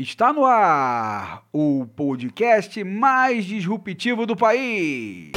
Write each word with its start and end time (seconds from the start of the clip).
Está 0.00 0.32
no 0.32 0.46
ar 0.46 1.44
o 1.52 1.84
podcast 1.94 2.82
mais 2.82 3.44
disruptivo 3.44 4.24
do 4.24 4.34
país. 4.34 5.30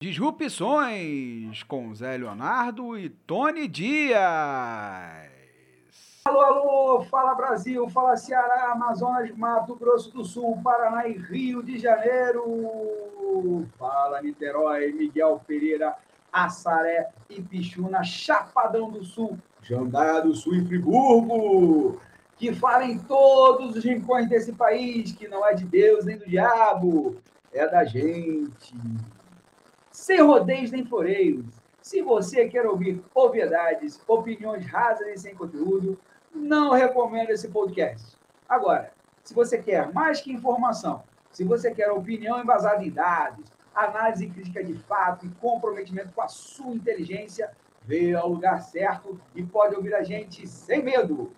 Disrupções 0.00 1.62
com 1.62 1.94
Zé 1.94 2.16
Leonardo 2.16 2.98
e 2.98 3.10
Tony 3.10 3.68
Dias. 3.68 5.35
Alô, 6.26 6.40
alô, 6.40 7.02
fala 7.04 7.36
Brasil, 7.36 7.88
fala 7.88 8.16
Ceará, 8.16 8.72
Amazonas, 8.72 9.30
Mato 9.36 9.76
Grosso 9.76 10.10
do 10.10 10.24
Sul, 10.24 10.60
Paraná 10.60 11.06
e 11.06 11.12
Rio 11.12 11.62
de 11.62 11.78
Janeiro. 11.78 13.64
Fala 13.78 14.20
Niterói, 14.20 14.90
Miguel 14.90 15.40
Pereira, 15.46 15.94
Assaré 16.32 17.10
e 17.30 17.40
Pichuna, 17.40 18.02
Chapadão 18.02 18.90
do 18.90 19.04
Sul, 19.04 19.38
Jandaia 19.62 20.20
do 20.20 20.34
Sul 20.34 20.56
e 20.56 20.66
Friburgo. 20.66 22.00
Que 22.36 22.52
fala 22.52 22.84
em 22.84 22.98
todos 22.98 23.76
os 23.76 23.84
rincões 23.84 24.28
desse 24.28 24.52
país, 24.52 25.12
que 25.12 25.28
não 25.28 25.46
é 25.46 25.54
de 25.54 25.64
Deus 25.64 26.04
nem 26.04 26.18
do 26.18 26.26
diabo, 26.26 27.18
é 27.52 27.68
da 27.68 27.84
gente. 27.84 28.74
Sem 29.92 30.20
rodeios 30.22 30.72
nem 30.72 30.84
floreios. 30.84 31.46
Se 31.80 32.02
você 32.02 32.48
quer 32.48 32.66
ouvir 32.66 33.00
obviedades, 33.14 34.02
opiniões 34.08 34.66
rasas 34.66 35.06
e 35.06 35.16
sem 35.16 35.32
conteúdo, 35.36 35.96
não 36.36 36.72
recomendo 36.72 37.30
esse 37.30 37.48
podcast. 37.48 38.16
Agora, 38.48 38.92
se 39.24 39.34
você 39.34 39.58
quer 39.58 39.92
mais 39.92 40.20
que 40.20 40.32
informação, 40.32 41.02
se 41.32 41.42
você 41.42 41.74
quer 41.74 41.90
opinião 41.90 42.40
embasada 42.40 42.84
em 42.84 42.90
dados, 42.90 43.50
análise 43.74 44.28
crítica 44.28 44.62
de 44.62 44.74
fato 44.74 45.26
e 45.26 45.30
comprometimento 45.40 46.12
com 46.14 46.22
a 46.22 46.28
sua 46.28 46.74
inteligência, 46.74 47.50
veio 47.82 48.18
ao 48.18 48.28
lugar 48.28 48.60
certo 48.62 49.20
e 49.34 49.42
pode 49.42 49.74
ouvir 49.74 49.94
a 49.94 50.02
gente 50.02 50.46
sem 50.46 50.82
medo. 50.82 51.32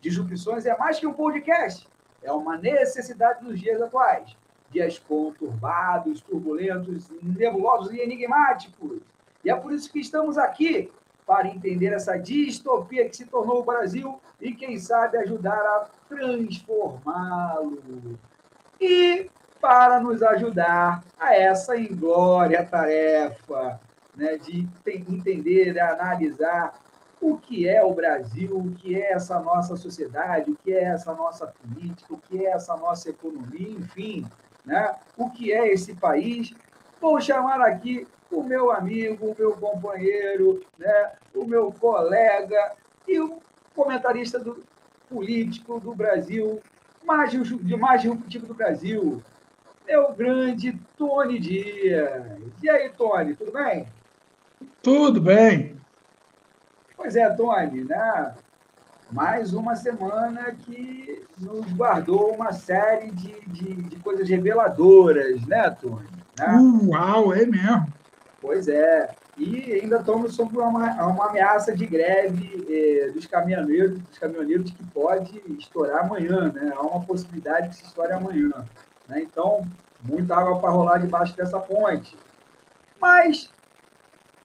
Disrupções 0.00 0.66
é 0.66 0.76
mais 0.76 0.98
que 0.98 1.06
um 1.06 1.12
podcast, 1.12 1.88
é 2.22 2.32
uma 2.32 2.56
necessidade 2.56 3.44
dos 3.44 3.60
dias 3.60 3.80
atuais. 3.80 4.36
Dias 4.70 4.98
conturbados, 4.98 6.20
turbulentos, 6.20 7.08
nebulosos 7.22 7.92
e 7.92 8.00
enigmáticos. 8.00 9.00
E 9.44 9.50
é 9.50 9.54
por 9.54 9.72
isso 9.72 9.90
que 9.92 10.00
estamos 10.00 10.36
aqui 10.36 10.90
para 11.26 11.48
entender 11.48 11.92
essa 11.92 12.16
distopia 12.16 13.08
que 13.08 13.16
se 13.16 13.26
tornou 13.26 13.60
o 13.60 13.64
Brasil 13.64 14.20
e, 14.40 14.54
quem 14.54 14.78
sabe, 14.78 15.18
ajudar 15.18 15.58
a 15.58 15.86
transformá-lo. 16.08 18.18
E 18.80 19.28
para 19.60 20.00
nos 20.00 20.22
ajudar 20.22 21.02
a 21.18 21.34
essa 21.34 21.76
inglória 21.76 22.64
tarefa 22.64 23.80
né, 24.14 24.36
de 24.36 24.68
entender, 24.86 25.78
analisar 25.80 26.80
o 27.20 27.36
que 27.36 27.68
é 27.68 27.82
o 27.82 27.94
Brasil, 27.94 28.56
o 28.56 28.72
que 28.72 29.00
é 29.00 29.12
essa 29.12 29.40
nossa 29.40 29.76
sociedade, 29.76 30.50
o 30.50 30.56
que 30.56 30.72
é 30.72 30.84
essa 30.84 31.14
nossa 31.14 31.46
política, 31.46 32.14
o 32.14 32.18
que 32.18 32.46
é 32.46 32.50
essa 32.50 32.76
nossa 32.76 33.10
economia, 33.10 33.68
enfim, 33.68 34.26
né, 34.64 34.94
o 35.16 35.30
que 35.30 35.52
é 35.52 35.72
esse 35.72 35.94
país. 35.94 36.54
Vou 37.00 37.20
chamar 37.20 37.60
aqui 37.60 38.06
o 38.30 38.42
meu 38.42 38.70
amigo, 38.70 39.26
o 39.26 39.36
meu 39.38 39.52
companheiro, 39.52 40.64
né, 40.78 41.12
o 41.34 41.44
meu 41.44 41.72
colega 41.72 42.72
e 43.06 43.20
o 43.20 43.40
comentarista 43.74 44.38
do, 44.38 44.64
político 45.08 45.78
do 45.78 45.94
Brasil, 45.94 46.60
mais, 47.04 47.30
de 47.30 47.76
mais 47.76 48.02
disruptivo 48.02 48.46
do 48.46 48.54
Brasil, 48.54 49.22
meu 49.86 50.12
grande 50.12 50.78
Tony 50.96 51.38
Dias. 51.38 52.40
E 52.62 52.68
aí, 52.68 52.90
Tony, 52.90 53.34
tudo 53.34 53.52
bem? 53.52 53.86
Tudo 54.82 55.20
bem. 55.20 55.76
Pois 56.96 57.14
é, 57.14 57.28
Tony, 57.30 57.84
né? 57.84 58.34
mais 59.10 59.54
uma 59.54 59.76
semana 59.76 60.52
que 60.52 61.24
nos 61.38 61.72
guardou 61.72 62.34
uma 62.34 62.52
série 62.52 63.10
de, 63.12 63.40
de, 63.46 63.74
de 63.82 63.96
coisas 64.00 64.28
reveladoras, 64.28 65.46
né, 65.46 65.70
Tony? 65.70 66.08
Né? 66.38 66.58
Uau, 66.88 67.34
é 67.34 67.46
mesmo. 67.46 67.92
Pois 68.40 68.68
é. 68.68 69.10
E 69.36 69.72
ainda 69.72 69.98
estamos 69.98 70.34
sob 70.34 70.56
uma, 70.56 70.92
uma 71.06 71.28
ameaça 71.28 71.74
de 71.76 71.86
greve 71.86 72.64
eh, 72.70 73.10
dos 73.10 73.26
caminhoneiros, 73.26 73.98
dos 73.98 74.18
caminhoneiros 74.18 74.70
que 74.70 74.84
pode 74.84 75.42
estourar 75.58 76.04
amanhã, 76.04 76.50
né? 76.52 76.72
Há 76.74 76.80
uma 76.80 77.04
possibilidade 77.04 77.68
que 77.68 77.76
se 77.76 77.84
estoure 77.84 78.12
amanhã. 78.12 78.50
Né? 79.06 79.22
Então, 79.22 79.66
muita 80.02 80.36
água 80.36 80.58
para 80.58 80.70
rolar 80.70 80.98
debaixo 80.98 81.36
dessa 81.36 81.60
ponte. 81.60 82.16
Mas, 82.98 83.50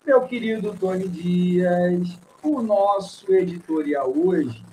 meu 0.05 0.21
querido 0.23 0.75
Tony 0.77 1.07
Dias, 1.07 2.19
o 2.43 2.61
nosso 2.61 3.31
editorial 3.33 4.11
hoje 4.13 4.65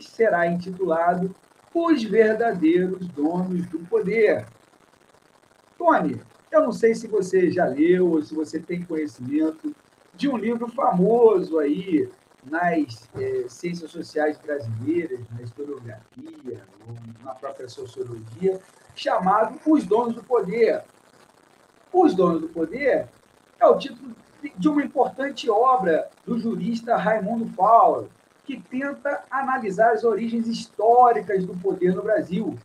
será 0.00 0.46
intitulado 0.46 1.32
Os 1.72 2.02
Verdadeiros 2.02 3.06
Donos 3.08 3.66
do 3.66 3.78
Poder. 3.80 4.46
Tony, 5.78 6.20
eu 6.50 6.62
não 6.62 6.72
sei 6.72 6.94
se 6.94 7.06
você 7.06 7.50
já 7.50 7.64
leu 7.64 8.10
ou 8.10 8.22
se 8.22 8.34
você 8.34 8.58
tem 8.58 8.82
conhecimento 8.82 9.74
de 10.14 10.28
um 10.28 10.36
livro 10.36 10.68
famoso 10.68 11.58
aí 11.58 12.10
nas 12.44 13.08
é, 13.14 13.44
ciências 13.48 13.90
sociais 13.90 14.38
brasileiras, 14.38 15.20
na 15.30 15.42
historiografia, 15.42 16.64
na 17.22 17.34
própria 17.34 17.68
sociologia, 17.68 18.60
chamado 18.94 19.60
Os 19.66 19.84
Donos 19.84 20.14
do 20.14 20.22
Poder. 20.22 20.82
Os 21.92 22.14
Donos 22.14 22.40
do 22.40 22.48
Poder 22.48 23.06
é 23.58 23.66
o 23.66 23.78
título 23.78 24.14
de 24.56 24.68
uma 24.68 24.82
importante 24.82 25.50
obra 25.50 26.08
do 26.24 26.38
jurista 26.38 26.96
Raimundo 26.96 27.46
Fowler, 27.54 28.08
que 28.44 28.58
tenta 28.60 29.22
analisar 29.30 29.92
as 29.92 30.02
origens 30.02 30.48
históricas 30.48 31.44
do 31.44 31.54
poder 31.56 31.94
no 31.94 32.02
Brasil, 32.02 32.58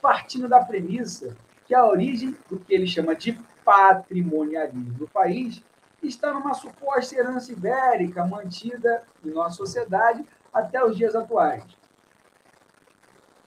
partindo 0.00 0.46
da 0.46 0.60
premissa 0.60 1.34
que 1.72 1.76
a 1.76 1.86
origem 1.86 2.36
do 2.50 2.58
que 2.58 2.74
ele 2.74 2.86
chama 2.86 3.16
de 3.16 3.32
patrimonialismo 3.64 4.94
no 4.98 5.08
país 5.08 5.62
está 6.02 6.30
numa 6.30 6.52
suposta 6.52 7.16
herança 7.16 7.50
ibérica 7.50 8.26
mantida 8.26 9.02
em 9.24 9.30
nossa 9.30 9.56
sociedade 9.56 10.22
até 10.52 10.84
os 10.84 10.98
dias 10.98 11.16
atuais. 11.16 11.64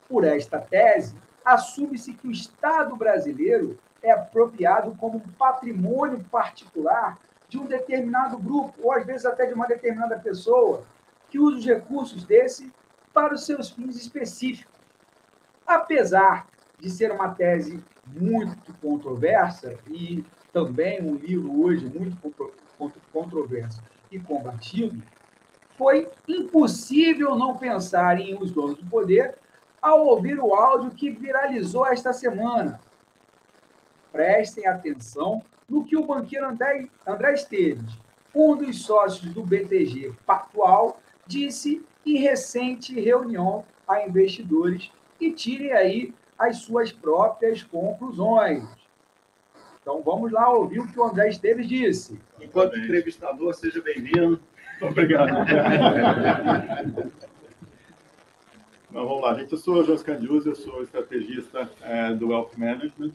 Por 0.09 0.23
esta 0.23 0.59
tese, 0.59 1.15
assume-se 1.45 2.15
que 2.15 2.27
o 2.27 2.31
Estado 2.31 2.95
brasileiro 2.95 3.77
é 4.01 4.09
apropriado 4.09 4.95
como 4.95 5.17
um 5.17 5.31
patrimônio 5.33 6.23
particular 6.23 7.19
de 7.47 7.59
um 7.59 7.67
determinado 7.67 8.39
grupo, 8.39 8.73
ou 8.81 8.91
às 8.91 9.05
vezes 9.05 9.27
até 9.27 9.45
de 9.45 9.53
uma 9.53 9.67
determinada 9.67 10.17
pessoa, 10.17 10.83
que 11.29 11.37
usa 11.37 11.59
os 11.59 11.65
recursos 11.67 12.23
desse 12.23 12.73
para 13.13 13.35
os 13.35 13.45
seus 13.45 13.69
fins 13.69 13.95
específicos. 13.95 14.73
Apesar 15.67 16.47
de 16.79 16.89
ser 16.89 17.11
uma 17.11 17.29
tese 17.29 17.83
muito 18.07 18.73
controversa 18.81 19.77
e 19.87 20.23
também 20.53 21.01
um 21.01 21.15
livro 21.15 21.61
hoje 21.61 21.85
muito 21.85 22.17
controverso 23.11 23.81
e 24.11 24.19
combatido, 24.19 25.01
foi 25.77 26.09
impossível 26.27 27.35
não 27.35 27.57
pensar 27.57 28.19
em 28.19 28.37
Os 28.41 28.51
Donos 28.51 28.77
do 28.77 28.85
Poder 28.89 29.35
ao 29.81 30.05
ouvir 30.05 30.39
o 30.39 30.53
áudio 30.53 30.91
que 30.91 31.09
viralizou 31.09 31.85
esta 31.85 32.13
semana. 32.13 32.79
Prestem 34.11 34.65
atenção 34.65 35.43
no 35.67 35.83
que 35.83 35.97
o 35.97 36.05
banqueiro 36.05 36.47
André, 36.47 36.87
André 37.05 37.33
Esteves, 37.33 37.97
um 38.33 38.55
dos 38.55 38.83
sócios 38.83 39.33
do 39.33 39.43
BTG 39.43 40.13
Pactual, 40.25 40.99
disse 41.27 41.85
em 42.05 42.17
recente 42.17 42.99
reunião 42.99 43.65
a 43.87 44.01
investidores 44.05 44.91
e 45.19 45.31
tirem 45.31 45.73
aí 45.73 46.13
as 46.37 46.57
suas 46.57 46.91
próprias 46.91 47.63
conclusões. 47.63 48.63
Então 49.81 50.01
vamos 50.01 50.31
lá 50.31 50.49
ouvir 50.49 50.79
o 50.79 50.87
que 50.87 50.99
o 50.99 51.03
André 51.03 51.29
Esteves 51.29 51.67
disse. 51.67 52.19
Enquanto 52.41 52.77
entrevistador, 52.77 53.53
seja 53.53 53.81
bem-vindo. 53.81 54.39
Obrigado. 54.81 55.31
Então, 58.95 59.09
vamos 59.09 59.23
lá, 59.23 59.33
gente. 59.33 59.51
Eu 59.51 59.57
sou 59.57 59.83
o 59.83 60.03
Candiuso, 60.05 60.51
eu 60.51 60.55
sou 60.55 60.81
estrategista 60.81 61.69
é, 61.81 62.13
do 62.13 62.29
Wealth 62.29 62.51
Management. 62.55 63.11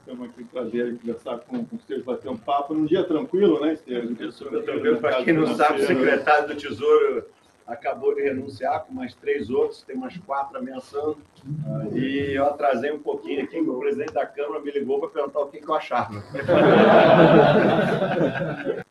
Estamos 0.00 0.28
aqui 0.28 0.42
para 0.42 0.64
ver 0.64 0.98
conversar 0.98 1.38
com, 1.38 1.64
com 1.64 1.76
Esteves, 1.76 2.04
bater 2.04 2.28
um 2.28 2.36
papo 2.36 2.74
num 2.74 2.84
dia 2.84 3.04
tranquilo, 3.04 3.60
né, 3.60 3.74
Esteves? 3.74 4.18
Eu 4.18 4.32
sou 4.32 4.48
tranquilo. 4.48 5.00
Para 5.00 5.22
quem 5.22 5.34
não 5.34 5.54
sabe, 5.54 5.82
o 5.82 5.86
secretário 5.86 6.48
do 6.48 6.56
Tesouro 6.56 7.26
acabou 7.68 8.14
de 8.14 8.22
renunciar 8.22 8.84
com 8.84 8.94
mais 8.94 9.14
três 9.14 9.50
outros, 9.50 9.82
tem 9.82 9.94
mais 9.94 10.16
quatro 10.18 10.56
ameaçando. 10.56 11.18
E 11.94 12.32
eu 12.34 12.46
atrasei 12.46 12.90
um 12.90 12.98
pouquinho 12.98 13.44
aqui, 13.44 13.60
o 13.60 13.78
presidente 13.78 14.14
da 14.14 14.26
Câmara 14.26 14.60
me 14.60 14.70
ligou 14.70 14.98
para 14.98 15.10
perguntar 15.10 15.40
o 15.40 15.48
que, 15.48 15.60
que 15.60 15.68
eu 15.68 15.74
achava. 15.74 16.22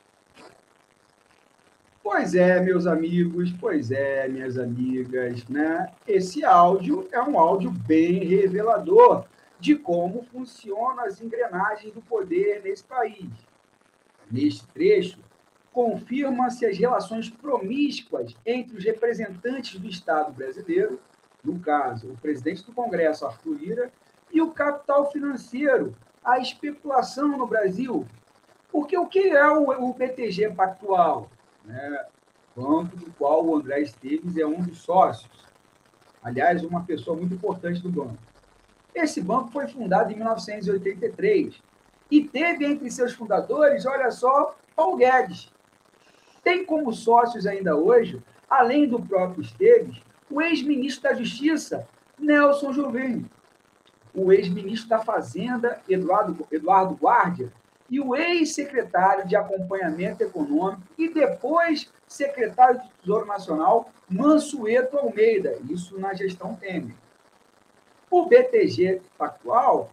Pois 2.09 2.33
é, 2.33 2.61
meus 2.61 2.87
amigos, 2.87 3.51
pois 3.59 3.91
é, 3.91 4.29
minhas 4.29 4.57
amigas, 4.57 5.45
né? 5.49 5.91
Esse 6.07 6.45
áudio 6.45 7.05
é 7.11 7.21
um 7.21 7.37
áudio 7.37 7.69
bem 7.69 8.23
revelador 8.23 9.25
de 9.59 9.75
como 9.75 10.23
funcionam 10.31 11.01
as 11.01 11.21
engrenagens 11.21 11.93
do 11.93 12.01
poder 12.01 12.61
nesse 12.63 12.85
país. 12.85 13.27
Neste 14.31 14.65
trecho, 14.67 15.19
confirma-se 15.77 16.65
as 16.65 16.75
relações 16.75 17.29
promíscuas 17.29 18.35
entre 18.43 18.75
os 18.75 18.83
representantes 18.83 19.79
do 19.79 19.87
Estado 19.87 20.33
brasileiro, 20.33 20.99
no 21.43 21.59
caso, 21.59 22.09
o 22.09 22.17
presidente 22.17 22.65
do 22.65 22.73
Congresso, 22.73 23.27
Arthur 23.27 23.53
Lira, 23.53 23.91
e 24.31 24.41
o 24.41 24.49
capital 24.49 25.11
financeiro, 25.11 25.95
a 26.25 26.39
especulação 26.39 27.37
no 27.37 27.45
Brasil. 27.45 28.07
Porque 28.71 28.97
o 28.97 29.05
que 29.05 29.29
é 29.29 29.47
o, 29.51 29.93
BTG 29.93 30.49
Pactual? 30.55 31.29
Né? 31.63 32.05
Banco 32.55 32.97
do 32.97 33.11
qual 33.11 33.45
o 33.45 33.57
André 33.57 33.81
Esteves 33.81 34.35
é 34.35 34.47
um 34.47 34.59
dos 34.59 34.79
sócios. 34.79 35.45
Aliás, 36.23 36.63
uma 36.63 36.85
pessoa 36.85 37.15
muito 37.15 37.35
importante 37.35 37.83
do 37.83 37.91
banco. 37.91 38.17
Esse 38.95 39.21
banco 39.21 39.51
foi 39.51 39.67
fundado 39.67 40.11
em 40.11 40.15
1983 40.15 41.61
e 42.09 42.23
teve 42.23 42.65
entre 42.65 42.89
seus 42.89 43.13
fundadores, 43.13 43.85
olha 43.85 44.09
só, 44.09 44.55
Paulo 44.75 44.97
Guedes. 44.97 45.55
Tem 46.47 46.63
como 46.63 46.93
sócios 46.93 47.45
ainda 47.45 47.75
hoje, 47.75 48.23
além 48.49 48.87
do 48.87 49.01
próprio 49.01 49.41
Esteves, 49.41 50.01
o 50.31 50.41
ex-ministro 50.41 51.03
da 51.03 51.13
Justiça, 51.13 51.85
Nelson 52.17 52.71
Jobim, 52.71 53.29
o 54.15 54.31
ex-ministro 54.31 54.87
da 54.87 54.99
Fazenda, 54.99 55.81
Eduardo, 55.89 56.47
Eduardo 56.49 56.93
Guardia, 56.93 57.51
e 57.89 57.99
o 57.99 58.15
ex-secretário 58.15 59.27
de 59.27 59.35
Acompanhamento 59.35 60.23
Econômico 60.23 60.83
e 60.97 61.09
depois 61.09 61.91
secretário 62.07 62.79
de 62.79 62.89
Tesouro 63.01 63.25
Nacional, 63.25 63.91
Mansueto 64.09 64.97
Almeida, 64.97 65.57
isso 65.69 65.99
na 65.99 66.13
gestão 66.13 66.55
Temer. 66.55 66.95
O 68.09 68.25
BTG 68.25 69.01
Pactual 69.17 69.91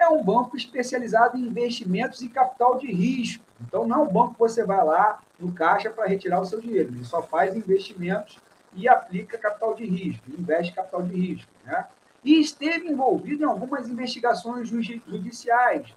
é 0.00 0.08
um 0.08 0.22
banco 0.22 0.56
especializado 0.56 1.36
em 1.36 1.42
investimentos 1.42 2.22
e 2.22 2.28
capital 2.28 2.78
de 2.78 2.90
risco. 2.90 3.44
Então, 3.60 3.86
não 3.86 3.96
é 3.96 4.08
um 4.08 4.12
banco 4.12 4.32
que 4.32 4.40
você 4.40 4.64
vai 4.64 4.82
lá 4.84 5.20
no 5.38 5.52
caixa 5.52 5.90
para 5.90 6.06
retirar 6.06 6.40
o 6.40 6.44
seu 6.44 6.60
dinheiro. 6.60 6.90
Ele 6.90 7.04
só 7.04 7.22
faz 7.22 7.54
investimentos 7.54 8.38
e 8.74 8.88
aplica 8.88 9.36
capital 9.36 9.74
de 9.74 9.84
risco, 9.84 10.24
investe 10.30 10.72
capital 10.72 11.02
de 11.02 11.14
risco. 11.14 11.50
Né? 11.64 11.86
E 12.24 12.40
esteve 12.40 12.88
envolvido 12.88 13.42
em 13.42 13.46
algumas 13.46 13.88
investigações 13.88 14.68
judiciais 14.68 15.94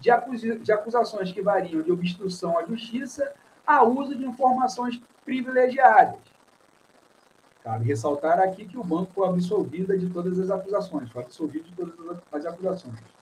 de, 0.00 0.58
de 0.58 0.72
acusações 0.72 1.32
que 1.32 1.40
variam 1.40 1.82
de 1.82 1.92
obstrução 1.92 2.58
à 2.58 2.64
justiça 2.64 3.32
a 3.66 3.82
uso 3.82 4.16
de 4.16 4.26
informações 4.26 5.00
privilegiadas. 5.24 6.20
Cabe 7.62 7.86
ressaltar 7.86 8.38
aqui 8.40 8.66
que 8.66 8.76
o 8.76 8.84
banco 8.84 9.12
foi 9.14 9.26
absolvido 9.26 9.96
de 9.96 10.10
todas 10.10 10.38
as 10.38 10.50
acusações, 10.50 11.10
foi 11.10 11.22
absolvido 11.22 11.64
de 11.64 11.72
todas 11.74 12.18
as 12.30 12.46
acusações. 12.46 13.13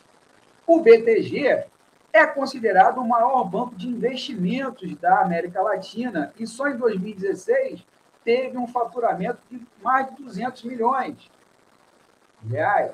O 0.72 0.80
BTG 0.80 1.66
é 2.14 2.26
considerado 2.26 2.96
o 2.96 3.06
maior 3.06 3.44
banco 3.44 3.74
de 3.74 3.86
investimentos 3.86 4.96
da 4.96 5.20
América 5.20 5.60
Latina 5.60 6.32
e 6.38 6.46
só 6.46 6.66
em 6.66 6.78
2016 6.78 7.84
teve 8.24 8.56
um 8.56 8.66
faturamento 8.66 9.38
de 9.50 9.60
mais 9.82 10.08
de 10.08 10.22
200 10.22 10.62
milhões 10.62 11.30
de 12.40 12.48
reais. 12.48 12.92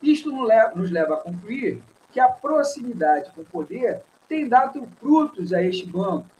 Isto 0.00 0.32
nos 0.32 0.90
leva 0.90 1.16
a 1.16 1.18
concluir 1.18 1.82
que 2.10 2.18
a 2.18 2.30
proximidade 2.30 3.30
com 3.32 3.42
o 3.42 3.44
poder 3.44 4.00
tem 4.26 4.48
dado 4.48 4.88
frutos 4.98 5.52
a 5.52 5.62
este 5.62 5.84
banco, 5.84 6.30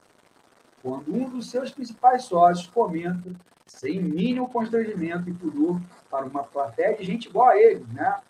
quando 0.82 1.14
um 1.14 1.28
dos 1.28 1.50
seus 1.50 1.70
principais 1.70 2.22
sócios 2.22 2.66
comenta, 2.66 3.30
sem 3.66 4.00
mínimo 4.00 4.48
constrangimento 4.48 5.28
e 5.28 5.34
pudor, 5.34 5.78
para 6.10 6.24
uma 6.24 6.44
plateia 6.44 6.96
de 6.96 7.04
gente 7.04 7.28
igual 7.28 7.50
a 7.50 7.58
ele, 7.58 7.84
né? 7.92 8.20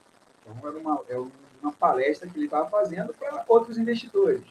Então, 0.43 0.69
era 0.69 0.77
uma, 0.77 1.01
é 1.09 1.17
uma 1.63 1.73
palestra 1.73 2.29
que 2.29 2.37
ele 2.37 2.47
estava 2.47 2.69
fazendo 2.69 3.15
para 3.15 3.45
outros 3.49 3.79
investidores, 3.79 4.43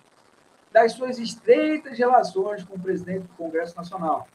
das 0.72 0.94
suas 0.94 1.18
estreitas 1.18 1.98
relações 1.98 2.64
com 2.64 2.76
o 2.76 2.80
presidente 2.80 3.24
do 3.24 3.34
Congresso 3.36 3.76
Nacional, 3.76 4.28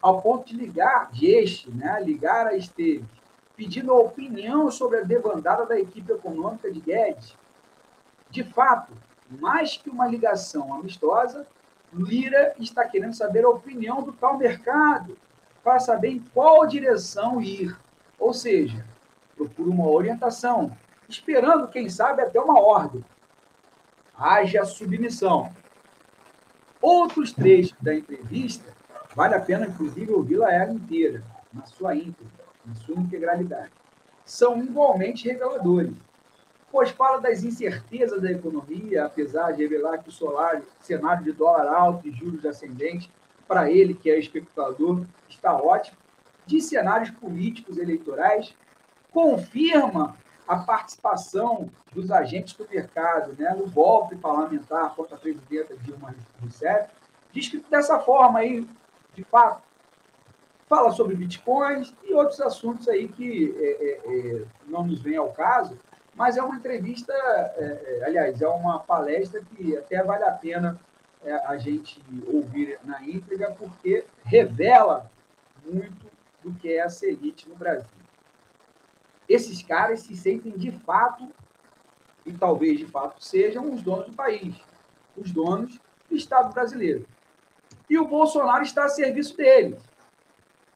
ao 0.00 0.20
ponto 0.20 0.46
de 0.46 0.56
ligar, 0.56 1.10
de 1.10 1.26
este, 1.26 1.70
né? 1.70 2.00
ligar 2.02 2.46
a 2.46 2.54
Esteves, 2.54 3.08
pedindo 3.56 3.92
a 3.92 3.98
opinião 3.98 4.70
sobre 4.70 4.98
a 4.98 5.02
debandada 5.02 5.64
da 5.66 5.78
equipe 5.78 6.12
econômica 6.12 6.70
de 6.70 6.80
Guedes. 6.80 7.36
De 8.30 8.44
fato, 8.44 8.92
mais 9.30 9.76
que 9.76 9.88
uma 9.88 10.06
ligação 10.06 10.74
amistosa, 10.74 11.46
Lira 11.92 12.54
está 12.58 12.84
querendo 12.84 13.14
saber 13.14 13.44
a 13.44 13.48
opinião 13.48 14.02
do 14.02 14.12
tal 14.12 14.36
mercado, 14.36 15.16
para 15.62 15.80
saber 15.80 16.08
em 16.08 16.20
qual 16.34 16.66
direção 16.66 17.40
ir. 17.40 17.74
Ou 18.18 18.34
seja, 18.34 18.84
procura 19.34 19.70
uma 19.70 19.88
orientação, 19.88 20.76
esperando, 21.08 21.68
quem 21.68 21.88
sabe, 21.88 22.22
até 22.22 22.40
uma 22.40 22.60
ordem. 22.60 23.04
Haja 24.16 24.64
submissão. 24.64 25.52
Outros 26.80 27.32
trechos 27.32 27.76
da 27.80 27.94
entrevista, 27.94 28.72
vale 29.14 29.34
a 29.34 29.40
pena, 29.40 29.66
inclusive, 29.66 30.12
ouvi-la 30.12 30.52
ela 30.52 30.72
inteira, 30.72 31.24
na 31.52 31.64
sua 31.66 31.94
íntegra, 31.94 32.44
na 32.64 32.74
sua 32.74 32.96
integralidade. 32.96 33.72
São 34.24 34.62
igualmente 34.62 35.28
reveladores 35.28 35.94
pois 36.74 36.90
fala 36.90 37.20
das 37.20 37.44
incertezas 37.44 38.20
da 38.20 38.32
economia, 38.32 39.04
apesar 39.04 39.52
de 39.52 39.62
revelar 39.62 39.98
que 39.98 40.08
o 40.08 40.12
solário, 40.12 40.64
cenário 40.80 41.22
de 41.22 41.30
dólar 41.30 41.68
alto 41.72 42.08
e 42.08 42.10
juros 42.10 42.44
ascendentes, 42.44 43.08
para 43.46 43.70
ele, 43.70 43.94
que 43.94 44.10
é 44.10 44.18
especulador, 44.18 45.04
está 45.28 45.54
ótimo, 45.54 45.96
de 46.44 46.60
cenários 46.60 47.10
políticos 47.10 47.78
eleitorais, 47.78 48.56
confirma 49.12 50.16
a 50.46 50.56
participação 50.56 51.70
dos 51.92 52.10
agentes 52.10 52.54
do 52.54 52.68
mercado 52.68 53.34
né, 53.38 53.54
no 53.54 53.68
golpe 53.70 54.16
parlamentar 54.16 54.94
contra 54.94 55.16
a 55.16 55.18
presidenta 55.18 55.76
Dilma 55.76 56.14
Rousseff, 56.40 56.90
que 57.32 57.64
dessa 57.70 57.98
forma 57.98 58.40
aí, 58.40 58.68
de 59.14 59.24
fato, 59.24 59.62
fala 60.68 60.92
sobre 60.92 61.16
bitcoins 61.16 61.94
e 62.04 62.14
outros 62.14 62.40
assuntos 62.40 62.88
aí 62.88 63.08
que 63.08 63.54
é, 63.58 63.84
é, 63.84 64.40
é, 64.40 64.44
não 64.66 64.84
nos 64.84 65.00
vem 65.00 65.16
ao 65.16 65.32
caso, 65.32 65.78
mas 66.14 66.36
é 66.36 66.42
uma 66.42 66.56
entrevista, 66.56 67.12
é, 67.12 68.00
é, 68.00 68.04
aliás, 68.04 68.40
é 68.40 68.48
uma 68.48 68.78
palestra 68.78 69.42
que 69.42 69.76
até 69.76 70.02
vale 70.02 70.24
a 70.24 70.30
pena 70.30 70.80
é, 71.24 71.32
a 71.46 71.56
gente 71.56 72.00
ouvir 72.26 72.78
na 72.84 73.02
íntegra, 73.02 73.50
porque 73.52 74.04
revela 74.24 75.10
muito 75.64 76.06
do 76.42 76.52
que 76.54 76.68
é 76.68 76.76
essa 76.76 77.06
elite 77.06 77.48
no 77.48 77.56
Brasil. 77.56 78.03
Esses 79.28 79.62
caras 79.62 80.00
se 80.00 80.16
sentem 80.16 80.52
de 80.52 80.70
fato, 80.70 81.28
e 82.26 82.32
talvez 82.32 82.78
de 82.78 82.86
fato 82.86 83.22
sejam 83.22 83.72
os 83.72 83.82
donos 83.82 84.06
do 84.06 84.12
país, 84.12 84.54
os 85.16 85.30
donos 85.30 85.78
do 86.08 86.16
Estado 86.16 86.52
brasileiro. 86.52 87.06
E 87.88 87.98
o 87.98 88.06
Bolsonaro 88.06 88.62
está 88.62 88.84
a 88.84 88.88
serviço 88.88 89.36
deles. 89.36 89.80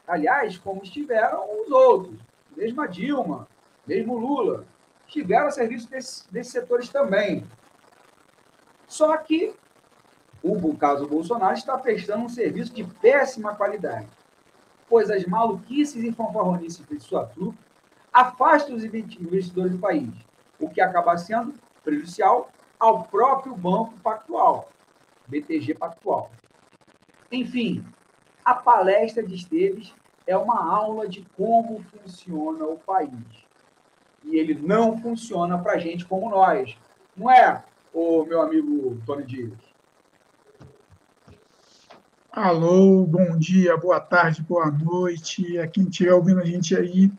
Aliás, 0.07 0.57
como 0.59 0.83
estiveram 0.83 1.45
os 1.61 1.71
outros, 1.71 2.19
mesmo 2.57 2.81
a 2.81 2.87
Dilma, 2.87 3.49
mesmo 3.87 4.17
Lula, 4.19 4.67
estiveram 5.07 5.47
a 5.47 5.51
serviço 5.51 5.89
desses, 5.89 6.27
desses 6.31 6.53
setores 6.53 6.89
também. 6.89 7.47
Só 8.87 9.17
que 9.19 9.55
o 10.43 10.77
caso 10.77 11.07
Bolsonaro 11.07 11.55
está 11.55 11.77
prestando 11.77 12.25
um 12.25 12.29
serviço 12.29 12.73
de 12.73 12.85
péssima 12.85 13.55
qualidade, 13.55 14.09
pois 14.89 15.11
as 15.11 15.25
maluquices 15.27 16.03
e 16.05 16.13
fanfarronices 16.13 16.87
de 16.87 17.01
sua 17.01 17.27
trupe 17.27 17.68
afastam 18.19 18.75
os 18.75 18.83
investidores 18.83 19.71
do 19.71 19.79
país, 19.79 20.11
o 20.59 20.69
que 20.69 20.81
acaba 20.81 21.17
sendo 21.17 21.55
prejudicial 21.85 22.51
ao 22.77 23.05
próprio 23.05 23.55
Banco 23.55 23.95
Pactual, 24.03 24.69
BTG 25.29 25.75
Pactual. 25.75 26.29
Enfim, 27.31 27.85
a 28.45 28.55
palestra 28.55 29.23
de 29.23 29.37
Esteves 29.37 29.95
é 30.27 30.37
uma 30.37 30.69
aula 30.69 31.07
de 31.07 31.25
como 31.37 31.85
funciona 31.85 32.65
o 32.65 32.77
país 32.79 33.47
e 34.25 34.37
ele 34.37 34.55
não 34.55 34.99
funciona 35.01 35.57
para 35.57 35.79
gente 35.79 36.05
como 36.05 36.29
nós. 36.29 36.77
Não 37.17 37.31
é, 37.31 37.63
o 37.95 38.25
meu 38.25 38.43
amigo 38.43 39.01
Tony 39.07 39.25
Dias? 39.25 39.53
Alô, 42.33 43.05
bom 43.07 43.39
dia, 43.39 43.77
boa 43.77 44.01
tarde, 44.01 44.43
boa 44.43 44.71
noite, 44.71 45.57
a 45.59 45.69
quem 45.69 45.85
estiver 45.85 46.13
ouvindo 46.13 46.41
a 46.41 46.45
gente 46.45 46.77
aí. 46.77 47.13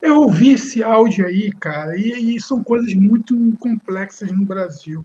Eu 0.00 0.22
ouvi 0.22 0.52
esse 0.52 0.82
áudio 0.82 1.26
aí, 1.26 1.50
cara, 1.52 1.96
e, 1.96 2.36
e 2.36 2.40
são 2.40 2.62
coisas 2.62 2.92
muito 2.94 3.36
complexas 3.58 4.30
no 4.30 4.44
Brasil. 4.44 5.04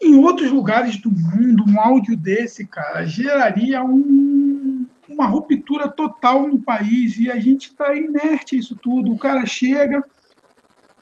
Em 0.00 0.14
outros 0.14 0.50
lugares 0.50 0.96
do 0.96 1.10
mundo, 1.10 1.64
um 1.68 1.78
áudio 1.78 2.16
desse, 2.16 2.66
cara, 2.66 3.04
geraria 3.04 3.82
um 3.84 4.86
uma 5.10 5.26
ruptura 5.26 5.88
total 5.88 6.46
no 6.46 6.60
país 6.60 7.18
e 7.18 7.30
a 7.30 7.38
gente 7.38 7.66
está 7.66 7.94
inerte 7.94 8.54
a 8.54 8.58
isso 8.58 8.76
tudo. 8.76 9.12
O 9.12 9.18
cara 9.18 9.44
chega, 9.44 10.02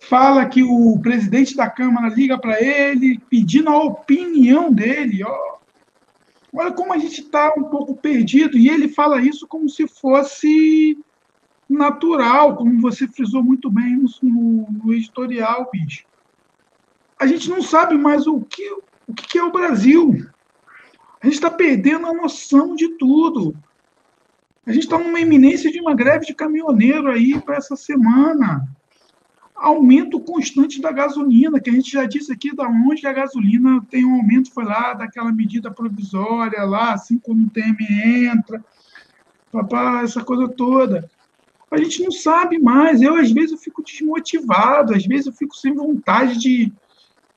fala 0.00 0.46
que 0.46 0.62
o 0.62 0.98
presidente 1.00 1.54
da 1.54 1.68
Câmara 1.68 2.12
liga 2.12 2.38
para 2.38 2.60
ele 2.62 3.20
pedindo 3.30 3.68
a 3.68 3.76
opinião 3.76 4.72
dele. 4.72 5.22
Ó. 5.22 5.58
Olha 6.52 6.72
como 6.72 6.92
a 6.92 6.98
gente 6.98 7.20
está 7.20 7.52
um 7.56 7.64
pouco 7.64 7.94
perdido. 7.94 8.56
E 8.56 8.68
ele 8.68 8.88
fala 8.88 9.20
isso 9.20 9.46
como 9.46 9.68
se 9.68 9.86
fosse 9.86 10.98
natural, 11.68 12.56
como 12.56 12.80
você 12.80 13.06
frisou 13.06 13.44
muito 13.44 13.70
bem 13.70 13.96
no, 13.96 14.08
no, 14.22 14.68
no 14.84 14.94
editorial, 14.94 15.68
bicho. 15.70 16.04
A 17.18 17.26
gente 17.26 17.50
não 17.50 17.60
sabe 17.60 17.96
mais 17.98 18.26
o 18.26 18.40
que, 18.40 18.70
o 19.06 19.14
que 19.14 19.38
é 19.38 19.44
o 19.44 19.52
Brasil. 19.52 20.26
A 21.20 21.26
gente 21.26 21.34
está 21.34 21.50
perdendo 21.50 22.06
a 22.06 22.14
noção 22.14 22.74
de 22.74 22.96
tudo. 22.96 23.54
A 24.64 24.72
gente 24.72 24.84
está 24.84 24.98
numa 24.98 25.20
iminência 25.20 25.70
de 25.70 25.80
uma 25.80 25.94
greve 25.94 26.26
de 26.26 26.34
caminhoneiro 26.34 27.10
aí 27.10 27.40
para 27.40 27.56
essa 27.56 27.74
semana. 27.74 28.68
Aumento 29.54 30.20
constante 30.20 30.80
da 30.80 30.92
gasolina, 30.92 31.58
que 31.58 31.68
a 31.68 31.72
gente 31.72 31.90
já 31.90 32.04
disse 32.04 32.32
aqui 32.32 32.54
da 32.54 32.68
onde 32.68 33.04
a 33.06 33.12
gasolina 33.12 33.84
tem 33.90 34.04
um 34.04 34.14
aumento, 34.14 34.52
foi 34.52 34.64
lá 34.64 34.94
daquela 34.94 35.32
medida 35.32 35.70
provisória 35.70 36.62
lá, 36.64 36.92
assim 36.92 37.18
como 37.18 37.46
o 37.46 37.50
TM 37.50 37.78
entra, 38.26 38.64
papá, 39.50 40.02
essa 40.02 40.22
coisa 40.22 40.46
toda. 40.48 41.10
A 41.70 41.76
gente 41.76 42.02
não 42.02 42.10
sabe 42.10 42.58
mais. 42.58 43.02
Eu, 43.02 43.16
às 43.16 43.30
vezes, 43.30 43.52
eu 43.52 43.58
fico 43.58 43.82
desmotivado, 43.82 44.94
às 44.94 45.04
vezes 45.04 45.26
eu 45.26 45.32
fico 45.32 45.54
sem 45.56 45.74
vontade 45.74 46.38
de, 46.38 46.72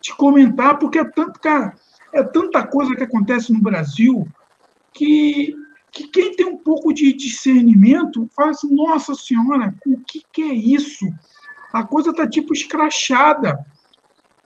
de 0.01 0.15
comentar, 0.15 0.79
porque 0.79 0.99
é 0.99 1.03
tanto, 1.03 1.39
cara, 1.39 1.75
é 2.13 2.23
tanta 2.23 2.65
coisa 2.65 2.95
que 2.95 3.03
acontece 3.03 3.51
no 3.51 3.61
Brasil 3.61 4.27
que, 4.93 5.55
que 5.91 6.07
quem 6.07 6.35
tem 6.35 6.45
um 6.45 6.57
pouco 6.57 6.93
de 6.93 7.13
discernimento 7.13 8.29
fala 8.35 8.51
assim, 8.51 8.73
nossa 8.73 9.15
senhora, 9.15 9.73
o 9.85 9.97
que, 10.05 10.21
que 10.31 10.41
é 10.41 10.53
isso? 10.53 11.05
A 11.73 11.83
coisa 11.83 12.11
está 12.11 12.27
tipo 12.27 12.53
escrachada. 12.53 13.65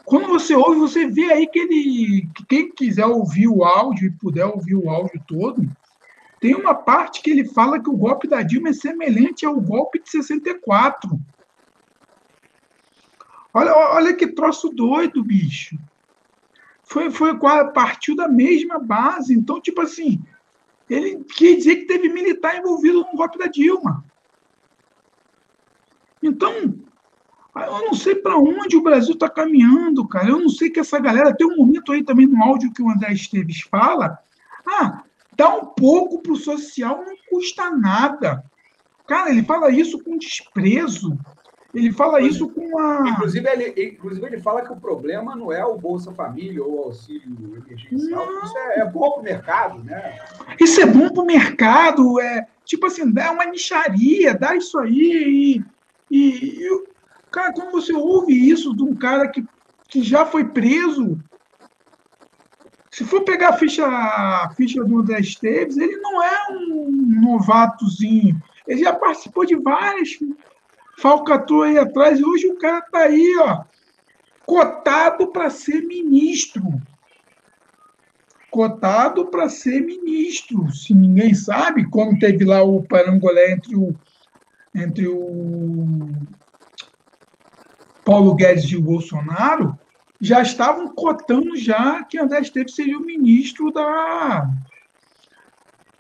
Quando 0.04 0.28
você 0.28 0.54
ouve, 0.54 0.80
você 0.80 1.08
vê 1.08 1.32
aí 1.32 1.48
que 1.48 1.58
ele. 1.58 2.30
Que 2.36 2.46
quem 2.46 2.72
quiser 2.72 3.08
ouvir 3.08 3.48
o 3.48 3.64
áudio 3.64 4.08
e 4.08 4.12
puder 4.12 4.46
ouvir 4.46 4.76
o 4.76 4.88
áudio 4.88 5.20
todo, 5.28 5.68
tem 6.46 6.56
uma 6.56 6.76
parte 6.76 7.22
que 7.22 7.32
ele 7.32 7.46
fala 7.46 7.82
que 7.82 7.90
o 7.90 7.98
golpe 7.98 8.28
da 8.28 8.44
Dilma 8.44 8.70
é 8.70 8.74
semelhante 8.74 9.46
ao 9.46 9.60
golpe 9.60 10.00
de 10.00 10.10
64. 10.10 11.10
Olha, 13.54 13.74
olha 13.74 14.14
que 14.14 14.28
troço 14.28 14.70
doido, 14.70 15.24
bicho 15.24 15.76
foi, 16.86 17.10
foi 17.10 17.38
partiu 17.74 18.16
da 18.16 18.28
mesma 18.28 18.80
base. 18.80 19.34
Então, 19.34 19.60
tipo 19.60 19.82
assim, 19.82 20.24
ele 20.90 21.24
quer 21.36 21.56
dizer 21.56 21.76
que 21.78 21.86
teve 21.86 22.10
militar 22.10 22.58
envolvido 22.58 23.00
no 23.00 23.18
golpe 23.18 23.38
da 23.38 23.48
Dilma. 23.48 24.06
Então, 26.22 26.54
eu 26.54 27.86
não 27.86 27.94
sei 27.94 28.16
para 28.16 28.38
onde 28.38 28.78
o 28.78 28.84
Brasil 28.84 29.14
está 29.14 29.30
caminhando, 29.30 30.08
cara. 30.08 30.30
Eu 30.30 30.40
não 30.40 30.50
sei 30.50 30.70
que 30.70 30.80
essa 30.80 31.00
galera. 31.00 31.36
Tem 31.36 31.48
um 31.48 31.58
momento 31.58 31.92
aí 31.92 32.04
também 32.04 32.28
no 32.28 32.42
áudio 32.44 32.72
que 32.72 32.82
o 32.82 32.90
André 32.90 33.14
Esteves 33.14 33.62
fala. 33.62 34.18
Ah, 34.66 35.04
dá 35.38 35.50
um 35.50 35.66
pouco 35.66 36.22
para 36.22 36.34
o 36.34 36.38
social, 36.38 37.04
não 37.06 37.16
custa 37.30 37.70
nada. 37.70 38.44
Cara, 39.08 39.30
ele 39.30 39.44
fala 39.44 39.70
isso 39.70 40.04
com 40.04 40.18
desprezo. 40.18 41.18
Ele 41.76 41.92
fala 41.92 42.22
isso 42.22 42.48
com 42.48 42.80
a. 42.80 43.10
Inclusive 43.10 43.50
ele, 43.50 43.90
inclusive, 43.92 44.26
ele 44.26 44.42
fala 44.42 44.62
que 44.62 44.72
o 44.72 44.80
problema 44.80 45.36
não 45.36 45.52
é 45.52 45.64
o 45.66 45.78
Bolsa 45.78 46.14
Família 46.14 46.64
ou 46.64 46.76
o 46.76 46.84
auxílio 46.86 47.62
emergencial. 47.68 48.26
Não. 48.26 48.44
Isso 48.44 48.58
é, 48.58 48.80
é 48.80 48.86
bom 48.86 49.12
para 49.12 49.20
o 49.20 49.24
mercado, 49.24 49.84
né? 49.84 50.18
Isso 50.60 50.80
é 50.80 50.86
bom 50.86 51.10
para 51.10 51.22
o 51.22 51.26
mercado. 51.26 52.20
É, 52.22 52.48
tipo 52.64 52.86
assim, 52.86 53.12
dá 53.12 53.30
uma 53.32 53.46
nicharia, 53.46 54.34
dá 54.34 54.56
isso 54.56 54.80
aí. 54.80 55.62
E, 56.10 56.18
e, 56.18 56.66
e, 56.66 56.84
cara, 57.30 57.52
quando 57.52 57.72
você 57.72 57.94
ouve 57.94 58.34
isso 58.34 58.74
de 58.74 58.84
um 58.84 58.96
cara 58.96 59.28
que, 59.28 59.46
que 59.90 60.02
já 60.02 60.26
foi 60.26 60.46
preso. 60.46 61.20
Se 62.96 63.04
for 63.04 63.26
pegar 63.26 63.50
a 63.50 63.58
ficha, 63.58 63.86
a 63.86 64.50
ficha 64.56 64.82
do 64.82 65.00
André 65.00 65.20
Esteves, 65.20 65.76
ele 65.76 65.98
não 65.98 66.24
é 66.24 66.48
um 66.50 66.90
novatozinho. 67.22 68.42
Ele 68.66 68.80
já 68.86 68.94
participou 68.94 69.46
de 69.46 69.54
várias 69.58 70.18
falcatrua 70.98 71.66
aí 71.66 71.78
atrás, 71.78 72.18
e 72.18 72.24
hoje 72.24 72.48
o 72.48 72.58
cara 72.58 72.80
está 72.80 73.00
aí, 73.00 73.36
ó, 73.42 73.66
cotado 74.46 75.28
para 75.28 75.50
ser 75.50 75.82
ministro. 75.82 76.64
Cotado 78.50 79.26
para 79.26 79.50
ser 79.50 79.82
ministro. 79.82 80.72
Se 80.72 80.94
ninguém 80.94 81.34
sabe, 81.34 81.90
como 81.90 82.18
teve 82.18 82.46
lá 82.46 82.64
o 82.64 82.82
parangolé 82.82 83.52
entre 83.52 83.76
o, 83.76 83.94
entre 84.74 85.06
o 85.06 86.14
Paulo 88.06 88.36
Guedes 88.36 88.72
e 88.72 88.78
o 88.78 88.82
Bolsonaro, 88.82 89.78
já 90.26 90.42
estavam 90.42 90.88
cotando 90.88 91.56
já 91.56 92.04
que 92.04 92.18
André 92.18 92.42
Esteves 92.42 92.74
seria 92.74 92.98
o 92.98 93.06
ministro 93.06 93.72
da, 93.72 94.50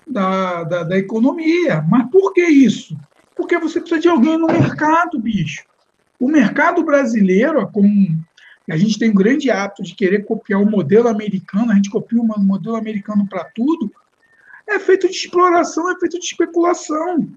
da, 0.07 0.63
da, 0.63 0.83
da 0.83 0.97
economia. 0.97 1.85
Mas 1.87 2.09
por 2.09 2.33
que 2.33 2.43
isso? 2.43 2.97
Porque 3.35 3.59
você 3.59 3.79
precisa 3.79 4.01
de 4.01 4.07
alguém 4.07 4.35
no 4.35 4.47
mercado, 4.47 5.19
bicho. 5.19 5.63
O 6.19 6.27
mercado 6.27 6.83
brasileiro, 6.83 7.69
como 7.71 7.87
a 8.67 8.77
gente 8.77 8.97
tem 8.97 9.11
um 9.11 9.15
grande 9.15 9.51
hábito 9.51 9.83
de 9.83 9.93
querer 9.93 10.25
copiar 10.25 10.59
o 10.59 10.69
modelo 10.69 11.07
americano, 11.07 11.71
a 11.71 11.75
gente 11.75 11.91
copia 11.91 12.19
o 12.19 12.25
modelo 12.25 12.75
americano 12.75 13.27
para 13.29 13.43
tudo, 13.43 13.91
é 14.67 14.79
feito 14.79 15.07
de 15.07 15.13
exploração, 15.13 15.91
é 15.91 15.99
feito 15.99 16.17
de 16.17 16.25
especulação. 16.25 17.29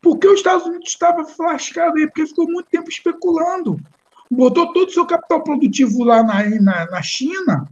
Porque 0.00 0.28
os 0.28 0.34
Estados 0.34 0.64
Unidos 0.64 0.90
estava 0.90 1.24
flascado 1.24 1.98
aí, 1.98 2.06
porque 2.06 2.24
ficou 2.24 2.48
muito 2.48 2.68
tempo 2.70 2.88
especulando. 2.88 3.80
Botou 4.30 4.72
todo 4.72 4.88
o 4.88 4.92
seu 4.92 5.06
capital 5.06 5.42
produtivo 5.42 6.04
lá 6.04 6.22
na, 6.22 6.44
na, 6.60 6.86
na 6.86 7.02
China 7.02 7.68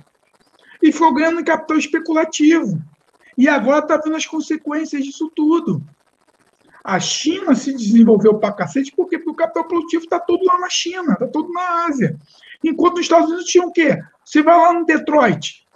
e 0.83 0.93
ficou 0.93 1.15
ganhando 1.15 1.45
capital 1.45 1.77
especulativo. 1.77 2.83
E 3.37 3.49
agora 3.49 3.81
está 3.81 3.97
vendo 3.99 4.17
as 4.17 4.27
consequências 4.27 5.05
disso 5.05 5.31
tudo. 5.35 5.83
A 6.83 7.01
China 7.01 7.55
se 7.55 7.73
desenvolveu 7.73 8.39
para 8.39 8.55
cacete 8.55 8.93
porque, 8.97 9.19
porque 9.19 9.31
o 9.31 9.35
capital 9.35 9.65
produtivo 9.67 10.05
está 10.05 10.21
todo 10.21 10.45
lá 10.45 10.59
na 10.59 10.71
China, 10.71 11.13
está 11.15 11.27
todo 11.27 11.53
na 11.53 11.87
Ásia. 11.87 12.17
Enquanto 12.63 12.95
os 12.95 13.01
Estados 13.01 13.29
Unidos 13.29 13.47
tinham 13.47 13.67
o 13.67 13.73
quê? 13.73 13.99
Você 14.25 14.43
vai 14.43 14.57
lá 14.57 14.73
no 14.73 14.87
Detroit. 14.87 15.67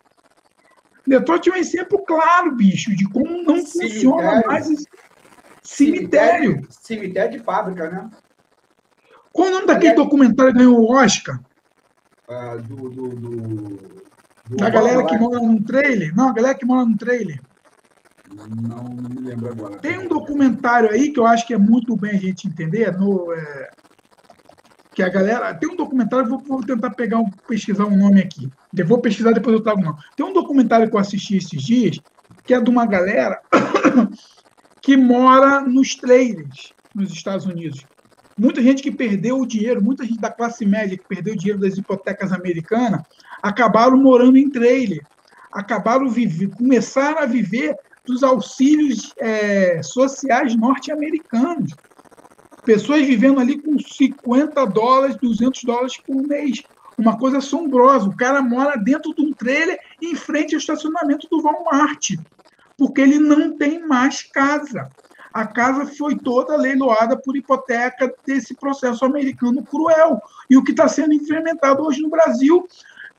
Detroit 1.07 1.49
é 1.49 1.53
um 1.53 1.57
exemplo 1.57 1.99
claro, 2.05 2.53
bicho, 2.53 2.95
de 2.95 3.09
como 3.09 3.43
não 3.43 3.65
cemitério. 3.67 3.93
funciona 3.93 4.43
mais 4.47 4.71
esse 4.71 4.87
cemitério. 5.63 6.51
cemitério. 6.53 6.69
Cemitério 6.71 7.39
de 7.39 7.45
fábrica, 7.45 7.91
né? 7.91 8.11
Qual 9.41 9.49
o 9.49 9.55
nome 9.55 9.67
daquele 9.67 9.95
documentário 9.95 10.53
que 10.53 10.59
ganhou 10.59 10.79
o 10.79 10.93
Oscar? 10.93 11.41
Ah, 12.29 12.57
do, 12.57 12.91
do, 12.91 13.09
do, 13.09 13.31
do, 13.31 14.57
Da 14.59 14.69
galera 14.69 15.03
que 15.07 15.17
mora 15.17 15.39
num 15.41 15.63
trailer? 15.63 16.15
Não, 16.15 16.29
a 16.29 16.33
galera 16.35 16.55
que 16.55 16.67
mora 16.67 16.85
num 16.85 16.95
trailer. 16.95 17.41
Não 18.31 18.85
me 19.09 19.27
lembro 19.27 19.51
agora. 19.51 19.79
Tem 19.79 19.99
um 19.99 20.09
documentário 20.09 20.91
aí 20.91 21.11
que 21.11 21.19
eu 21.19 21.27
acho 21.27 21.47
que 21.47 21.55
é 21.55 21.57
muito 21.57 21.97
bem 21.97 22.11
a 22.11 22.19
gente 22.19 22.49
entender, 22.49 22.93
no, 22.99 23.33
é, 23.33 23.71
que 24.95 25.03
a 25.03 25.09
galera. 25.09 25.55
Tem 25.55 25.71
um 25.71 25.77
documentário, 25.77 26.29
vou, 26.29 26.39
vou 26.41 26.63
tentar 26.63 26.91
pegar 26.91 27.19
um, 27.19 27.31
pesquisar 27.31 27.87
um 27.87 27.97
nome 27.97 28.21
aqui. 28.21 28.47
Eu 28.77 28.87
vou 28.87 28.99
pesquisar 28.99 29.33
depois 29.33 29.57
eu 29.57 29.63
trago 29.63 29.81
não. 29.81 29.97
Tem 30.17 30.27
um 30.27 30.35
documentário 30.35 30.91
que 30.91 30.95
eu 30.95 31.01
assisti 31.01 31.39
esses 31.39 31.63
dias, 31.63 31.99
que 32.45 32.53
é 32.53 32.61
de 32.61 32.69
uma 32.69 32.85
galera 32.85 33.41
que 34.83 34.99
mora 34.99 35.63
nos 35.63 35.95
trailers 35.95 36.75
nos 36.95 37.11
Estados 37.11 37.47
Unidos. 37.47 37.87
Muita 38.39 38.63
gente 38.63 38.83
que 38.83 38.91
perdeu 38.91 39.39
o 39.39 39.47
dinheiro, 39.47 39.83
muita 39.83 40.05
gente 40.05 40.21
da 40.21 40.31
classe 40.31 40.65
média 40.65 40.97
que 40.97 41.07
perdeu 41.07 41.35
o 41.35 41.37
dinheiro 41.37 41.61
das 41.61 41.77
hipotecas 41.77 42.33
americanas, 42.33 43.03
acabaram 43.43 43.97
morando 43.97 44.37
em 44.37 44.49
trailer. 44.49 45.05
Acabaram 45.53 46.09
viver, 46.09 46.49
começaram 46.51 47.19
a 47.19 47.27
viver 47.27 47.77
dos 48.07 48.23
auxílios 48.23 49.13
é, 49.19 49.83
sociais 49.83 50.57
norte-americanos. 50.57 51.75
Pessoas 52.65 53.07
vivendo 53.07 53.41
ali 53.41 53.59
com 53.61 53.79
50 53.79 54.65
dólares, 54.67 55.17
200 55.17 55.65
dólares 55.65 55.97
por 56.07 56.23
mês. 56.27 56.63
Uma 56.97 57.19
coisa 57.19 57.39
assombrosa. 57.39 58.09
O 58.09 58.17
cara 58.17 58.43
mora 58.43 58.77
dentro 58.77 59.15
de 59.15 59.23
um 59.23 59.33
trailer 59.33 59.79
em 60.03 60.15
frente 60.15 60.55
ao 60.55 60.59
estacionamento 60.59 61.27
do 61.31 61.41
Walmart, 61.41 62.11
porque 62.77 63.01
ele 63.01 63.19
não 63.19 63.57
tem 63.57 63.87
mais 63.87 64.23
casa. 64.23 64.91
A 65.33 65.47
casa 65.47 65.87
foi 65.87 66.17
toda 66.17 66.57
leiloada 66.57 67.17
por 67.17 67.37
hipoteca 67.37 68.13
desse 68.27 68.55
processo 68.55 69.05
americano 69.05 69.63
cruel. 69.63 70.21
E 70.49 70.57
o 70.57 70.65
que 70.65 70.73
está 70.73 70.89
sendo 70.89 71.13
implementado 71.13 71.83
hoje 71.85 72.03
no 72.03 72.11
Brasil 72.11 72.67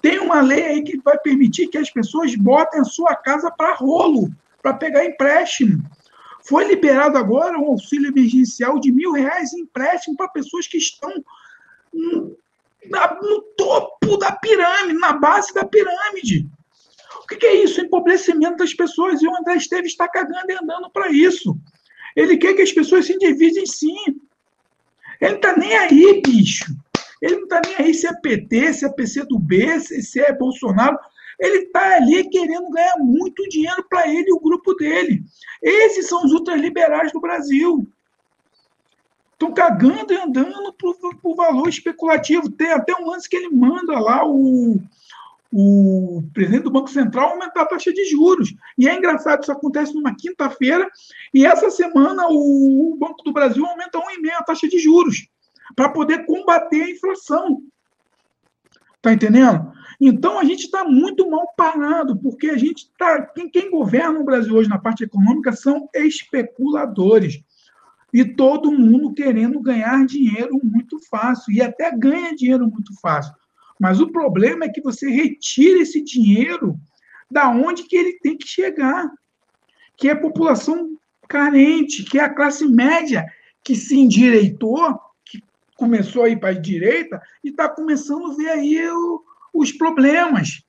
tem 0.01 0.19
uma 0.19 0.41
lei 0.41 0.65
aí 0.65 0.83
que 0.83 0.97
vai 0.97 1.17
permitir 1.17 1.67
que 1.67 1.77
as 1.77 1.89
pessoas 1.89 2.35
botem 2.35 2.81
a 2.81 2.85
sua 2.85 3.15
casa 3.15 3.51
para 3.51 3.75
rolo 3.75 4.29
para 4.61 4.73
pegar 4.73 5.05
empréstimo. 5.05 5.83
Foi 6.43 6.67
liberado 6.67 7.17
agora 7.17 7.57
um 7.57 7.67
auxílio 7.67 8.09
emergencial 8.09 8.79
de 8.79 8.91
mil 8.91 9.11
reais 9.11 9.53
em 9.53 9.61
empréstimo 9.61 10.17
para 10.17 10.27
pessoas 10.27 10.67
que 10.67 10.77
estão 10.77 11.23
no, 11.93 12.37
no 13.21 13.41
topo 13.55 14.17
da 14.17 14.31
pirâmide, 14.31 14.99
na 14.99 15.13
base 15.13 15.53
da 15.53 15.63
pirâmide. 15.63 16.49
O 17.23 17.27
que, 17.27 17.37
que 17.37 17.45
é 17.45 17.63
isso? 17.63 17.79
Empobrecimento 17.79 18.57
das 18.57 18.73
pessoas. 18.73 19.21
E 19.21 19.27
o 19.27 19.37
André 19.37 19.55
Esteves 19.55 19.91
está 19.91 20.07
cagando 20.07 20.49
e 20.49 20.53
andando 20.53 20.89
para 20.89 21.09
isso. 21.11 21.55
Ele 22.15 22.37
quer 22.37 22.53
que 22.53 22.61
as 22.61 22.71
pessoas 22.71 23.05
se 23.05 23.13
endividem 23.13 23.65
sim. 23.65 23.95
Ele 25.19 25.31
não 25.31 25.35
está 25.35 25.55
nem 25.55 25.75
aí, 25.77 26.21
bicho. 26.21 26.65
Ele 27.21 27.35
não 27.35 27.43
está 27.43 27.61
nem 27.65 27.75
aí 27.77 27.93
se 27.93 28.07
é 28.07 28.13
PT, 28.13 28.73
se 28.73 28.85
é 28.85 28.89
PCdoB, 28.89 29.79
se, 29.79 30.01
se 30.01 30.19
é 30.19 30.33
Bolsonaro. 30.33 30.97
Ele 31.39 31.65
está 31.65 31.95
ali 31.95 32.29
querendo 32.29 32.69
ganhar 32.69 32.97
muito 32.99 33.47
dinheiro 33.49 33.83
para 33.89 34.07
ele 34.07 34.29
e 34.29 34.33
o 34.33 34.39
grupo 34.39 34.73
dele. 34.75 35.23
Esses 35.61 36.07
são 36.07 36.23
os 36.23 36.31
ultraliberais 36.31 37.11
do 37.11 37.19
Brasil. 37.19 37.87
Estão 39.33 39.53
cagando 39.53 40.13
e 40.13 40.17
andando 40.17 40.71
por, 40.73 40.95
por 41.17 41.35
valor 41.35 41.67
especulativo. 41.67 42.49
Tem 42.51 42.71
até 42.71 42.93
um 42.95 43.07
lance 43.07 43.27
que 43.27 43.37
ele 43.37 43.49
manda 43.49 43.99
lá 43.99 44.23
o, 44.23 44.79
o 45.51 46.23
presidente 46.33 46.63
do 46.63 46.71
Banco 46.71 46.89
Central 46.89 47.31
aumentar 47.31 47.63
a 47.63 47.65
taxa 47.65 47.91
de 47.91 48.05
juros. 48.05 48.53
E 48.77 48.87
é 48.87 48.95
engraçado, 48.95 49.41
isso 49.41 49.51
acontece 49.51 49.93
numa 49.93 50.15
quinta-feira, 50.15 50.89
e 51.33 51.45
essa 51.45 51.69
semana 51.69 52.27
o 52.29 52.95
Banco 52.97 53.23
do 53.23 53.33
Brasil 53.33 53.65
aumenta 53.65 53.99
1,5% 53.99 54.31
a 54.37 54.43
taxa 54.43 54.67
de 54.67 54.79
juros, 54.79 55.27
para 55.75 55.89
poder 55.89 56.25
combater 56.25 56.83
a 56.83 56.89
inflação. 56.89 57.61
Está 58.97 59.13
entendendo? 59.13 59.73
Então 59.99 60.39
a 60.39 60.43
gente 60.43 60.65
está 60.65 60.83
muito 60.83 61.29
mal 61.29 61.53
parado, 61.57 62.17
porque 62.17 62.49
a 62.49 62.57
gente 62.57 62.83
está. 62.83 63.21
Quem, 63.21 63.49
quem 63.49 63.69
governa 63.69 64.19
o 64.19 64.23
Brasil 64.23 64.55
hoje 64.55 64.69
na 64.69 64.79
parte 64.79 65.03
econômica 65.03 65.51
são 65.51 65.89
especuladores. 65.93 67.41
E 68.13 68.25
todo 68.25 68.71
mundo 68.71 69.13
querendo 69.13 69.59
ganhar 69.61 70.05
dinheiro 70.05 70.59
muito 70.63 70.99
fácil, 71.09 71.53
e 71.53 71.61
até 71.61 71.95
ganha 71.95 72.35
dinheiro 72.35 72.67
muito 72.67 72.93
fácil. 72.99 73.33
Mas 73.81 73.99
o 73.99 74.11
problema 74.11 74.65
é 74.65 74.69
que 74.69 74.79
você 74.79 75.09
retira 75.09 75.81
esse 75.81 76.03
dinheiro 76.03 76.79
da 77.31 77.49
onde 77.49 77.81
que 77.81 77.95
ele 77.95 78.19
tem 78.19 78.37
que 78.37 78.47
chegar, 78.47 79.09
que 79.97 80.07
é 80.07 80.11
a 80.11 80.21
população 80.21 80.95
carente, 81.27 82.03
que 82.03 82.19
é 82.19 82.23
a 82.23 82.29
classe 82.31 82.63
média 82.67 83.25
que 83.63 83.73
se 83.75 83.97
endireitou, 83.97 84.99
que 85.25 85.43
começou 85.75 86.25
a 86.25 86.29
ir 86.29 86.39
para 86.39 86.49
a 86.49 86.59
direita 86.59 87.19
e 87.43 87.49
está 87.49 87.67
começando 87.67 88.31
a 88.31 88.35
ver 88.35 88.49
aí 88.49 88.87
o, 88.87 89.23
os 89.51 89.71
problemas. 89.71 90.61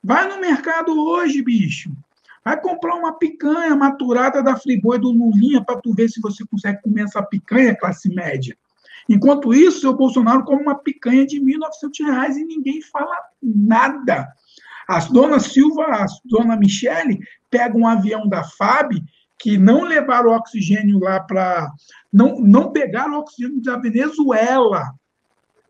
Vai 0.00 0.28
no 0.28 0.40
mercado 0.40 0.92
hoje, 0.92 1.42
bicho. 1.42 1.90
Vai 2.44 2.60
comprar 2.60 2.94
uma 2.94 3.14
picanha 3.14 3.74
maturada 3.74 4.40
da 4.40 4.54
Friboi 4.54 5.00
do 5.00 5.10
Lulinha 5.10 5.64
para 5.64 5.80
tu 5.80 5.92
ver 5.92 6.08
se 6.08 6.20
você 6.20 6.44
consegue 6.46 6.80
comer 6.80 7.06
essa 7.06 7.24
picanha 7.24 7.74
classe 7.74 8.08
média. 8.08 8.56
Enquanto 9.08 9.54
isso, 9.54 9.88
o 9.88 9.96
Bolsonaro 9.96 10.44
come 10.44 10.62
uma 10.62 10.74
picanha 10.74 11.26
de 11.26 11.38
R$ 11.38 11.58
1.900 11.58 12.36
e 12.36 12.44
ninguém 12.44 12.80
fala 12.82 13.16
nada. 13.42 14.28
A 14.88 14.98
dona 15.00 15.38
Silva, 15.38 15.84
a 15.84 16.06
dona 16.24 16.56
Michele, 16.56 17.20
pega 17.50 17.76
um 17.76 17.86
avião 17.86 18.28
da 18.28 18.42
FAB 18.44 18.92
que 19.38 19.56
não 19.56 19.84
levaram 19.84 20.32
oxigênio 20.32 20.98
lá 20.98 21.20
para. 21.20 21.70
Não, 22.12 22.40
não 22.40 22.72
pegaram 22.72 23.18
oxigênio 23.18 23.62
da 23.62 23.76
Venezuela 23.76 24.92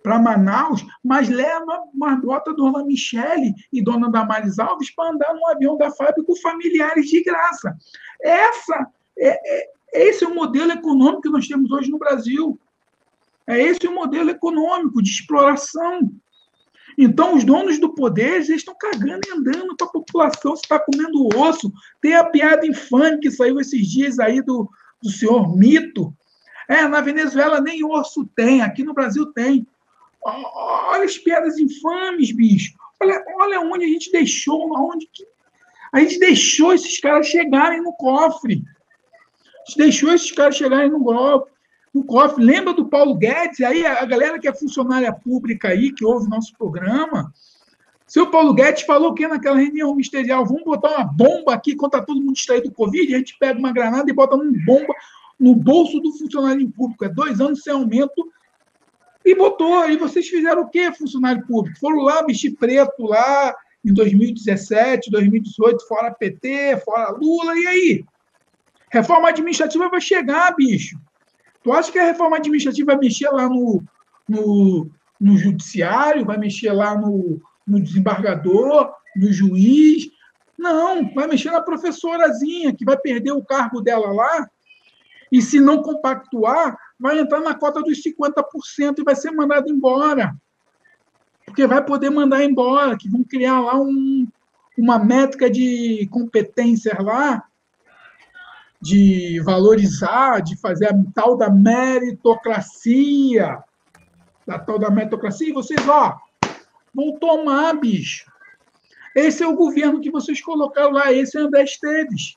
para 0.03 0.19
Manaus, 0.19 0.85
mas 1.05 1.29
leva 1.29 1.83
uma 1.93 2.17
bota 2.17 2.55
dona 2.55 2.85
Michele 2.85 3.55
e 3.73 3.83
dona 3.83 4.11
Damares 4.11 4.59
Alves 4.59 4.91
para 4.95 5.11
andar 5.11 5.35
no 5.35 5.47
avião 5.49 5.77
da 5.77 5.91
FAB 5.91 6.25
com 6.27 6.35
familiares 6.37 7.07
de 7.07 7.23
graça. 7.23 7.77
Essa 8.23 8.87
é, 9.19 9.29
é, 9.29 9.71
esse 9.93 10.25
é 10.25 10.29
o 10.29 10.35
modelo 10.35 10.73
econômico 10.73 11.23
que 11.23 11.29
nós 11.29 11.47
temos 11.47 11.71
hoje 11.71 11.91
no 11.91 11.99
Brasil. 11.99 12.59
É 13.51 13.61
esse 13.61 13.85
o 13.89 13.93
modelo 13.93 14.31
econômico 14.31 15.03
de 15.03 15.11
exploração. 15.11 16.09
Então, 16.97 17.35
os 17.35 17.43
donos 17.43 17.81
do 17.81 17.93
poder 17.93 18.35
eles 18.35 18.49
estão 18.49 18.77
cagando 18.79 19.23
e 19.27 19.33
andando 19.33 19.77
para 19.77 19.89
a 19.89 19.91
população, 19.91 20.55
se 20.55 20.63
está 20.63 20.79
comendo 20.79 21.29
osso. 21.37 21.73
Tem 22.01 22.15
a 22.15 22.23
piada 22.23 22.65
infame 22.65 23.19
que 23.19 23.29
saiu 23.29 23.59
esses 23.59 23.89
dias 23.89 24.21
aí 24.21 24.41
do, 24.41 24.71
do 25.03 25.11
senhor 25.11 25.57
Mito. 25.57 26.15
É, 26.69 26.87
na 26.87 27.01
Venezuela 27.01 27.61
nem 27.61 27.85
osso 27.85 28.25
tem, 28.37 28.63
aqui 28.63 28.85
no 28.85 28.95
Brasil 28.95 29.27
tem. 29.33 29.67
Olha 30.23 31.05
as 31.05 31.19
piadas 31.19 31.59
infames, 31.59 32.31
bicho. 32.31 32.73
Olha, 33.01 33.25
olha 33.37 33.61
onde 33.63 33.85
a 33.85 33.89
gente 33.89 34.13
deixou, 34.13 34.71
onde 34.79 35.09
que... 35.13 35.27
a 35.93 35.99
gente 35.99 36.21
deixou 36.21 36.73
esses 36.73 37.01
caras 37.01 37.27
chegarem 37.27 37.83
no 37.83 37.93
cofre. 37.95 38.63
A 39.57 39.65
gente 39.67 39.79
deixou 39.79 40.13
esses 40.13 40.31
caras 40.31 40.57
chegarem 40.57 40.91
no 40.91 41.01
golpe 41.01 41.51
no 41.93 42.05
cofre. 42.05 42.45
Lembra 42.45 42.73
do 42.73 42.87
Paulo 42.87 43.15
Guedes? 43.15 43.61
Aí 43.61 43.85
a 43.85 44.05
galera 44.05 44.39
que 44.39 44.49
é 44.49 44.55
funcionária 44.55 45.13
pública 45.13 45.69
aí, 45.69 45.93
que 45.93 46.05
ouve 46.05 46.29
nosso 46.29 46.53
programa, 46.57 47.33
seu 48.07 48.29
Paulo 48.29 48.53
Guedes 48.53 48.83
falou 48.83 49.15
que 49.15 49.27
naquela 49.29 49.57
reunião 49.57 49.93
ministerial, 49.93 50.45
vamos 50.45 50.65
botar 50.65 50.97
uma 50.97 51.05
bomba 51.05 51.55
aqui 51.55 51.73
está 51.73 52.03
todo 52.03 52.21
mundo 52.21 52.35
distraído 52.35 52.69
do 52.69 52.75
Covid, 52.75 53.15
a 53.15 53.19
gente 53.19 53.37
pega 53.39 53.59
uma 53.59 53.73
granada 53.73 54.11
e 54.11 54.13
bota 54.13 54.35
uma 54.35 54.51
bomba 54.67 54.93
no 55.39 55.55
bolso 55.55 56.01
do 56.01 56.13
funcionário 56.19 56.69
público. 56.71 57.05
É 57.05 57.09
dois 57.09 57.41
anos 57.41 57.63
sem 57.63 57.73
aumento. 57.73 58.31
E 59.25 59.35
botou. 59.35 59.89
E 59.89 59.97
vocês 59.97 60.29
fizeram 60.29 60.63
o 60.63 60.69
quê, 60.69 60.93
funcionário 60.93 61.47
público? 61.47 61.79
Foram 61.79 61.99
lá 61.99 62.23
vestir 62.23 62.57
preto 62.57 63.05
lá 63.05 63.55
em 63.85 63.95
2017, 63.95 65.11
2018, 65.11 65.87
fora 65.87 66.11
PT, 66.11 66.79
fora 66.85 67.11
Lula, 67.11 67.57
e 67.57 67.67
aí? 67.67 68.05
Reforma 68.91 69.29
administrativa 69.29 69.89
vai 69.89 70.01
chegar, 70.01 70.55
bicho. 70.57 70.99
Tu 71.63 71.73
acha 71.73 71.93
que 71.93 71.99
a 71.99 72.07
reforma 72.07 72.37
administrativa 72.37 72.93
vai 72.93 73.01
mexer 73.01 73.29
lá 73.31 73.49
no, 73.49 73.83
no, 74.29 74.91
no 75.21 75.37
judiciário, 75.37 76.25
vai 76.25 76.39
mexer 76.39 76.73
lá 76.73 76.97
no, 76.97 77.41
no 77.67 77.81
desembargador, 77.81 78.93
no 79.17 79.33
juiz? 79.33 80.11
Não, 80.59 81.13
vai 81.15 81.27
mexer 81.27 81.51
na 81.51 81.61
professorazinha, 81.61 82.75
que 82.75 82.85
vai 82.85 82.97
perder 82.97 83.33
o 83.33 83.45
cargo 83.45 83.81
dela 83.81 84.13
lá, 84.13 84.49
e 85.31 85.41
se 85.41 85.61
não 85.61 85.83
compactuar, 85.83 86.77
vai 86.99 87.19
entrar 87.19 87.41
na 87.41 87.55
cota 87.55 87.81
dos 87.81 88.03
50% 88.03 88.99
e 88.99 89.05
vai 89.05 89.15
ser 89.15 89.31
mandado 89.31 89.71
embora. 89.71 90.35
Porque 91.47 91.67
vai 91.67 91.85
poder 91.85 92.11
mandar 92.11 92.45
embora, 92.45 92.97
que 92.97 93.09
vão 93.09 93.23
criar 93.23 93.61
lá 93.61 93.81
um, 93.81 94.27
uma 94.77 94.99
métrica 94.99 95.49
de 95.49 96.09
competências 96.11 96.99
lá, 97.03 97.45
de 98.81 99.41
valorizar, 99.45 100.41
de 100.41 100.57
fazer 100.57 100.87
a 100.87 100.95
tal 101.15 101.37
da 101.37 101.51
meritocracia, 101.51 103.63
da 104.47 104.59
tal 104.59 104.79
da 104.79 104.91
meritocracia, 104.91 105.51
e 105.51 105.53
vocês, 105.53 105.87
ó, 105.87 106.17
vão 106.95 107.19
tomar, 107.19 107.75
bicho. 107.75 108.31
Esse 109.15 109.43
é 109.43 109.47
o 109.47 109.57
governo 109.57 110.01
que 110.01 110.11
vocês 110.11 110.41
colocaram 110.41 110.93
lá, 110.93 111.13
esse 111.13 111.37
é 111.37 111.41
André 111.41 111.65
Esteves. 111.65 112.37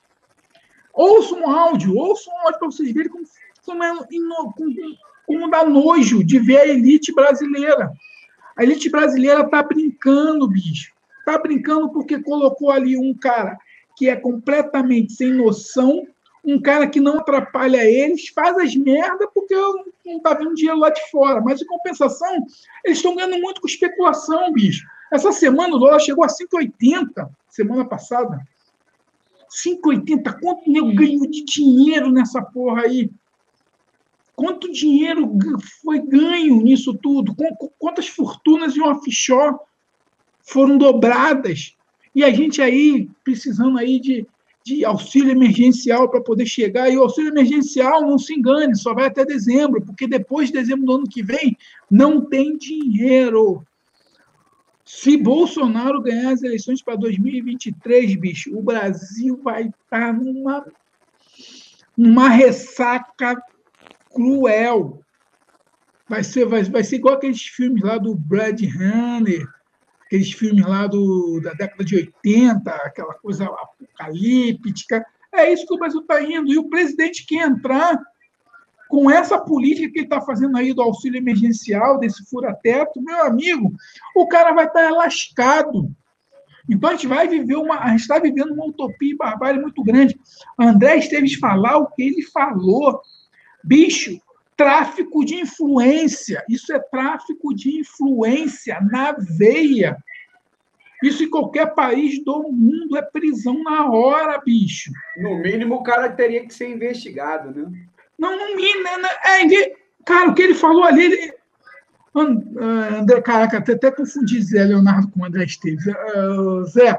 Ouça 0.94 1.34
um 1.34 1.50
áudio, 1.50 1.96
ouça 1.96 2.30
um 2.30 2.38
áudio 2.40 2.60
para 2.60 2.68
vocês 2.68 2.92
verem 2.92 3.10
como, 3.10 3.26
como, 3.66 3.84
é, 3.84 3.96
como, 3.96 4.98
como 5.26 5.50
dá 5.50 5.66
nojo 5.66 6.24
de 6.24 6.40
ver 6.40 6.58
a 6.58 6.68
elite 6.68 7.14
brasileira. 7.14 7.92
A 8.56 8.64
elite 8.64 8.90
brasileira 8.90 9.42
está 9.42 9.64
brincando, 9.64 10.48
bicho. 10.48 10.92
Está 11.20 11.38
brincando 11.38 11.92
porque 11.92 12.22
colocou 12.22 12.70
ali 12.70 12.98
um 12.98 13.14
cara 13.14 13.58
que 13.96 14.10
é 14.10 14.16
completamente 14.16 15.14
sem 15.14 15.32
noção, 15.32 16.06
um 16.44 16.62
cara 16.62 16.88
que 16.88 17.00
não 17.00 17.20
atrapalha 17.20 17.86
eles, 17.86 18.28
faz 18.30 18.58
as 18.58 18.76
merdas 18.76 19.30
porque 19.34 19.56
não 19.56 20.18
está 20.18 20.34
vendo 20.34 20.54
dinheiro 20.54 20.80
lá 20.80 20.90
de 20.90 21.10
fora. 21.10 21.40
Mas, 21.42 21.62
em 21.62 21.66
compensação, 21.66 22.46
eles 22.84 22.98
estão 22.98 23.16
ganhando 23.16 23.40
muito 23.40 23.62
com 23.62 23.68
especulação, 23.68 24.52
bicho. 24.52 24.86
Essa 25.12 25.32
semana 25.32 25.76
o 25.76 25.80
dólar 25.80 26.00
chegou 26.00 26.24
a 26.24 26.28
5,80, 26.28 27.30
semana 27.50 27.86
passada. 27.86 28.42
5,80. 29.50 30.40
Quanto 30.42 30.76
eu 30.76 30.94
ganho 30.94 31.30
de 31.30 31.46
dinheiro 31.46 32.12
nessa 32.12 32.42
porra 32.42 32.82
aí? 32.82 33.10
Quanto 34.36 34.72
dinheiro 34.72 35.32
foi 35.84 36.00
ganho 36.00 36.62
nisso 36.62 36.94
tudo? 36.96 37.36
Quantas 37.78 38.08
fortunas 38.08 38.74
de 38.74 38.82
um 38.82 38.88
offshore 38.88 39.56
foram 40.42 40.78
dobradas? 40.78 41.78
E 42.16 42.24
a 42.24 42.32
gente 42.32 42.62
aí 42.62 43.10
precisando 43.24 43.78
aí 43.78 44.00
de 44.00 44.26
de 44.64 44.86
auxílio 44.86 45.32
emergencial 45.32 46.10
para 46.10 46.22
poder 46.22 46.46
chegar. 46.46 46.90
E 46.90 46.98
o 46.98 47.04
auxílio 47.04 47.32
emergencial, 47.32 48.02
não 48.02 48.18
se 48.18 48.34
engane, 48.34 48.76
só 48.76 48.94
vai 48.94 49.08
até 49.08 49.26
dezembro, 49.26 49.82
porque 49.82 50.08
depois 50.08 50.48
de 50.48 50.54
dezembro 50.54 50.86
do 50.86 50.94
ano 50.94 51.10
que 51.10 51.22
vem 51.22 51.58
não 51.92 52.22
tem 52.22 52.58
dinheiro. 52.58 53.66
Se 54.86 55.18
Bolsonaro 55.18 56.02
ganhar 56.02 56.32
as 56.32 56.44
eleições 56.44 56.82
para 56.82 56.96
2023, 56.96 58.16
bicho, 58.16 58.56
o 58.58 58.62
Brasil 58.62 59.40
vai 59.44 59.64
estar 59.64 59.76
tá 59.90 60.14
numa, 60.14 60.66
numa 61.98 62.30
ressaca 62.30 63.42
cruel. 64.14 65.02
Vai 66.08 66.24
ser, 66.24 66.46
vai, 66.46 66.64
vai 66.64 66.84
ser 66.84 66.98
igual 66.98 67.16
aqueles 67.16 67.42
filmes 67.42 67.82
lá 67.82 67.98
do 67.98 68.14
Brad 68.14 68.62
Hunter, 68.62 69.48
aqueles 70.14 70.32
filmes 70.32 70.64
lá 70.64 70.86
do, 70.86 71.40
da 71.42 71.54
década 71.54 71.84
de 71.84 71.96
80, 71.96 72.70
aquela 72.70 73.16
coisa 73.16 73.46
apocalíptica. 73.46 75.04
É 75.34 75.52
isso 75.52 75.66
que 75.66 75.74
o 75.74 75.78
Brasil 75.78 76.02
está 76.02 76.22
indo. 76.22 76.54
E 76.54 76.58
o 76.60 76.70
presidente 76.70 77.26
que 77.26 77.36
entrar 77.36 78.00
com 78.88 79.10
essa 79.10 79.40
política 79.40 79.92
que 79.92 80.00
ele 80.00 80.06
está 80.06 80.22
fazendo 80.22 80.56
aí 80.56 80.72
do 80.72 80.84
auxílio 80.84 81.18
emergencial, 81.18 81.98
desse 81.98 82.24
fura-teto, 82.30 83.02
meu 83.02 83.26
amigo, 83.26 83.74
o 84.16 84.28
cara 84.28 84.54
vai 84.54 84.68
estar 84.68 84.84
tá 84.84 84.92
lascado. 84.92 85.90
Então 86.70 86.92
a 86.92 86.94
gente 86.94 87.08
vai 87.08 87.28
viver 87.28 87.56
uma. 87.56 87.80
A 87.80 87.90
gente 87.90 88.02
está 88.02 88.20
vivendo 88.20 88.54
uma 88.54 88.68
utopia 88.68 89.12
e 89.12 89.18
barbárie 89.18 89.60
muito 89.60 89.84
grande. 89.84 90.16
André 90.60 90.98
Esteves 90.98 91.34
falar 91.34 91.78
o 91.78 91.88
que 91.88 92.04
ele 92.04 92.22
falou. 92.22 93.02
Bicho, 93.64 94.22
tráfico 94.56 95.26
de 95.26 95.36
influência. 95.36 96.44
Isso 96.50 96.74
é 96.74 96.80
tráfico 96.80 97.54
de 97.54 97.80
influência 97.80 98.80
na 98.82 99.14
veia. 99.14 99.98
Isso 101.04 101.24
em 101.24 101.30
qualquer 101.30 101.74
país 101.74 102.24
do 102.24 102.44
mundo 102.44 102.96
é 102.98 103.02
prisão 103.02 103.62
na 103.62 103.90
hora, 103.90 104.40
bicho. 104.40 104.92
No 105.18 105.38
mínimo, 105.38 105.76
o 105.76 105.84
cara 105.84 106.10
teria 106.10 106.46
que 106.46 106.54
ser 106.54 106.70
investigado, 106.70 107.52
né? 107.52 107.70
Não, 108.18 108.38
no 108.38 108.56
mínimo. 108.56 108.84
Né? 108.84 109.10
É, 109.26 109.76
cara, 110.06 110.30
o 110.30 110.34
que 110.34 110.42
ele 110.42 110.56
falou 110.56 110.84
ali. 110.84 111.04
Ele... 111.04 111.34
Ah, 112.16 113.00
André, 113.00 113.22
caraca, 113.22 113.58
até, 113.58 113.74
até 113.74 113.92
confundi 113.92 114.42
Zé 114.42 114.64
Leonardo 114.64 115.10
com 115.10 115.26
André 115.26 115.44
Esteves. 115.44 115.86
Uh, 115.88 116.64
Zé, 116.66 116.98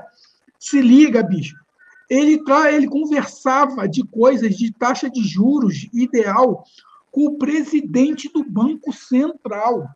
se 0.59 0.83
liga, 0.83 1.23
bicho. 1.23 1.57
Ele, 2.11 2.43
ele 2.69 2.89
conversava 2.89 3.89
de 3.89 4.05
coisas 4.05 4.55
de 4.57 4.73
taxa 4.73 5.09
de 5.09 5.23
juros 5.23 5.89
ideal 5.95 6.65
com 7.15 7.27
o 7.27 7.39
presidente 7.39 8.29
do 8.29 8.43
Banco 8.43 8.93
Central. 8.93 9.89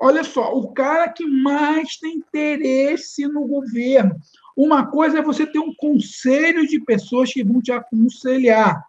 Olha 0.00 0.24
só, 0.24 0.54
o 0.56 0.72
cara 0.72 1.10
que 1.10 1.26
mais 1.26 1.98
tem 1.98 2.14
interesse 2.14 3.28
no 3.28 3.46
governo. 3.46 4.16
Uma 4.56 4.86
coisa 4.86 5.18
é 5.18 5.22
você 5.22 5.44
ter 5.44 5.58
um 5.58 5.74
conselho 5.74 6.66
de 6.66 6.80
pessoas 6.80 7.30
que 7.30 7.44
vão 7.44 7.60
te 7.60 7.70
aconselhar. 7.70 8.82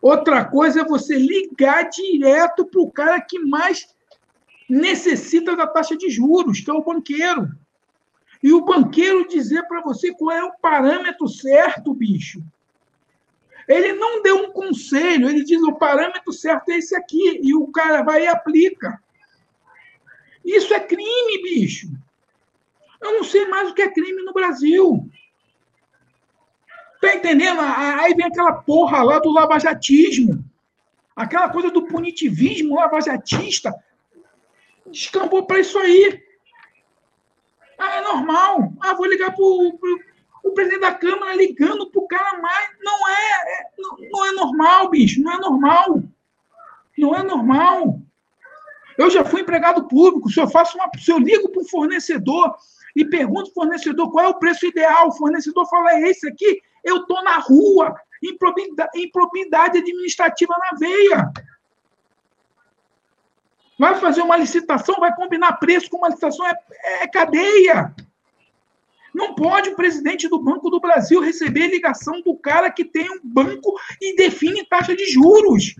Outra 0.00 0.44
coisa 0.44 0.82
é 0.82 0.84
você 0.84 1.16
ligar 1.18 1.90
direto 1.90 2.64
para 2.64 2.80
o 2.80 2.92
cara 2.92 3.20
que 3.20 3.40
mais 3.40 3.92
necessita 4.70 5.56
da 5.56 5.66
taxa 5.66 5.96
de 5.96 6.08
juros, 6.08 6.60
que 6.60 6.70
é 6.70 6.72
o 6.72 6.84
banqueiro. 6.84 7.50
E 8.40 8.52
o 8.52 8.64
banqueiro 8.64 9.26
dizer 9.26 9.66
para 9.66 9.80
você 9.80 10.12
qual 10.12 10.30
é 10.30 10.44
o 10.44 10.52
parâmetro 10.52 11.26
certo, 11.26 11.92
bicho. 11.92 12.40
Ele 13.66 13.92
não 13.94 14.22
deu 14.22 14.36
um 14.36 14.52
conselho, 14.52 15.28
ele 15.28 15.44
diz 15.44 15.62
o 15.62 15.74
parâmetro 15.74 16.32
certo 16.32 16.70
é 16.70 16.76
esse 16.76 16.94
aqui, 16.94 17.40
e 17.42 17.54
o 17.54 17.66
cara 17.68 18.02
vai 18.02 18.24
e 18.24 18.26
aplica. 18.26 19.00
Isso 20.44 20.74
é 20.74 20.80
crime, 20.80 21.42
bicho. 21.42 21.88
Eu 23.00 23.12
não 23.12 23.24
sei 23.24 23.46
mais 23.46 23.70
o 23.70 23.74
que 23.74 23.82
é 23.82 23.90
crime 23.90 24.22
no 24.22 24.32
Brasil. 24.32 25.08
Tá 27.00 27.14
entendendo? 27.14 27.60
Aí 27.60 28.14
vem 28.14 28.26
aquela 28.26 28.52
porra 28.52 29.02
lá 29.02 29.18
do 29.18 29.30
lavajatismo. 29.30 30.44
Aquela 31.16 31.48
coisa 31.48 31.70
do 31.70 31.86
punitivismo 31.86 32.76
lavajatista. 32.76 33.74
Descambou 34.86 35.46
para 35.46 35.60
isso 35.60 35.78
aí. 35.78 36.22
Ah, 37.78 37.96
é 37.96 38.00
normal. 38.00 38.72
Ah, 38.80 38.94
vou 38.94 39.06
ligar 39.06 39.34
pro, 39.34 39.76
pro 39.78 40.13
o 40.44 40.52
presidente 40.52 40.82
da 40.82 40.94
Câmara 40.94 41.34
ligando 41.34 41.90
pro 41.90 42.06
cara 42.06 42.38
mais. 42.38 42.70
Não 42.80 43.08
é, 43.08 43.12
é 43.12 43.66
não, 43.78 43.96
não 44.12 44.26
é 44.26 44.32
normal, 44.32 44.90
bicho. 44.90 45.22
Não 45.22 45.32
é 45.32 45.38
normal. 45.38 46.02
Não 46.98 47.14
é 47.16 47.22
normal. 47.22 47.98
Eu 48.98 49.10
já 49.10 49.24
fui 49.24 49.40
empregado 49.40 49.88
público. 49.88 50.30
Se 50.30 50.38
eu 50.38 50.46
faço 50.46 50.76
uma, 50.76 50.88
se 50.98 51.10
eu 51.10 51.18
ligo 51.18 51.50
um 51.58 51.64
fornecedor 51.64 52.54
e 52.94 53.04
pergunto 53.04 53.48
ao 53.48 53.54
fornecedor 53.54 54.12
qual 54.12 54.26
é 54.26 54.28
o 54.28 54.38
preço 54.38 54.66
ideal, 54.66 55.08
o 55.08 55.16
fornecedor 55.16 55.66
fala 55.68 55.92
é 55.92 56.10
esse 56.10 56.28
aqui. 56.28 56.62
Eu 56.84 56.98
estou 56.98 57.24
na 57.24 57.38
rua, 57.38 57.96
improbidade 58.94 59.78
administrativa 59.78 60.54
na 60.58 60.78
veia. 60.78 61.32
Vai 63.78 63.94
fazer 63.96 64.20
uma 64.20 64.36
licitação, 64.36 64.96
vai 65.00 65.12
combinar 65.16 65.54
preço 65.54 65.90
com 65.90 65.96
uma 65.96 66.08
licitação, 66.08 66.46
é, 66.46 66.54
é 67.02 67.08
cadeia. 67.08 67.92
Não 69.14 69.34
pode 69.34 69.70
o 69.70 69.76
presidente 69.76 70.28
do 70.28 70.42
Banco 70.42 70.68
do 70.68 70.80
Brasil 70.80 71.20
receber 71.20 71.68
ligação 71.68 72.20
do 72.20 72.36
cara 72.36 72.70
que 72.70 72.84
tem 72.84 73.08
um 73.08 73.20
banco 73.22 73.78
e 74.00 74.16
define 74.16 74.66
taxa 74.66 74.94
de 74.96 75.06
juros 75.06 75.76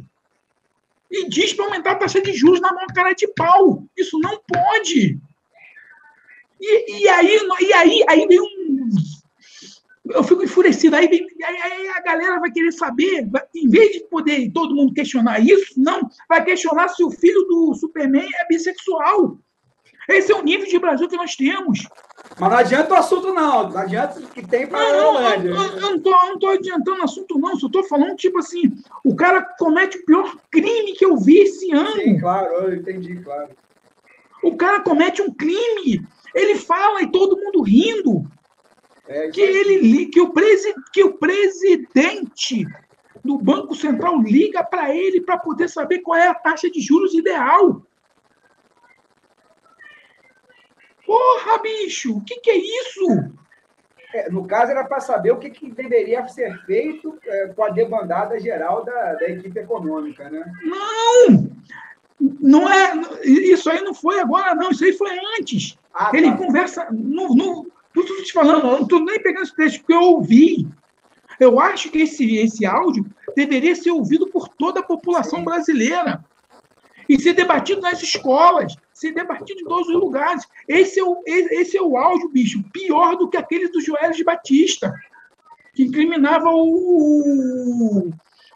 e 1.10 1.28
diz 1.28 1.52
para 1.52 1.66
aumentar 1.66 1.92
a 1.92 1.96
taxa 1.96 2.20
de 2.20 2.32
juros 2.32 2.60
na 2.60 2.72
mão 2.72 2.86
cara 2.94 3.12
de 3.12 3.28
pau. 3.28 3.84
Isso 3.96 4.18
não 4.18 4.40
pode. 4.46 5.18
E, 6.60 7.02
e 7.02 7.08
aí, 7.08 7.38
e 7.60 7.72
aí, 7.72 8.04
aí 8.08 8.26
vem 8.26 8.40
um. 8.40 8.88
Eu 10.10 10.24
fico 10.24 10.42
enfurecido. 10.42 10.96
Aí, 10.96 11.08
vem, 11.08 11.26
aí, 11.44 11.56
aí 11.56 11.88
a 11.88 12.00
galera 12.00 12.40
vai 12.40 12.50
querer 12.50 12.72
saber, 12.72 13.28
em 13.54 13.68
vez 13.68 13.92
de 13.92 14.00
poder 14.08 14.50
todo 14.52 14.74
mundo 14.74 14.92
questionar 14.92 15.40
isso, 15.40 15.74
não, 15.76 16.08
vai 16.28 16.44
questionar 16.44 16.88
se 16.88 17.02
o 17.02 17.10
filho 17.10 17.42
do 17.44 17.74
Superman 17.74 18.28
é 18.40 18.46
bissexual. 18.48 19.38
Esse 20.08 20.32
é 20.32 20.34
o 20.34 20.42
nível 20.42 20.66
de 20.66 20.78
Brasil 20.78 21.08
que 21.08 21.16
nós 21.16 21.34
temos. 21.34 21.86
Mas 22.38 22.50
não 22.50 22.58
adianta 22.58 22.94
o 22.94 22.96
assunto, 22.96 23.32
não. 23.32 23.70
Não 23.70 23.78
adianta 23.78 24.18
o 24.18 24.26
que 24.28 24.46
tem 24.46 24.66
para 24.66 24.78
a 24.80 25.08
Holândia. 25.08 25.50
Eu, 25.50 25.54
eu, 25.54 25.80
não 25.80 26.34
estou 26.34 26.50
adiantando 26.50 27.00
o 27.00 27.04
assunto, 27.04 27.38
não. 27.38 27.58
Só 27.58 27.66
estou 27.66 27.84
falando, 27.84 28.16
tipo 28.16 28.38
assim, 28.38 28.72
o 29.04 29.14
cara 29.14 29.42
comete 29.58 29.98
o 29.98 30.04
pior 30.04 30.36
crime 30.50 30.92
que 30.92 31.04
eu 31.04 31.16
vi 31.16 31.38
esse 31.38 31.72
ano. 31.72 31.92
Sim, 31.92 32.18
claro, 32.18 32.52
eu 32.54 32.74
entendi, 32.74 33.16
claro. 33.22 33.50
O 34.42 34.56
cara 34.56 34.80
comete 34.80 35.22
um 35.22 35.32
crime, 35.32 36.06
ele 36.34 36.56
fala 36.56 37.02
e 37.02 37.10
todo 37.10 37.40
mundo 37.40 37.62
rindo. 37.62 38.24
É, 39.06 39.28
que, 39.28 39.40
ele, 39.40 40.06
que, 40.06 40.20
o 40.20 40.30
presi, 40.30 40.74
que 40.92 41.04
o 41.04 41.14
presidente 41.14 42.66
do 43.22 43.38
Banco 43.38 43.74
Central 43.74 44.20
liga 44.20 44.64
para 44.64 44.94
ele 44.94 45.20
para 45.20 45.38
poder 45.38 45.68
saber 45.68 46.00
qual 46.00 46.18
é 46.18 46.28
a 46.28 46.34
taxa 46.34 46.70
de 46.70 46.80
juros 46.80 47.14
ideal. 47.14 47.82
Porra, 51.06 51.58
bicho, 51.58 52.16
o 52.16 52.24
que, 52.24 52.36
que 52.40 52.50
é 52.50 52.56
isso? 52.56 53.30
É, 54.14 54.30
no 54.30 54.46
caso, 54.46 54.70
era 54.70 54.84
para 54.84 55.00
saber 55.00 55.32
o 55.32 55.38
que, 55.38 55.50
que 55.50 55.70
deveria 55.72 56.26
ser 56.28 56.56
feito 56.64 57.18
é, 57.26 57.48
com 57.48 57.64
a 57.64 57.70
debandada 57.70 58.38
geral 58.38 58.84
da, 58.84 59.14
da 59.14 59.28
equipe 59.28 59.58
econômica, 59.58 60.30
né? 60.30 60.44
Não! 60.62 61.50
Não 62.40 62.72
é. 62.72 62.92
Isso 63.24 63.68
aí 63.68 63.80
não 63.82 63.92
foi 63.92 64.20
agora, 64.20 64.54
não. 64.54 64.70
Isso 64.70 64.84
aí 64.84 64.92
foi 64.92 65.10
antes. 65.38 65.76
Ah, 65.92 66.10
Ele 66.14 66.30
tá. 66.30 66.36
conversa. 66.36 66.88
No, 66.90 67.34
no, 67.34 67.66
estou 67.96 68.22
te 68.22 68.32
falando, 68.32 68.62
não 68.62 68.82
estou 68.82 69.04
nem 69.04 69.20
pegando 69.20 69.42
esse 69.42 69.54
texto, 69.54 69.78
porque 69.80 69.94
eu 69.94 70.02
ouvi. 70.02 70.66
Eu 71.40 71.58
acho 71.58 71.90
que 71.90 72.02
esse, 72.02 72.36
esse 72.36 72.64
áudio 72.64 73.04
deveria 73.34 73.74
ser 73.74 73.90
ouvido 73.90 74.28
por 74.28 74.48
toda 74.48 74.80
a 74.80 74.84
população 74.84 75.44
brasileira 75.44 76.24
e 77.08 77.20
ser 77.20 77.32
debatido 77.32 77.80
nas 77.80 78.00
escolas, 78.00 78.76
ser 79.04 79.12
debatido 79.12 79.60
em 79.60 79.64
todos 79.64 79.88
os 79.88 79.94
lugares. 79.94 80.46
Esse 80.66 81.00
é 81.00 81.04
o, 81.04 81.22
esse 81.26 81.76
é 81.76 81.82
o 81.82 81.96
áudio, 81.96 82.30
bicho, 82.30 82.62
pior 82.72 83.16
do 83.16 83.28
que 83.28 83.36
aquele 83.36 83.68
do 83.68 83.80
Joelis 83.80 84.16
de 84.16 84.24
Batista, 84.24 84.92
que 85.74 85.84
incriminava 85.84 86.48
o, 86.50 88.10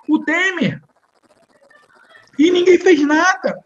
o 0.08 0.18
Temer. 0.24 0.80
E 2.38 2.50
ninguém 2.50 2.78
fez 2.78 3.00
nada. 3.02 3.58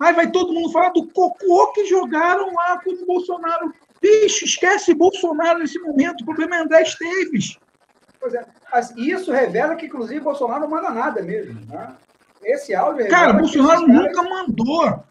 Aí 0.00 0.12
vai 0.12 0.30
todo 0.30 0.52
mundo 0.52 0.72
falar 0.72 0.90
do 0.90 1.06
cocô 1.08 1.72
que 1.72 1.86
jogaram 1.86 2.52
lá 2.52 2.80
com 2.82 2.90
o 2.90 3.06
Bolsonaro. 3.06 3.72
Bicho, 4.00 4.44
esquece 4.44 4.92
Bolsonaro 4.92 5.60
nesse 5.60 5.78
momento. 5.78 6.22
O 6.22 6.24
problema 6.24 6.56
é 6.56 6.60
André 6.60 6.82
Esteves. 6.82 7.58
Pois 8.18 8.34
é. 8.34 8.44
Isso 8.96 9.30
revela 9.30 9.76
que, 9.76 9.86
inclusive, 9.86 10.20
Bolsonaro 10.20 10.62
não 10.62 10.68
manda 10.68 10.90
nada 10.90 11.22
mesmo. 11.22 11.60
Né? 11.66 11.94
Esse 12.42 12.74
áudio. 12.74 13.08
Cara, 13.08 13.34
o 13.34 13.38
Bolsonaro 13.38 13.86
nunca 13.86 14.22
mandou. 14.22 15.04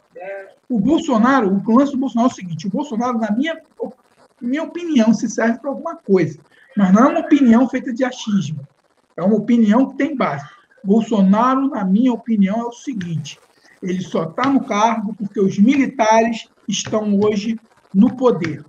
O 0.70 0.80
Bolsonaro, 0.80 1.62
o 1.66 1.78
lance 1.78 1.92
do 1.92 1.98
Bolsonaro 1.98 2.30
é 2.30 2.32
o 2.32 2.36
seguinte: 2.36 2.68
o 2.68 2.70
Bolsonaro, 2.70 3.20
na 3.20 3.32
minha, 3.32 3.62
minha 4.42 4.64
opinião, 4.64 5.14
se 5.14 5.30
serve 5.30 5.60
para 5.60 5.70
alguma 5.70 5.96
coisa. 5.96 6.40
Mas 6.76 6.92
não 6.92 7.06
é 7.06 7.08
uma 7.10 7.20
opinião 7.20 7.70
feita 7.70 7.94
de 7.94 8.04
achismo. 8.04 8.68
É 9.16 9.22
uma 9.22 9.36
opinião 9.36 9.90
que 9.90 9.98
tem 9.98 10.16
base. 10.16 10.46
Bolsonaro, 10.84 11.70
na 11.70 11.86
minha 11.86 12.12
opinião, 12.12 12.62
é 12.62 12.66
o 12.66 12.72
seguinte: 12.72 13.40
ele 13.82 14.02
só 14.02 14.24
está 14.24 14.50
no 14.50 14.64
cargo 14.64 15.14
porque 15.16 15.40
os 15.40 15.60
militares 15.60 16.48
estão 16.68 17.20
hoje 17.20 17.60
no 17.94 18.16
poder. 18.16 18.66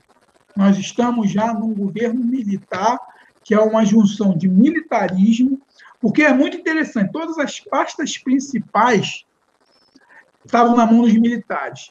Nós 0.57 0.79
estamos 0.79 1.31
já 1.31 1.53
num 1.53 1.75
governo 1.75 2.23
militar 2.23 2.99
que 3.43 3.55
é 3.55 3.61
uma 3.61 3.85
junção 3.85 4.37
de 4.37 4.49
militarismo 4.49 5.61
porque 6.01 6.23
é 6.23 6.35
muito 6.35 6.59
interessante, 6.59 7.12
todas 7.12 7.38
as 7.38 7.61
pastas 7.61 8.19
principais 8.19 9.25
estavam 10.44 10.76
na 10.76 10.87
mão 10.87 11.02
dos 11.02 11.14
militares. 11.14 11.90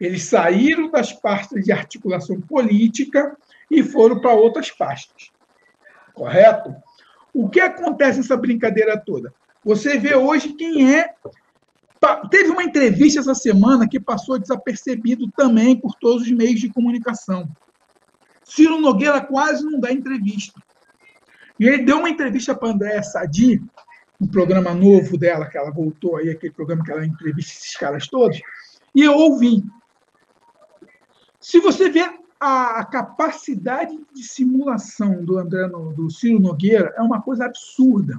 Eles 0.00 0.24
saíram 0.24 0.90
das 0.90 1.12
pastas 1.12 1.64
de 1.64 1.72
articulação 1.72 2.40
política 2.40 3.36
e 3.70 3.82
foram 3.82 4.20
para 4.20 4.32
outras 4.32 4.70
pastas. 4.70 5.30
Correto? 6.12 6.74
O 7.32 7.48
que 7.48 7.60
acontece 7.60 8.18
nessa 8.18 8.36
brincadeira 8.36 8.96
toda? 8.98 9.32
Você 9.64 9.98
vê 9.98 10.14
hoje 10.14 10.52
quem 10.52 10.94
é. 10.94 11.14
Teve 12.30 12.50
uma 12.50 12.62
entrevista 12.62 13.20
essa 13.20 13.34
semana 13.34 13.88
que 13.88 13.98
passou 13.98 14.38
desapercebido 14.38 15.30
também 15.36 15.74
por 15.74 15.94
todos 15.94 16.22
os 16.22 16.30
meios 16.30 16.60
de 16.60 16.68
comunicação. 16.68 17.48
Ciro 18.44 18.78
Nogueira 18.78 19.22
quase 19.22 19.64
não 19.64 19.80
dá 19.80 19.90
entrevista. 19.90 20.60
E 21.58 21.66
ele 21.66 21.84
deu 21.84 21.98
uma 21.98 22.10
entrevista 22.10 22.54
para 22.54 22.68
a 22.68 22.72
Andréa 22.72 23.02
Sadi, 23.02 23.62
um 24.20 24.26
programa 24.26 24.72
novo 24.72 25.18
dela, 25.18 25.46
que 25.46 25.58
ela 25.58 25.70
voltou 25.70 26.16
aí, 26.16 26.30
aquele 26.30 26.52
programa 26.52 26.84
que 26.84 26.92
ela 26.92 27.04
entrevista 27.04 27.52
esses 27.52 27.76
caras 27.76 28.06
todos, 28.06 28.40
e 28.94 29.02
eu 29.02 29.12
ouvi. 29.12 29.62
Se 31.40 31.58
você 31.58 31.90
vê 31.90 32.08
a 32.40 32.84
capacidade 32.84 33.98
de 34.14 34.22
simulação 34.22 35.24
do 35.24 35.38
André 35.38 35.66
do 35.68 36.10
Ciro 36.10 36.38
Nogueira, 36.38 36.92
é 36.96 37.02
uma 37.02 37.22
coisa 37.22 37.46
absurda. 37.46 38.18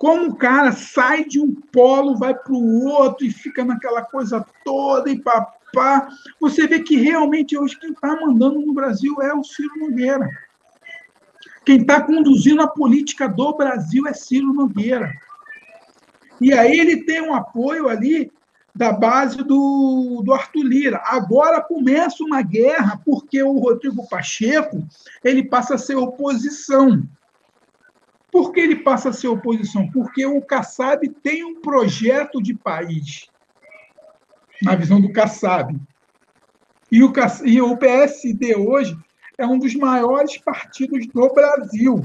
como 0.00 0.28
o 0.28 0.34
cara 0.34 0.72
sai 0.72 1.26
de 1.26 1.38
um 1.38 1.54
polo, 1.54 2.16
vai 2.16 2.32
para 2.32 2.54
o 2.54 2.86
outro 2.86 3.26
e 3.26 3.30
fica 3.30 3.62
naquela 3.62 4.00
coisa 4.00 4.42
toda 4.64 5.10
e 5.10 5.20
papá. 5.20 6.08
Você 6.40 6.66
vê 6.66 6.80
que 6.80 6.96
realmente 6.96 7.56
hoje 7.58 7.78
quem 7.78 7.90
está 7.90 8.18
mandando 8.18 8.62
no 8.62 8.72
Brasil 8.72 9.20
é 9.20 9.34
o 9.34 9.44
Ciro 9.44 9.78
Nogueira. 9.78 10.26
Quem 11.66 11.82
está 11.82 12.00
conduzindo 12.00 12.62
a 12.62 12.66
política 12.66 13.28
do 13.28 13.54
Brasil 13.54 14.06
é 14.06 14.14
Ciro 14.14 14.54
Nogueira. 14.54 15.12
E 16.40 16.52
aí 16.52 16.78
ele 16.78 17.04
tem 17.04 17.20
um 17.20 17.34
apoio 17.34 17.88
ali 17.88 18.32
da 18.74 18.92
base 18.92 19.38
do, 19.38 20.22
do 20.24 20.32
Arthur 20.32 20.62
Lira. 20.62 21.02
Agora 21.04 21.60
começa 21.60 22.22
uma 22.22 22.40
guerra 22.40 23.00
porque 23.04 23.42
o 23.42 23.58
Rodrigo 23.58 24.08
Pacheco 24.08 24.86
ele 25.24 25.42
passa 25.42 25.74
a 25.74 25.78
ser 25.78 25.96
oposição. 25.96 27.02
Por 28.30 28.52
que 28.52 28.60
ele 28.60 28.76
passa 28.76 29.08
a 29.08 29.12
ser 29.12 29.28
oposição? 29.28 29.90
Porque 29.90 30.24
o 30.24 30.40
Kassab 30.40 31.08
tem 31.22 31.44
um 31.44 31.60
projeto 31.60 32.40
de 32.40 32.54
país, 32.54 33.28
na 34.62 34.76
visão 34.76 35.00
do 35.00 35.12
Kassab. 35.12 35.76
E 36.92 37.02
o, 37.02 37.12
e 37.44 37.60
o 37.60 37.76
PSD 37.76 38.56
hoje 38.56 38.96
é 39.36 39.46
um 39.46 39.58
dos 39.58 39.74
maiores 39.74 40.38
partidos 40.38 41.06
do 41.08 41.28
Brasil. 41.32 42.04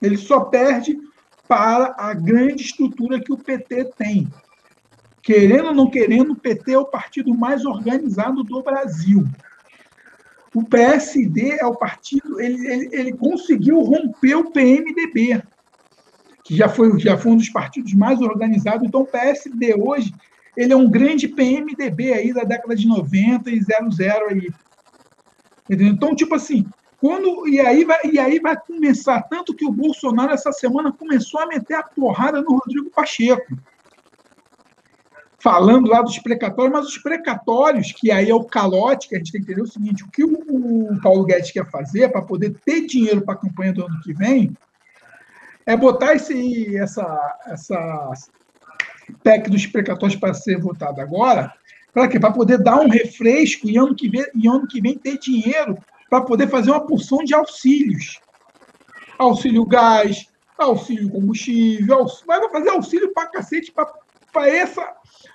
Ele 0.00 0.16
só 0.16 0.40
perde 0.40 0.98
para 1.48 1.94
a 1.98 2.14
grande 2.14 2.62
estrutura 2.62 3.20
que 3.20 3.32
o 3.32 3.38
PT 3.38 3.92
tem. 3.96 4.28
Querendo 5.22 5.68
ou 5.68 5.74
não 5.74 5.90
querendo, 5.90 6.32
o 6.32 6.36
PT 6.36 6.72
é 6.72 6.78
o 6.78 6.84
partido 6.84 7.34
mais 7.34 7.64
organizado 7.64 8.44
do 8.44 8.62
Brasil. 8.62 9.26
O 10.54 10.64
PSD 10.64 11.58
é 11.60 11.66
o 11.66 11.74
partido, 11.74 12.40
ele, 12.40 12.66
ele, 12.66 12.88
ele 12.92 13.12
conseguiu 13.12 13.80
romper 13.80 14.36
o 14.36 14.50
PMDB, 14.50 15.42
que 16.44 16.56
já 16.56 16.68
foi, 16.68 16.98
já 16.98 17.18
foi 17.18 17.32
um 17.32 17.36
dos 17.36 17.50
partidos 17.50 17.92
mais 17.92 18.20
organizados. 18.20 18.86
Então, 18.86 19.02
o 19.02 19.06
PSD 19.06 19.74
hoje 19.74 20.14
ele 20.56 20.72
é 20.72 20.76
um 20.76 20.88
grande 20.88 21.28
PMDB 21.28 22.12
aí 22.12 22.32
da 22.32 22.42
década 22.42 22.74
de 22.74 22.86
90 22.86 23.50
e 23.50 23.60
00 23.60 24.28
aí. 24.30 24.48
Entendeu? 25.64 25.88
Então, 25.88 26.14
tipo 26.14 26.34
assim, 26.34 26.64
quando 27.00 27.46
e 27.46 27.60
aí 27.60 27.84
vai 27.84 28.00
e 28.04 28.18
aí 28.18 28.38
vai 28.38 28.56
começar 28.56 29.22
tanto 29.22 29.54
que 29.54 29.66
o 29.66 29.72
Bolsonaro 29.72 30.32
essa 30.32 30.52
semana 30.52 30.92
começou 30.92 31.40
a 31.40 31.46
meter 31.46 31.74
a 31.74 31.82
porrada 31.82 32.40
no 32.40 32.56
Rodrigo 32.56 32.90
Pacheco 32.90 33.56
falando 35.38 35.88
lá 35.88 36.02
dos 36.02 36.18
precatórios, 36.18 36.72
mas 36.72 36.86
os 36.86 36.98
precatórios, 36.98 37.92
que 37.92 38.10
aí 38.10 38.28
é 38.28 38.34
o 38.34 38.42
calote, 38.42 39.08
que 39.08 39.14
a 39.14 39.18
gente 39.18 39.30
tem 39.30 39.40
que 39.40 39.52
entender 39.52 39.62
o 39.62 39.70
seguinte: 39.70 40.02
o 40.02 40.10
que 40.10 40.24
o, 40.24 40.92
o 40.92 41.00
Paulo 41.00 41.24
Guedes 41.24 41.52
quer 41.52 41.70
fazer 41.70 42.10
para 42.10 42.22
poder 42.22 42.56
ter 42.64 42.84
dinheiro 42.86 43.22
para 43.22 43.34
a 43.34 43.38
campanha 43.38 43.72
do 43.72 43.84
ano 43.86 44.00
que 44.02 44.12
vem 44.12 44.56
é 45.64 45.76
botar 45.76 46.14
esse, 46.14 46.76
essa, 46.76 47.38
essa 47.46 48.12
PEC 49.22 49.50
dos 49.50 49.66
precatórios 49.66 50.18
para 50.18 50.34
ser 50.34 50.60
votada 50.60 51.00
agora, 51.02 51.52
para 51.92 52.08
quê? 52.08 52.18
Para 52.18 52.32
poder 52.32 52.58
dar 52.58 52.80
um 52.80 52.88
refresco 52.88 53.68
e 53.68 53.76
ano 53.76 53.94
que 53.94 54.08
vem, 54.08 54.26
e 54.34 54.48
ano 54.48 54.66
que 54.66 54.80
vem 54.80 54.98
ter 54.98 55.16
dinheiro 55.18 55.78
para 56.08 56.20
poder 56.20 56.48
fazer 56.48 56.70
uma 56.70 56.86
porção 56.86 57.18
de 57.18 57.34
auxílios. 57.34 58.20
Auxílio 59.18 59.64
gás, 59.64 60.28
auxílio 60.58 61.10
combustível, 61.10 61.98
auxílio, 61.98 62.26
vai 62.26 62.48
fazer 62.50 62.70
auxílio 62.70 63.12
para 63.12 63.28
cacete 63.28 63.72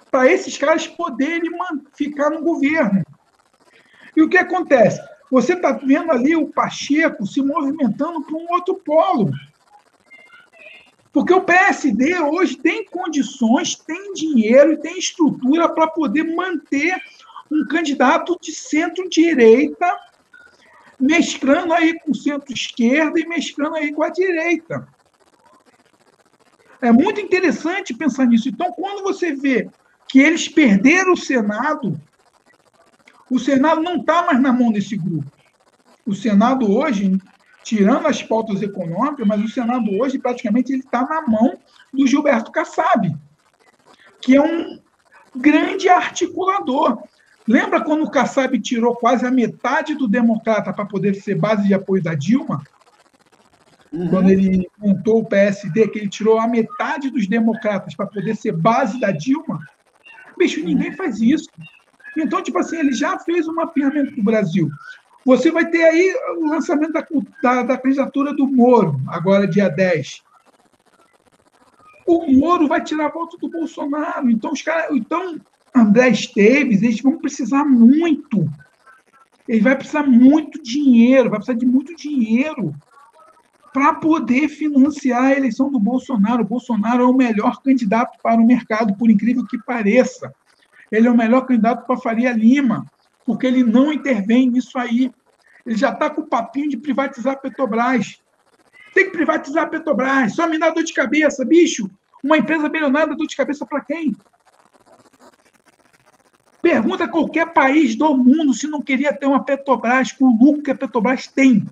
para 0.10 0.31
esses 0.31 0.57
caras 0.57 0.88
poderem 0.88 1.51
ficar 1.93 2.29
no 2.29 2.41
governo. 2.41 3.03
E 4.15 4.21
o 4.21 4.29
que 4.29 4.38
acontece? 4.38 5.01
Você 5.31 5.53
está 5.53 5.71
vendo 5.71 6.12
ali 6.12 6.36
o 6.36 6.49
Pacheco 6.49 7.25
se 7.25 7.41
movimentando 7.41 8.21
para 8.23 8.36
um 8.36 8.51
outro 8.51 8.75
polo. 8.75 9.31
Porque 11.13 11.34
o 11.34 11.41
PSD 11.41 12.19
hoje 12.19 12.57
tem 12.57 12.86
condições, 12.86 13.75
tem 13.75 14.13
dinheiro 14.13 14.73
e 14.73 14.77
tem 14.77 14.97
estrutura 14.97 15.67
para 15.69 15.88
poder 15.88 16.23
manter 16.23 16.95
um 17.51 17.65
candidato 17.67 18.38
de 18.41 18.51
centro-direita, 18.53 19.97
mesclando 21.02 21.74
aí 21.74 22.00
com 22.00 22.14
centro-esquerda 22.14 23.20
e 23.20 23.28
mesclando 23.28 23.76
aí 23.76 23.92
com 23.92 24.04
a 24.04 24.10
direita. 24.10 24.88
É 26.82 26.92
muito 26.92 27.20
interessante 27.20 27.94
pensar 27.94 28.26
nisso. 28.26 28.48
Então, 28.48 28.72
quando 28.72 29.04
você 29.04 29.34
vê 29.34 29.70
que 30.12 30.20
eles 30.20 30.48
perderam 30.50 31.14
o 31.14 31.18
Senado. 31.18 32.00
O 33.30 33.40
Senado 33.40 33.82
não 33.82 33.96
está 33.96 34.24
mais 34.24 34.42
na 34.42 34.52
mão 34.52 34.70
desse 34.70 34.98
grupo. 34.98 35.32
O 36.06 36.14
Senado 36.14 36.70
hoje, 36.70 37.18
tirando 37.64 38.08
as 38.08 38.22
pautas 38.22 38.62
econômicas, 38.62 39.26
mas 39.26 39.42
o 39.42 39.48
Senado 39.48 39.90
hoje 39.98 40.20
praticamente 40.20 40.74
ele 40.74 40.82
está 40.82 41.06
na 41.06 41.22
mão 41.22 41.58
do 41.94 42.06
Gilberto 42.06 42.52
Kassab, 42.52 43.16
que 44.22 44.36
é 44.36 44.42
um 44.42 44.82
grande 45.34 45.88
articulador. 45.88 47.02
Lembra 47.47 47.84
quando 47.84 48.04
o 48.04 48.10
Kassab 48.10 48.58
tirou 48.60 48.95
quase 48.95 49.25
a 49.25 49.32
metade 49.32 49.95
do 49.95 50.08
democrata 50.08 50.71
para 50.71 50.86
poder 50.86 51.15
ser 51.15 51.36
base 51.36 51.67
de 51.67 51.73
apoio 51.73 52.01
da 52.01 52.13
Dilma? 52.13 52.63
Uhum. 53.91 54.10
Quando 54.10 54.30
ele 54.30 54.69
montou 54.77 55.19
o 55.19 55.25
PSD, 55.25 55.88
que 55.89 55.99
ele 55.99 56.10
tirou 56.10 56.39
a 56.39 56.47
metade 56.47 57.10
dos 57.10 57.27
democratas 57.27 57.95
para 57.95 58.06
poder 58.06 58.36
ser 58.36 58.54
base 58.54 58.99
da 58.99 59.12
Dilma? 59.12 59.60
Bicho, 60.38 60.63
ninguém 60.63 60.93
faz 60.93 61.19
isso. 61.19 61.49
Então, 62.17 62.41
tipo 62.41 62.58
assim, 62.60 62.77
ele 62.77 62.93
já 62.93 63.19
fez 63.19 63.47
um 63.47 63.56
mapeamento 63.56 64.15
do 64.15 64.23
Brasil. 64.23 64.69
Você 65.25 65.51
vai 65.51 65.69
ter 65.69 65.84
aí 65.84 66.15
o 66.38 66.47
lançamento 66.47 66.93
da, 66.93 67.06
da, 67.41 67.63
da 67.63 67.77
candidatura 67.77 68.34
do 68.34 68.47
Moro, 68.47 68.99
agora 69.08 69.47
dia 69.47 69.69
10. 69.69 70.23
O 72.08 72.32
Moro 72.32 72.67
vai 72.67 72.84
tirar 72.84 73.06
a 73.06 73.12
volta 73.12 73.38
do 73.38 73.49
Bolsonaro. 73.49 74.30
Então, 74.30 74.51
os 74.51 74.62
caras. 74.62 74.95
Então, 74.95 75.39
André 75.75 76.10
Esteves, 76.10 76.81
eles 76.81 77.01
vão 77.01 77.17
precisar 77.17 77.63
muito. 77.63 78.49
Ele 79.47 79.62
vai 79.62 79.75
precisar 79.75 80.03
muito 80.03 80.62
dinheiro, 80.62 81.29
vai 81.29 81.39
precisar 81.39 81.57
de 81.57 81.65
muito 81.65 81.95
dinheiro 81.95 82.75
para 83.73 83.93
poder 83.95 84.49
financiar 84.49 85.23
a 85.23 85.38
eleição 85.38 85.71
do 85.71 85.79
Bolsonaro. 85.79 86.43
O 86.43 86.47
Bolsonaro 86.47 87.03
é 87.03 87.05
o 87.05 87.13
melhor 87.13 87.62
candidato 87.62 88.19
para 88.21 88.39
o 88.39 88.45
mercado, 88.45 88.95
por 88.95 89.10
incrível 89.10 89.45
que 89.45 89.57
pareça. 89.57 90.34
Ele 90.91 91.07
é 91.07 91.12
o 91.12 91.17
melhor 91.17 91.45
candidato 91.45 91.86
para 91.86 91.97
Faria 91.97 92.34
Lima, 92.34 92.86
porque 93.25 93.47
ele 93.47 93.63
não 93.63 93.93
intervém 93.93 94.49
nisso 94.49 94.77
aí. 94.77 95.12
Ele 95.65 95.77
já 95.77 95.91
está 95.91 96.10
com 96.10 96.21
o 96.21 96.27
papinho 96.27 96.69
de 96.69 96.77
privatizar 96.77 97.34
a 97.34 97.38
Petrobras. 97.38 98.21
Tem 98.93 99.05
que 99.05 99.12
privatizar 99.12 99.63
a 99.63 99.67
Petrobras, 99.67 100.34
só 100.34 100.47
me 100.47 100.60
dá 100.60 100.69
dor 100.69 100.84
de 100.84 100.93
cabeça, 100.93 101.45
bicho. 101.45 101.89
Uma 102.21 102.38
empresa 102.38 102.67
bilionária 102.67 103.15
dor 103.15 103.25
de 103.25 103.38
cabeça 103.38 103.65
para 103.65 103.81
quem? 103.81 104.13
Pergunta 106.62 107.08
qualquer 107.08 107.52
país 107.54 107.95
do 107.95 108.15
mundo 108.15 108.54
se 108.54 108.67
não 108.67 108.82
queria 108.82 109.12
ter 109.12 109.26
uma 109.26 109.43
Petrobras 109.43 110.12
com 110.12 110.26
o 110.26 110.38
lucro 110.38 110.62
que 110.62 110.71
a 110.71 110.76
Petrobras 110.76 111.26
tem. 111.28 111.65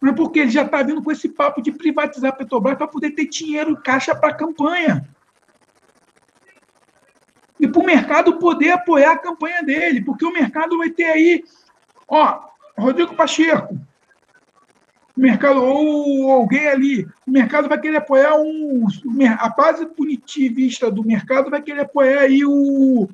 Mas 0.00 0.14
porque 0.16 0.40
ele 0.40 0.50
já 0.50 0.62
está 0.62 0.82
vindo 0.82 1.02
com 1.02 1.12
esse 1.12 1.28
papo 1.28 1.62
de 1.62 1.70
privatizar 1.70 2.30
a 2.30 2.36
Petrobras 2.36 2.76
para 2.76 2.88
poder 2.88 3.12
ter 3.12 3.26
dinheiro 3.26 3.80
caixa 3.80 4.14
para 4.14 4.30
a 4.30 4.34
campanha. 4.34 5.08
E 7.60 7.68
para 7.68 7.80
o 7.80 7.86
mercado 7.86 8.38
poder 8.38 8.72
apoiar 8.72 9.12
a 9.12 9.18
campanha 9.18 9.62
dele, 9.62 10.02
porque 10.02 10.24
o 10.24 10.32
mercado 10.32 10.78
vai 10.78 10.90
ter 10.90 11.04
aí, 11.04 11.44
ó, 12.08 12.40
Rodrigo 12.76 13.14
Pacheco, 13.14 13.78
o 15.16 15.20
mercado, 15.20 15.62
ou 15.62 16.30
alguém 16.30 16.68
ali, 16.68 17.04
o 17.26 17.30
mercado 17.30 17.68
vai 17.68 17.80
querer 17.80 17.98
apoiar 17.98 18.36
um. 18.36 18.86
A 19.38 19.48
base 19.48 19.86
punitivista 19.86 20.90
do 20.90 21.04
mercado 21.04 21.50
vai 21.50 21.60
querer 21.60 21.82
apoiar 21.82 22.20
aí 22.20 22.44
o, 22.44 23.08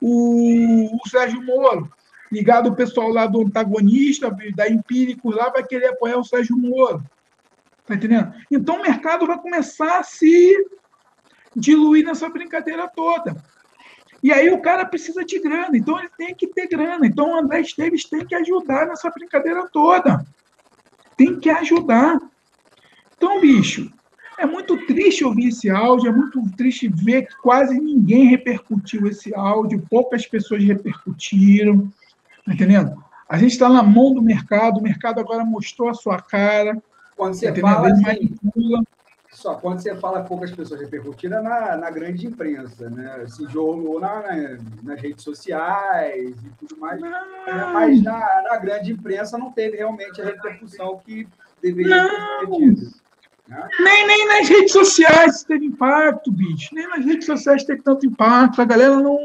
o, 0.00 0.96
o 0.96 1.08
Sérgio 1.08 1.42
Moro 1.42 1.90
ligado 2.30 2.68
o 2.68 2.76
pessoal 2.76 3.08
lá 3.08 3.26
do 3.26 3.42
antagonista, 3.42 4.34
da 4.54 4.68
Empíricos 4.68 5.34
lá, 5.34 5.50
vai 5.50 5.64
querer 5.64 5.88
apoiar 5.88 6.18
o 6.18 6.24
Sérgio 6.24 6.56
Moro. 6.56 7.02
Tá 7.86 7.94
entendendo? 7.94 8.32
Então 8.50 8.76
o 8.76 8.82
mercado 8.82 9.26
vai 9.26 9.38
começar 9.38 9.98
a 9.98 10.02
se 10.02 10.54
diluir 11.56 12.04
nessa 12.04 12.28
brincadeira 12.28 12.88
toda. 12.88 13.36
E 14.22 14.32
aí 14.32 14.50
o 14.50 14.60
cara 14.60 14.84
precisa 14.84 15.24
de 15.24 15.40
grana, 15.40 15.76
então 15.76 15.98
ele 15.98 16.10
tem 16.16 16.34
que 16.34 16.46
ter 16.46 16.68
grana. 16.68 17.06
Então 17.06 17.32
o 17.32 17.36
André 17.36 17.62
Esteves 17.62 18.04
tem 18.04 18.24
que 18.24 18.34
ajudar 18.34 18.86
nessa 18.86 19.10
brincadeira 19.10 19.66
toda. 19.72 20.24
Tem 21.20 21.38
que 21.38 21.50
ajudar. 21.50 22.18
Então, 23.14 23.42
bicho, 23.42 23.92
é 24.38 24.46
muito 24.46 24.86
triste 24.86 25.22
ouvir 25.22 25.48
esse 25.48 25.68
áudio, 25.68 26.08
é 26.08 26.12
muito 26.12 26.42
triste 26.56 26.88
ver 26.88 27.26
que 27.26 27.36
quase 27.42 27.78
ninguém 27.78 28.24
repercutiu 28.24 29.06
esse 29.06 29.34
áudio, 29.34 29.86
poucas 29.90 30.26
pessoas 30.26 30.64
repercutiram. 30.64 31.92
Tá 32.46 32.54
entendendo? 32.54 33.04
A 33.28 33.36
gente 33.36 33.52
está 33.52 33.68
na 33.68 33.82
mão 33.82 34.14
do 34.14 34.22
mercado, 34.22 34.78
o 34.78 34.82
mercado 34.82 35.20
agora 35.20 35.44
mostrou 35.44 35.90
a 35.90 35.94
sua 35.94 36.18
cara. 36.22 36.82
Quando 37.14 37.34
você 37.34 37.52
tá 37.52 37.60
fala 37.60 37.88
assim, 37.90 38.34
só 39.40 39.54
quando 39.54 39.80
você 39.80 39.96
fala 39.96 40.22
poucas 40.22 40.50
pessoas 40.50 40.80
repercutiram 40.80 41.38
é 41.38 41.42
na, 41.42 41.76
na 41.76 41.90
grande 41.90 42.26
imprensa, 42.26 42.90
né? 42.90 43.24
Se 43.26 43.48
jogou 43.48 43.98
na, 43.98 44.20
na, 44.20 44.58
nas 44.82 45.00
redes 45.00 45.24
sociais 45.24 46.34
e 46.44 46.50
tudo 46.58 46.78
mais. 46.78 47.00
Não. 47.00 47.72
Mas 47.72 48.02
na, 48.02 48.20
na 48.42 48.56
grande 48.58 48.92
imprensa 48.92 49.38
não 49.38 49.50
teve 49.50 49.78
realmente 49.78 50.20
a 50.20 50.26
repercussão 50.26 50.98
que 50.98 51.26
deveria 51.62 52.04
não. 52.04 52.40
ter 52.40 52.56
tido. 52.58 52.90
Né? 53.48 53.68
Nem, 53.80 54.06
nem 54.06 54.28
nas 54.28 54.48
redes 54.48 54.72
sociais 54.72 55.42
teve 55.42 55.64
impacto, 55.64 56.30
bicho. 56.30 56.74
Nem 56.74 56.86
nas 56.88 57.04
redes 57.04 57.24
sociais 57.24 57.64
teve 57.64 57.82
tanto 57.82 58.06
impacto. 58.06 58.60
A 58.60 58.64
galera 58.66 58.96
não. 58.96 59.18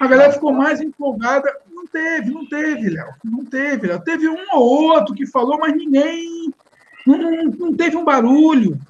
A 0.00 0.06
galera 0.06 0.32
ficou 0.32 0.52
mais 0.52 0.80
empolgada. 0.80 1.52
Não 1.68 1.86
teve, 1.86 2.30
não 2.30 2.46
teve, 2.48 2.90
Léo. 2.90 3.08
Não 3.24 3.44
teve, 3.44 3.88
Léo. 3.88 4.00
Teve 4.02 4.28
um 4.28 4.46
ou 4.52 4.84
outro 4.92 5.14
que 5.14 5.26
falou, 5.26 5.58
mas 5.58 5.76
ninguém. 5.76 6.54
Não, 7.06 7.18
não, 7.18 7.44
não 7.44 7.74
teve 7.74 7.96
um 7.96 8.04
barulho. 8.04 8.80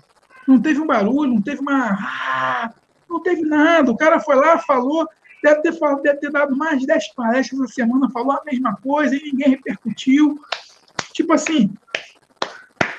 Não 0.47 0.61
teve 0.61 0.81
um 0.81 0.87
barulho, 0.87 1.35
não 1.35 1.43
teve 1.43 1.61
uma. 1.61 1.97
Ah, 1.99 2.73
não 3.09 3.23
teve 3.23 3.43
nada. 3.43 3.91
O 3.91 3.97
cara 3.97 4.21
foi 4.21 4.37
lá, 4.37 4.59
falou, 4.59 5.09
deve 5.43 5.63
ter, 5.63 5.73
deve 6.03 6.19
ter 6.19 6.31
dado 6.31 6.57
mais 6.57 6.81
de 6.81 6.87
10 6.87 7.15
palestras 7.15 7.61
na 7.61 7.67
semana, 7.67 8.11
falou 8.11 8.33
a 8.33 8.43
mesma 8.45 8.77
coisa 8.77 9.15
e 9.15 9.23
ninguém 9.23 9.51
repercutiu. 9.51 10.39
Tipo 11.13 11.33
assim, 11.33 11.73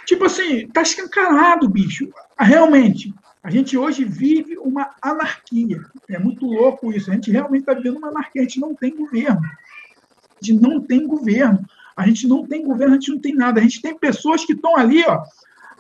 tipo 0.06 0.26
assim, 0.26 0.68
tá 0.68 0.82
escancarado, 0.82 1.70
bicho. 1.70 2.10
Realmente, 2.38 3.14
a 3.44 3.50
gente 3.50 3.78
hoje 3.78 4.04
vive 4.04 4.58
uma 4.58 4.90
anarquia. 5.02 5.80
É 6.10 6.18
muito 6.18 6.46
louco 6.46 6.92
isso. 6.92 7.12
A 7.12 7.14
gente 7.14 7.30
realmente 7.30 7.62
está 7.62 7.74
vivendo 7.74 7.98
uma 7.98 8.10
anarquia. 8.10 8.42
A 8.42 8.46
gente 8.46 8.60
não 8.60 8.74
tem 8.74 8.96
governo. 8.96 9.40
A 9.40 10.46
gente 10.46 10.62
não 10.62 10.82
tem 10.82 11.06
governo. 11.06 11.60
A 11.96 12.06
gente 12.06 12.28
não 12.28 12.46
tem 12.46 12.64
governo, 12.64 12.96
a 12.96 13.00
gente 13.00 13.12
não 13.12 13.20
tem 13.20 13.34
nada. 13.34 13.60
A 13.60 13.64
gente 13.64 13.82
tem 13.82 13.98
pessoas 13.98 14.46
que 14.46 14.54
estão 14.54 14.76
ali, 14.76 15.04
ó. 15.08 15.24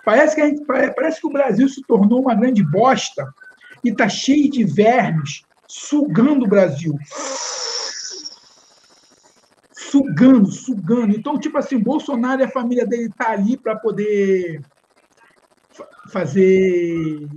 Parece 0.05 0.35
que, 0.35 0.41
a 0.41 0.47
gente, 0.47 0.63
parece 0.65 1.19
que 1.19 1.27
o 1.27 1.31
Brasil 1.31 1.67
se 1.67 1.81
tornou 1.83 2.21
uma 2.21 2.35
grande 2.35 2.63
bosta 2.63 3.33
e 3.83 3.89
está 3.89 4.07
cheio 4.07 4.49
de 4.49 4.63
vermes 4.63 5.43
sugando 5.67 6.45
o 6.45 6.47
Brasil. 6.47 6.97
Sugando, 9.73 10.51
sugando. 10.51 11.15
Então, 11.15 11.39
tipo 11.39 11.57
assim, 11.57 11.79
Bolsonaro 11.79 12.41
e 12.41 12.45
a 12.45 12.51
família 12.51 12.85
dele 12.85 13.11
tá 13.17 13.31
ali 13.31 13.57
para 13.57 13.75
poder 13.75 14.61
fazer, 16.11 17.27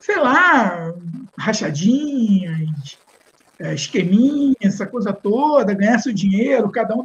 sei 0.00 0.16
lá, 0.18 0.92
rachadinhas, 1.38 2.98
é, 3.58 3.74
esqueminha, 3.74 4.54
essa 4.60 4.86
coisa 4.86 5.12
toda, 5.12 5.74
ganhar 5.74 5.98
seu 6.00 6.12
dinheiro, 6.12 6.70
cada 6.70 6.94
um. 6.96 7.04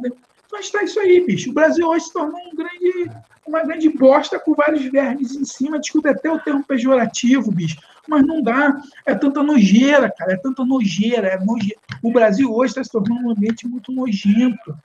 Então 0.58 0.60
está 0.60 0.82
isso 0.82 0.98
aí, 0.98 1.24
bicho. 1.24 1.50
O 1.50 1.54
Brasil 1.54 1.86
hoje 1.86 2.06
se 2.06 2.12
tornou 2.12 2.40
um 2.40 2.54
grande, 2.54 3.10
uma 3.46 3.62
grande 3.62 3.88
bosta 3.88 4.38
com 4.38 4.54
vários 4.54 4.84
vermes 4.86 5.34
em 5.34 5.44
cima. 5.44 5.78
Desculpa 5.78 6.10
até 6.10 6.30
o 6.30 6.40
termo 6.40 6.64
pejorativo, 6.64 7.50
bicho 7.50 7.76
mas 8.08 8.26
não 8.26 8.42
dá. 8.42 8.80
É 9.04 9.14
tanta 9.14 9.42
nojeira, 9.42 10.10
cara, 10.10 10.32
é 10.32 10.36
tanta 10.36 10.64
nojeira. 10.64 11.28
É 11.28 11.38
nojeira. 11.38 11.78
O 12.02 12.10
Brasil 12.10 12.52
hoje 12.52 12.70
está 12.70 12.82
se 12.82 12.90
tornando 12.90 13.28
um 13.28 13.30
ambiente 13.30 13.68
muito 13.68 13.92
nojento. 13.92 14.76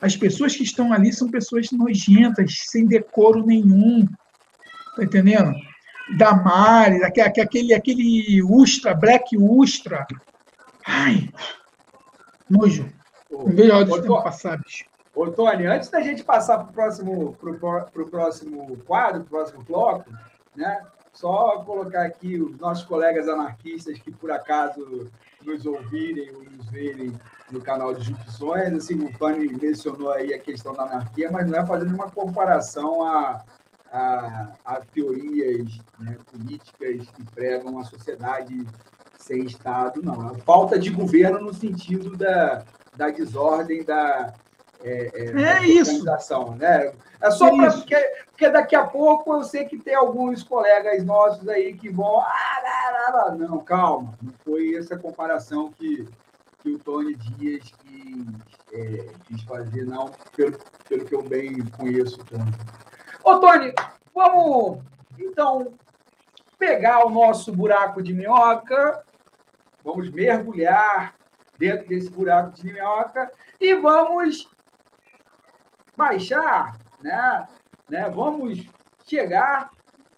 As 0.00 0.16
pessoas 0.16 0.54
que 0.54 0.62
estão 0.62 0.92
ali 0.92 1.12
são 1.12 1.28
pessoas 1.28 1.72
nojentas, 1.72 2.56
sem 2.66 2.86
decoro 2.86 3.44
nenhum. 3.44 4.06
Tá 4.94 5.02
entendendo? 5.02 5.52
Damares, 6.16 7.02
aquele, 7.02 7.74
aquele 7.74 8.42
Ustra, 8.42 8.94
Black 8.94 9.36
Ustra. 9.36 10.06
Ai, 10.86 11.28
nojo. 12.48 12.88
Não 13.30 13.46
vejo 13.46 13.72
a 13.72 13.76
hora 13.76 13.84
de 13.84 14.00
tempo 14.00 14.22
passar, 14.22 14.56
bicho. 14.58 14.84
Ô, 15.18 15.32
Tony, 15.32 15.66
antes 15.66 15.88
da 15.88 16.00
gente 16.00 16.22
passar 16.22 16.58
para 16.58 16.70
o 16.70 16.72
próximo, 16.72 17.36
pro, 17.40 17.58
pro 17.90 18.08
próximo 18.08 18.76
quadro, 18.86 19.22
pro 19.22 19.30
próximo 19.30 19.64
bloco, 19.64 20.08
né? 20.54 20.86
Só 21.12 21.60
colocar 21.64 22.04
aqui 22.04 22.40
os 22.40 22.56
nossos 22.56 22.84
colegas 22.84 23.28
anarquistas 23.28 23.98
que 23.98 24.12
por 24.12 24.30
acaso 24.30 25.10
nos 25.44 25.66
ouvirem 25.66 26.30
ou 26.36 26.44
nos 26.44 26.70
verem 26.70 27.12
no 27.50 27.60
canal 27.60 27.92
de 27.94 28.04
Junções, 28.04 28.72
assim, 28.72 28.94
o 28.94 29.18
Tony 29.18 29.48
mencionou 29.60 30.12
aí 30.12 30.32
a 30.32 30.38
questão 30.38 30.72
da 30.72 30.84
anarquia, 30.84 31.32
mas 31.32 31.50
não 31.50 31.58
é 31.58 31.66
fazendo 31.66 31.92
uma 31.96 32.08
comparação 32.08 33.02
a, 33.02 33.42
a, 33.90 34.52
a 34.64 34.80
teorias 34.82 35.80
né, 35.98 36.16
políticas 36.30 37.10
que 37.10 37.24
pregam 37.34 37.72
uma 37.72 37.84
sociedade 37.84 38.64
sem 39.18 39.46
Estado, 39.46 40.00
não. 40.00 40.30
É 40.30 40.38
falta 40.42 40.78
de 40.78 40.90
governo 40.90 41.40
no 41.40 41.52
sentido 41.52 42.16
da, 42.16 42.62
da 42.96 43.10
desordem, 43.10 43.82
da, 43.82 44.32
é, 44.82 45.10
é, 45.12 45.42
é 45.42 45.66
isso. 45.66 46.04
Né? 46.56 46.92
É 47.20 47.30
só 47.30 47.54
para 47.54 47.72
porque, 47.72 47.96
porque 48.30 48.48
daqui 48.48 48.76
a 48.76 48.84
pouco 48.86 49.34
eu 49.34 49.42
sei 49.42 49.64
que 49.64 49.78
tem 49.78 49.94
alguns 49.94 50.42
colegas 50.42 51.04
nossos 51.04 51.48
aí 51.48 51.74
que 51.74 51.88
vão. 51.88 52.20
Ah, 52.20 53.34
não, 53.36 53.58
calma, 53.58 54.16
não 54.22 54.32
foi 54.44 54.76
essa 54.76 54.96
comparação 54.96 55.72
que, 55.72 56.08
que 56.62 56.70
o 56.70 56.78
Tony 56.78 57.16
Dias 57.16 57.72
quis, 57.78 58.26
é, 58.72 59.06
quis 59.24 59.42
fazer, 59.42 59.84
não, 59.84 60.10
pelo, 60.36 60.58
pelo 60.88 61.04
que 61.04 61.14
eu 61.14 61.22
bem 61.22 61.64
conheço 61.76 62.20
o 62.20 62.24
Tony. 62.24 62.52
Ô, 63.24 63.38
Tony, 63.38 63.74
vamos 64.14 64.78
então 65.18 65.72
pegar 66.58 67.04
o 67.04 67.10
nosso 67.10 67.52
buraco 67.52 68.02
de 68.02 68.12
minhoca, 68.12 69.02
vamos 69.82 70.10
mergulhar 70.10 71.14
dentro 71.58 71.88
desse 71.88 72.10
buraco 72.10 72.52
de 72.52 72.72
minhoca 72.72 73.30
e 73.60 73.74
vamos 73.74 74.48
baixar, 75.98 76.78
né? 77.02 77.48
né? 77.88 78.08
Vamos 78.08 78.64
chegar 79.04 79.68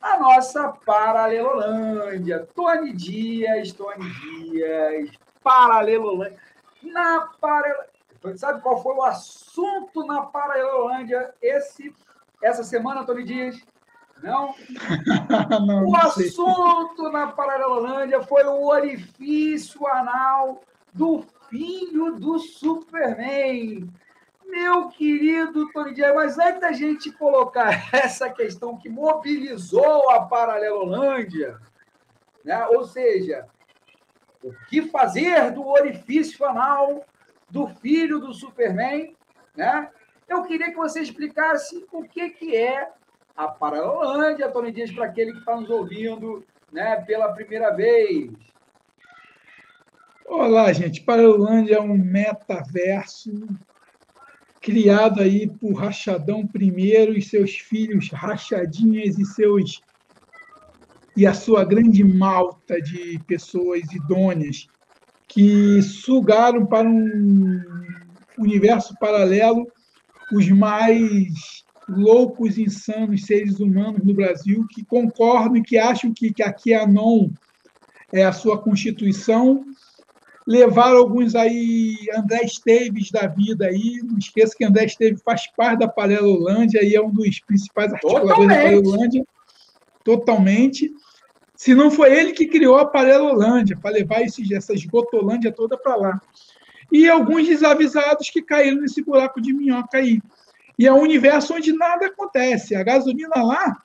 à 0.00 0.18
nossa 0.20 0.68
Paralelolândia. 0.84 2.46
Tony 2.54 2.92
Dias, 2.92 3.72
Tony 3.72 4.06
Dias, 4.20 5.10
Paralelolândia. 5.42 6.38
Na 6.82 7.30
Paralelolândia. 7.40 7.88
Sabe 8.36 8.60
qual 8.60 8.82
foi 8.82 8.94
o 8.94 9.02
assunto 9.02 10.06
na 10.06 10.22
Paralelolândia 10.26 11.34
esse, 11.40 11.94
essa 12.42 12.62
semana, 12.62 13.06
Tony 13.06 13.24
Dias? 13.24 13.58
Não? 14.22 14.54
não 15.66 15.86
o 15.86 15.96
assunto 15.96 17.10
na 17.10 17.28
Paralelolândia 17.28 18.20
foi 18.22 18.44
o 18.44 18.66
orifício 18.66 19.86
anal 19.86 20.60
do 20.92 21.24
filho 21.48 22.16
do 22.16 22.38
Superman. 22.38 23.90
Meu 24.50 24.88
querido 24.88 25.70
Tony 25.70 25.94
Dias, 25.94 26.14
mas 26.14 26.38
antes 26.38 26.60
da 26.60 26.72
gente 26.72 27.12
colocar 27.12 27.70
essa 27.94 28.28
questão 28.28 28.76
que 28.76 28.88
mobilizou 28.88 30.10
a 30.10 30.20
Paralelolândia, 30.26 31.58
né? 32.44 32.66
ou 32.66 32.84
seja, 32.84 33.46
o 34.42 34.52
que 34.68 34.82
fazer 34.82 35.52
do 35.52 35.66
orifício 35.66 36.44
anal 36.44 37.04
do 37.48 37.68
filho 37.68 38.18
do 38.18 38.34
Superman, 38.34 39.14
né? 39.56 39.88
eu 40.28 40.42
queria 40.42 40.70
que 40.70 40.76
você 40.76 41.00
explicasse 41.00 41.86
o 41.92 42.02
que, 42.02 42.30
que 42.30 42.56
é 42.56 42.90
a 43.36 43.46
Paralelolândia, 43.48 44.50
Tony 44.50 44.72
Dias, 44.72 44.90
para 44.90 45.06
aquele 45.06 45.32
que 45.32 45.38
está 45.38 45.56
nos 45.56 45.70
ouvindo 45.70 46.44
né, 46.72 46.96
pela 47.06 47.32
primeira 47.32 47.70
vez. 47.70 48.30
Olá, 50.26 50.72
gente. 50.72 51.00
Paralelolândia 51.02 51.76
é 51.76 51.80
um 51.80 51.96
metaverso 51.96 53.48
criado 54.60 55.20
aí 55.20 55.46
por 55.46 55.72
Rachadão 55.72 56.48
I 56.54 57.18
e 57.18 57.22
seus 57.22 57.52
filhos 57.52 58.10
Rachadinhas 58.10 59.18
e 59.18 59.24
seus 59.24 59.80
e 61.16 61.26
a 61.26 61.34
sua 61.34 61.64
grande 61.64 62.04
malta 62.04 62.80
de 62.80 63.18
pessoas 63.26 63.90
idôneas 63.92 64.68
que 65.26 65.82
sugaram 65.82 66.66
para 66.66 66.88
um 66.88 67.62
universo 68.38 68.94
paralelo 69.00 69.66
os 70.32 70.48
mais 70.50 71.64
loucos, 71.88 72.58
insanos 72.58 73.26
seres 73.26 73.58
humanos 73.58 74.04
no 74.04 74.14
Brasil 74.14 74.64
que 74.70 74.84
concordam 74.84 75.56
e 75.56 75.62
que 75.62 75.76
acham 75.76 76.12
que, 76.12 76.32
que 76.32 76.42
aqui 76.42 76.72
a 76.72 76.86
não 76.86 77.32
é 78.12 78.24
a 78.24 78.32
sua 78.32 78.58
constituição 78.58 79.64
levaram 80.46 80.98
alguns 80.98 81.34
aí, 81.34 81.96
André 82.16 82.42
Esteves 82.44 83.10
da 83.10 83.26
vida 83.26 83.66
aí, 83.66 84.00
não 84.02 84.18
esqueça 84.18 84.54
que 84.56 84.64
André 84.64 84.84
Esteves 84.84 85.22
faz 85.22 85.46
parte 85.56 85.80
da 85.80 85.88
Paralelolândia 85.88 86.84
e 86.84 86.94
é 86.94 87.00
um 87.00 87.10
dos 87.10 87.40
principais 87.40 87.92
articuladores 87.92 88.30
Totalmente. 88.30 88.56
da 88.56 88.62
Paralelolândia, 88.62 89.26
totalmente. 90.04 90.92
Se 91.54 91.74
não 91.74 91.90
foi 91.90 92.18
ele 92.18 92.32
que 92.32 92.46
criou 92.46 92.78
a 92.78 92.86
Paralelolândia, 92.86 93.76
para 93.76 93.90
levar 93.90 94.22
esses, 94.22 94.50
essa 94.50 94.72
esgotolândia 94.72 95.52
toda 95.52 95.76
para 95.76 95.94
lá. 95.94 96.20
E 96.90 97.08
alguns 97.08 97.46
desavisados 97.46 98.30
que 98.30 98.42
caíram 98.42 98.80
nesse 98.80 99.02
buraco 99.02 99.40
de 99.40 99.52
minhoca 99.52 99.98
aí. 99.98 100.20
E 100.78 100.86
é 100.86 100.92
um 100.92 101.02
universo 101.02 101.54
onde 101.54 101.72
nada 101.72 102.06
acontece. 102.06 102.74
A 102.74 102.82
gasolina 102.82 103.42
lá 103.42 103.76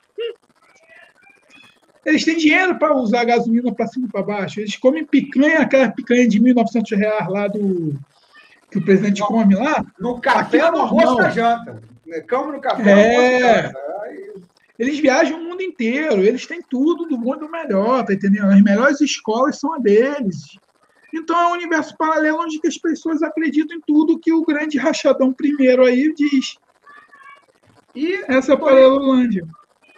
eles 2.05 2.23
têm 2.23 2.37
dinheiro 2.37 2.77
para 2.77 2.95
usar 2.95 3.25
gasolina 3.25 3.73
para 3.73 3.87
cima 3.87 4.07
e 4.07 4.11
para 4.11 4.21
baixo. 4.21 4.59
Eles 4.59 4.77
comem 4.77 5.03
picanha, 5.03 5.59
aquela 5.59 5.89
picanha 5.89 6.27
de 6.27 6.39
1.900 6.39 6.95
reais 6.95 7.27
lá 7.27 7.47
do 7.47 7.99
que 8.69 8.77
o 8.77 8.85
presidente 8.85 9.21
no, 9.21 9.27
come 9.27 9.55
lá. 9.55 9.83
No 9.99 10.19
café 10.21 10.59
é 10.59 10.71
no 10.71 10.81
almoço 10.81 11.15
da 11.15 11.29
janta. 11.29 11.81
Come 12.29 12.53
no 12.53 12.61
café 12.61 12.91
é... 12.91 13.71
Eles 14.77 14.99
viajam 14.99 15.39
o 15.39 15.43
mundo 15.43 15.61
inteiro, 15.61 16.21
eles 16.21 16.45
têm 16.45 16.61
tudo 16.61 17.05
do 17.05 17.17
bom 17.17 17.35
e 17.35 17.39
do 17.39 17.49
melhor, 17.49 18.03
tá 18.03 18.13
entendendo? 18.13 18.51
As 18.51 18.61
melhores 18.61 18.99
escolas 18.99 19.57
são 19.57 19.73
a 19.73 19.79
deles. 19.79 20.57
Então 21.13 21.39
é 21.39 21.47
um 21.47 21.53
universo 21.53 21.95
paralelo 21.97 22.41
onde 22.41 22.59
as 22.67 22.77
pessoas 22.77 23.23
acreditam 23.23 23.77
em 23.77 23.81
tudo 23.87 24.19
que 24.19 24.33
o 24.33 24.43
grande 24.43 24.77
rachadão 24.77 25.31
primeiro 25.31 25.85
aí 25.85 26.13
diz. 26.13 26.57
E 27.95 28.21
essa 28.27 28.51
é 28.51 28.55
a 28.55 28.57
Paralelolândia. 28.57 29.47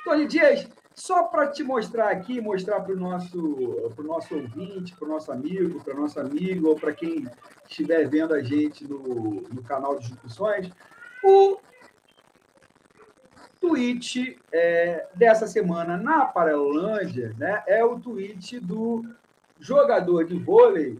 Tony 0.05 0.28
Dias, 0.28 0.68
só 0.97 1.25
para 1.25 1.45
te 1.47 1.63
mostrar 1.63 2.09
aqui, 2.09 2.41
mostrar 2.41 2.81
para 2.81 2.91
o 2.91 2.97
nosso, 2.97 3.91
pro 3.95 4.03
nosso 4.03 4.33
ouvinte, 4.33 4.95
para 4.95 5.07
o 5.07 5.11
nosso 5.11 5.31
amigo, 5.31 5.79
para 5.83 5.93
nossa 5.93 6.21
amiga, 6.21 6.67
ou 6.67 6.75
para 6.75 6.91
quem 6.91 7.27
estiver 7.69 8.09
vendo 8.09 8.33
a 8.33 8.41
gente 8.41 8.83
no, 8.83 9.41
no 9.41 9.61
canal 9.61 9.99
de 9.99 10.09
discussões, 10.09 10.71
o 11.23 11.59
tweet 13.61 14.39
é, 14.51 15.07
dessa 15.13 15.45
semana 15.45 15.97
na 15.97 16.25
Paralelândia 16.25 17.35
né, 17.37 17.61
é 17.67 17.85
o 17.85 17.99
tweet 17.99 18.59
do 18.59 19.05
jogador 19.59 20.25
de 20.25 20.35
vôlei. 20.35 20.99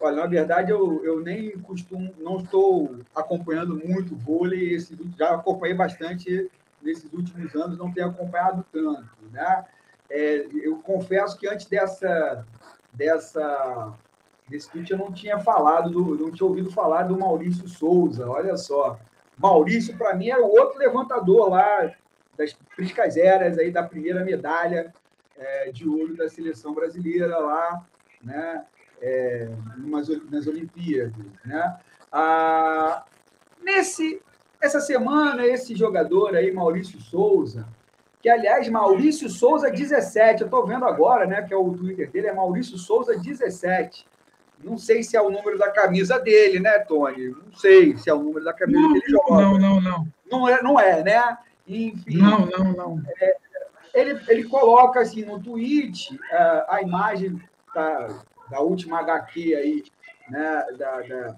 Olha, 0.00 0.16
na 0.16 0.26
verdade, 0.26 0.72
eu, 0.72 1.04
eu 1.04 1.20
nem 1.20 1.56
costumo, 1.60 2.12
não 2.18 2.38
estou 2.38 2.96
acompanhando 3.14 3.76
muito 3.76 4.16
vôlei, 4.16 4.74
esse, 4.74 4.98
já 5.16 5.36
acompanhei 5.36 5.76
bastante 5.76 6.50
nesses 6.86 7.12
últimos 7.12 7.54
anos, 7.54 7.76
não 7.76 7.92
tenho 7.92 8.08
acompanhado 8.08 8.64
tanto. 8.72 9.08
Né? 9.30 9.64
É, 10.08 10.46
eu 10.62 10.78
confesso 10.78 11.36
que 11.36 11.48
antes 11.48 11.66
dessa, 11.66 12.46
dessa, 12.92 13.92
desse 14.48 14.70
tweet 14.70 14.90
eu 14.90 14.98
não 14.98 15.12
tinha 15.12 15.38
falado, 15.38 15.90
do, 15.90 16.16
não 16.16 16.30
tinha 16.30 16.46
ouvido 16.46 16.70
falar 16.70 17.02
do 17.02 17.18
Maurício 17.18 17.68
Souza, 17.68 18.28
olha 18.28 18.56
só. 18.56 18.98
Maurício, 19.36 19.96
para 19.98 20.14
mim, 20.14 20.30
é 20.30 20.38
o 20.38 20.46
outro 20.46 20.78
levantador 20.78 21.50
lá 21.50 21.92
das 22.38 22.52
priscas 22.74 23.16
eras 23.16 23.58
aí 23.58 23.70
da 23.70 23.82
primeira 23.82 24.24
medalha 24.24 24.94
é, 25.36 25.70
de 25.70 25.88
ouro 25.88 26.16
da 26.16 26.28
seleção 26.28 26.72
brasileira 26.72 27.38
lá, 27.38 27.84
né? 28.22 28.64
É, 29.00 29.50
nas, 29.76 30.08
nas 30.30 30.46
Olimpíadas, 30.46 31.14
né? 31.44 31.78
Ah, 32.10 33.04
nesse 33.62 34.22
essa 34.60 34.80
semana 34.80 35.46
esse 35.46 35.74
jogador 35.74 36.34
aí 36.34 36.52
Maurício 36.52 37.00
Souza, 37.00 37.66
que 38.20 38.28
aliás 38.28 38.68
Maurício 38.68 39.28
Souza 39.28 39.70
17, 39.70 40.42
eu 40.42 40.46
estou 40.46 40.66
vendo 40.66 40.84
agora, 40.84 41.26
né? 41.26 41.42
Que 41.42 41.54
é 41.54 41.56
o 41.56 41.72
Twitter 41.72 42.10
dele 42.10 42.28
é 42.28 42.32
Maurício 42.32 42.76
Souza 42.76 43.18
17. 43.18 44.06
Não 44.64 44.78
sei 44.78 45.02
se 45.02 45.16
é 45.16 45.20
o 45.20 45.30
número 45.30 45.58
da 45.58 45.70
camisa 45.70 46.18
dele, 46.18 46.58
né, 46.58 46.78
Tony? 46.78 47.28
Não 47.28 47.52
sei 47.54 47.96
se 47.96 48.08
é 48.08 48.14
o 48.14 48.22
número 48.22 48.44
da 48.44 48.52
camisa 48.52 48.80
não, 48.80 48.92
que 48.92 48.98
ele 48.98 49.08
joga. 49.08 49.42
Não, 49.42 49.58
não, 49.58 49.80
não. 49.80 50.08
Não 50.30 50.48
é, 50.48 50.62
não 50.62 50.80
é, 50.80 51.02
né? 51.04 51.38
Enfim, 51.68 52.16
não, 52.16 52.46
não, 52.46 52.72
não. 52.72 53.02
É, 53.20 53.36
ele, 53.94 54.20
ele 54.28 54.44
coloca 54.44 55.00
assim 55.00 55.24
no 55.24 55.40
tweet 55.40 56.14
uh, 56.14 56.64
a 56.68 56.82
imagem 56.82 57.40
da, 57.74 58.08
da 58.50 58.60
última 58.60 59.00
HQ 59.00 59.54
aí, 59.54 59.84
né, 60.28 60.66
da, 60.78 61.00
da, 61.02 61.36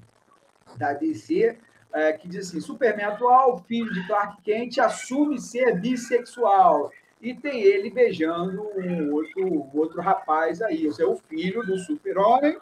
da 0.76 0.92
DC, 0.94 1.58
é, 1.98 2.12
que 2.12 2.28
diz 2.28 2.48
assim: 2.48 2.60
Superman 2.60 3.06
atual, 3.06 3.58
filho 3.66 3.92
de 3.92 4.06
Clark 4.06 4.40
Kent, 4.42 4.78
assume 4.78 5.40
ser 5.40 5.80
bissexual. 5.80 6.92
E 7.20 7.34
tem 7.34 7.60
ele 7.60 7.90
beijando 7.90 8.62
um 8.76 9.12
outro, 9.12 9.44
um 9.44 9.70
outro 9.74 10.00
rapaz 10.00 10.62
aí, 10.62 10.86
ou 10.86 10.92
seja, 10.92 11.08
o 11.08 11.16
filho 11.16 11.66
do 11.66 11.76
super-homem, 11.78 12.56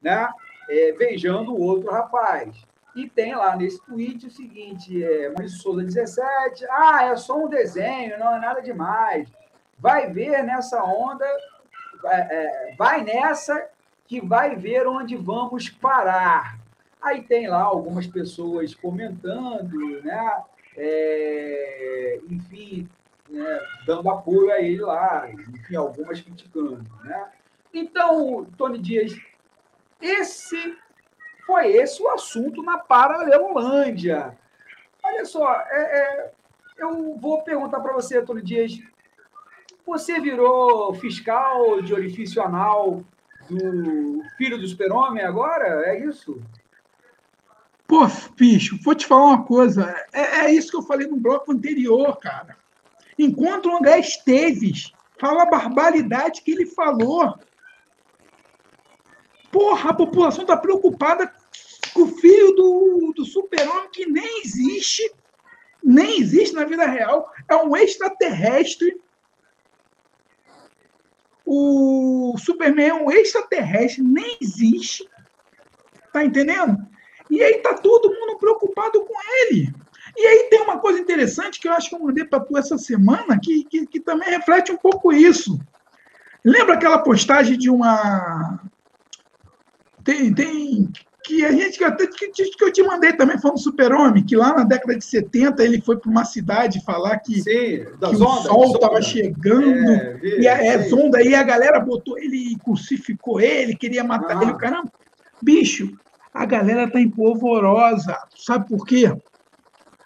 né? 0.00 0.28
É, 0.68 0.92
beijando 0.92 1.52
o 1.52 1.60
outro 1.60 1.90
rapaz. 1.90 2.64
E 2.94 3.08
tem 3.08 3.34
lá 3.34 3.56
nesse 3.56 3.84
tweet 3.84 4.26
o 4.26 4.30
seguinte: 4.30 5.02
é, 5.02 5.28
Maurício 5.30 5.58
Souza 5.58 5.82
17, 5.82 6.64
ah, 6.70 7.04
é 7.06 7.16
só 7.16 7.36
um 7.36 7.48
desenho, 7.48 8.18
não 8.18 8.36
é 8.36 8.38
nada 8.38 8.62
demais. 8.62 9.28
Vai 9.76 10.10
ver 10.12 10.44
nessa 10.44 10.84
onda, 10.84 11.26
é, 12.04 12.70
é, 12.70 12.74
vai 12.76 13.02
nessa 13.02 13.68
que 14.06 14.20
vai 14.20 14.54
ver 14.54 14.86
onde 14.86 15.16
vamos 15.16 15.68
parar. 15.68 16.59
Aí 17.02 17.22
tem 17.22 17.48
lá 17.48 17.62
algumas 17.62 18.06
pessoas 18.06 18.74
comentando, 18.74 20.02
né? 20.02 20.42
É, 20.76 22.20
enfim, 22.28 22.88
né? 23.28 23.60
dando 23.86 24.10
apoio 24.10 24.52
a 24.52 24.60
ele 24.60 24.82
lá, 24.82 25.30
enfim, 25.30 25.76
algumas 25.76 26.20
criticando, 26.20 26.84
né? 27.04 27.28
Então, 27.72 28.46
Tony 28.56 28.78
Dias, 28.78 29.16
esse 30.00 30.76
foi 31.46 31.72
esse 31.72 32.02
o 32.02 32.08
assunto 32.08 32.62
na 32.62 32.78
Paralelolândia. 32.78 34.36
Olha 35.02 35.24
só, 35.24 35.52
é, 35.52 35.98
é, 35.98 36.32
eu 36.78 37.16
vou 37.16 37.42
perguntar 37.42 37.80
para 37.80 37.92
você, 37.92 38.20
Tony 38.22 38.42
Dias, 38.42 38.78
você 39.86 40.20
virou 40.20 40.94
fiscal 40.94 41.80
de 41.82 41.94
orifício 41.94 42.42
anal 42.42 43.02
do 43.48 44.22
filho 44.36 44.58
do 44.58 44.66
super-homem 44.66 45.24
agora? 45.24 45.86
É 45.86 45.98
isso? 45.98 46.40
Pô, 47.90 48.06
bicho, 48.36 48.78
vou 48.84 48.94
te 48.94 49.04
falar 49.04 49.24
uma 49.24 49.42
coisa. 49.42 49.92
É, 50.12 50.42
é, 50.42 50.52
isso 50.52 50.70
que 50.70 50.76
eu 50.76 50.82
falei 50.82 51.08
no 51.08 51.16
bloco 51.16 51.50
anterior, 51.50 52.16
cara. 52.18 52.56
Enquanto 53.18 53.66
o 53.66 53.76
André 53.76 53.98
Esteves 53.98 54.92
fala 55.18 55.42
a 55.42 55.50
barbaridade 55.50 56.42
que 56.42 56.52
ele 56.52 56.66
falou. 56.66 57.36
Porra, 59.50 59.90
a 59.90 59.94
população 59.94 60.42
está 60.42 60.56
preocupada 60.56 61.34
com 61.92 62.02
o 62.02 62.06
filho 62.06 62.52
do, 62.52 63.12
do 63.16 63.24
super-homem 63.24 63.90
que 63.92 64.06
nem 64.06 64.40
existe, 64.44 65.12
nem 65.82 66.20
existe 66.20 66.54
na 66.54 66.62
vida 66.62 66.86
real. 66.86 67.28
É 67.48 67.56
um 67.56 67.76
extraterrestre. 67.76 69.02
O 71.44 72.36
Superman 72.38 72.88
é 72.88 72.94
um 72.94 73.10
extraterrestre, 73.10 74.00
nem 74.00 74.38
existe. 74.40 75.10
Tá 76.12 76.24
entendendo? 76.24 76.88
E 77.30 77.42
aí 77.42 77.58
tá 77.58 77.74
todo 77.74 78.12
mundo 78.12 78.38
preocupado 78.38 79.04
com 79.04 79.14
ele. 79.42 79.72
E 80.16 80.26
aí 80.26 80.48
tem 80.50 80.60
uma 80.62 80.78
coisa 80.78 80.98
interessante 80.98 81.60
que 81.60 81.68
eu 81.68 81.72
acho 81.72 81.88
que 81.88 81.94
eu 81.94 82.00
mandei 82.00 82.24
para 82.24 82.40
tu 82.40 82.58
essa 82.58 82.76
semana, 82.76 83.38
que, 83.40 83.64
que, 83.64 83.86
que, 83.86 84.00
também 84.00 84.28
reflete 84.28 84.72
um 84.72 84.76
pouco 84.76 85.12
isso. 85.12 85.58
Lembra 86.44 86.74
aquela 86.74 86.98
postagem 86.98 87.56
de 87.56 87.70
uma. 87.70 88.60
Tem. 90.02 90.34
tem 90.34 90.90
que 91.22 91.44
a 91.44 91.52
gente 91.52 91.78
que, 91.78 92.28
que, 92.30 92.50
que 92.50 92.64
eu 92.64 92.72
te 92.72 92.82
mandei 92.82 93.12
também 93.12 93.38
falando 93.38 93.56
do 93.56 93.62
Super-Homem, 93.62 94.24
que 94.24 94.34
lá 94.34 94.54
na 94.54 94.64
década 94.64 94.96
de 94.96 95.04
70 95.04 95.62
ele 95.62 95.80
foi 95.80 95.96
para 95.96 96.10
uma 96.10 96.24
cidade 96.24 96.82
falar 96.84 97.18
que, 97.18 97.42
Sim, 97.42 97.84
que 98.00 98.06
o 98.06 98.16
sol 98.16 98.74
estava 98.74 99.00
chegando, 99.00 99.90
é, 99.92 100.20
e 100.22 100.48
a 100.48 100.64
é, 100.64 100.82
sonda, 100.88 101.22
e 101.22 101.34
a 101.34 101.42
galera 101.42 101.78
botou 101.78 102.18
ele, 102.18 102.56
crucificou 102.64 103.40
ele, 103.40 103.76
queria 103.76 104.02
matar 104.02 104.38
ah. 104.38 104.42
ele, 104.42 104.54
caramba. 104.54 104.90
Bicho, 105.42 105.96
a 106.32 106.44
galera 106.44 106.84
está 106.84 107.00
empolvorosa. 107.00 108.16
Sabe 108.36 108.68
por 108.68 108.86
quê? 108.86 109.12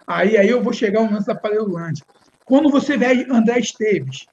Aí, 0.07 0.37
aí 0.37 0.49
eu 0.49 0.61
vou 0.61 0.73
chegar 0.73 0.99
ao 0.99 1.11
lance 1.11 1.27
da 1.27 1.35
Paleolândia. 1.35 2.05
Quando 2.45 2.69
você 2.69 2.95
vê 2.95 3.25
André 3.29 3.59
Esteves, 3.59 4.27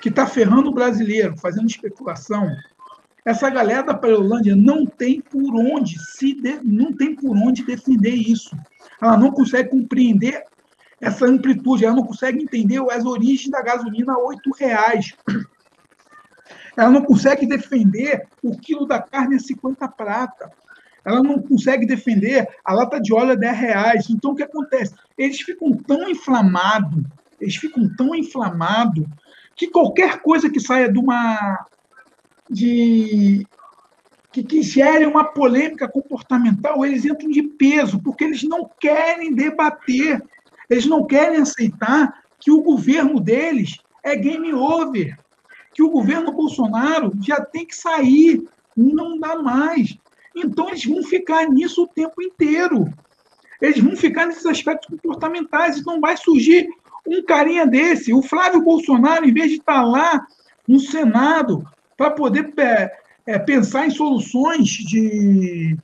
que 0.00 0.08
está 0.08 0.26
ferrando 0.26 0.70
o 0.70 0.74
brasileiro, 0.74 1.36
fazendo 1.36 1.66
especulação, 1.66 2.50
essa 3.24 3.48
galera 3.48 3.82
da 3.82 3.94
Paleolândia 3.94 4.56
não 4.56 4.84
tem 4.84 5.20
por 5.20 5.54
onde 5.54 5.96
se 5.98 6.34
de, 6.34 6.60
não 6.64 6.92
tem 6.92 7.14
por 7.14 7.36
onde 7.36 7.64
defender 7.64 8.14
isso. 8.14 8.56
Ela 9.00 9.16
não 9.16 9.30
consegue 9.30 9.70
compreender 9.70 10.42
essa 11.00 11.26
amplitude, 11.26 11.84
ela 11.84 11.94
não 11.94 12.04
consegue 12.04 12.42
entender 12.42 12.80
as 12.90 13.04
origens 13.04 13.50
da 13.50 13.62
gasolina 13.62 14.12
a 14.12 14.16
R$ 14.16 14.36
reais. 14.58 15.14
Ela 16.76 16.90
não 16.90 17.02
consegue 17.04 17.46
defender 17.46 18.26
o 18.42 18.56
quilo 18.58 18.86
da 18.86 19.00
carne 19.00 19.36
a 19.36 19.38
50 19.38 19.86
prata 19.88 20.50
ela 21.04 21.22
não 21.22 21.40
consegue 21.40 21.86
defender 21.86 22.48
a 22.64 22.72
lata 22.72 23.00
de 23.00 23.12
óleo 23.12 23.32
a 23.32 23.36
10 23.36 23.58
reais. 23.58 24.10
Então, 24.10 24.32
o 24.32 24.34
que 24.34 24.42
acontece? 24.42 24.94
Eles 25.18 25.40
ficam 25.40 25.72
tão 25.76 26.08
inflamados, 26.08 27.02
eles 27.40 27.56
ficam 27.56 27.88
tão 27.96 28.14
inflamados, 28.14 29.04
que 29.56 29.68
qualquer 29.68 30.20
coisa 30.22 30.50
que 30.50 30.60
saia 30.60 30.90
de 30.90 30.98
uma. 30.98 31.66
de 32.48 33.46
que, 34.32 34.42
que 34.42 34.62
gere 34.62 35.04
uma 35.04 35.24
polêmica 35.24 35.86
comportamental, 35.86 36.84
eles 36.86 37.04
entram 37.04 37.30
de 37.30 37.42
peso, 37.42 38.00
porque 38.02 38.24
eles 38.24 38.42
não 38.42 38.68
querem 38.80 39.34
debater, 39.34 40.22
eles 40.70 40.86
não 40.86 41.04
querem 41.04 41.42
aceitar 41.42 42.22
que 42.40 42.50
o 42.50 42.62
governo 42.62 43.20
deles 43.20 43.78
é 44.02 44.16
game 44.16 44.54
over, 44.54 45.18
que 45.74 45.82
o 45.82 45.90
governo 45.90 46.32
Bolsonaro 46.32 47.12
já 47.20 47.40
tem 47.42 47.66
que 47.66 47.76
sair, 47.76 48.42
não 48.74 49.20
dá 49.20 49.36
mais. 49.36 49.98
Então, 50.34 50.68
eles 50.68 50.84
vão 50.84 51.02
ficar 51.02 51.48
nisso 51.48 51.82
o 51.84 51.88
tempo 51.88 52.22
inteiro. 52.22 52.92
Eles 53.60 53.78
vão 53.78 53.96
ficar 53.96 54.26
nesses 54.26 54.46
aspectos 54.46 54.88
comportamentais. 54.88 55.78
Então, 55.78 56.00
vai 56.00 56.16
surgir 56.16 56.68
um 57.06 57.22
carinha 57.22 57.66
desse. 57.66 58.12
O 58.12 58.22
Flávio 58.22 58.62
Bolsonaro, 58.62 59.24
em 59.24 59.32
vez 59.32 59.50
de 59.50 59.58
estar 59.58 59.82
lá 59.82 60.26
no 60.66 60.78
Senado 60.78 61.64
para 61.96 62.10
poder 62.10 62.52
é, 62.58 62.92
é, 63.26 63.38
pensar 63.38 63.86
em 63.86 63.90
soluções 63.90 64.68
de, 64.68 65.76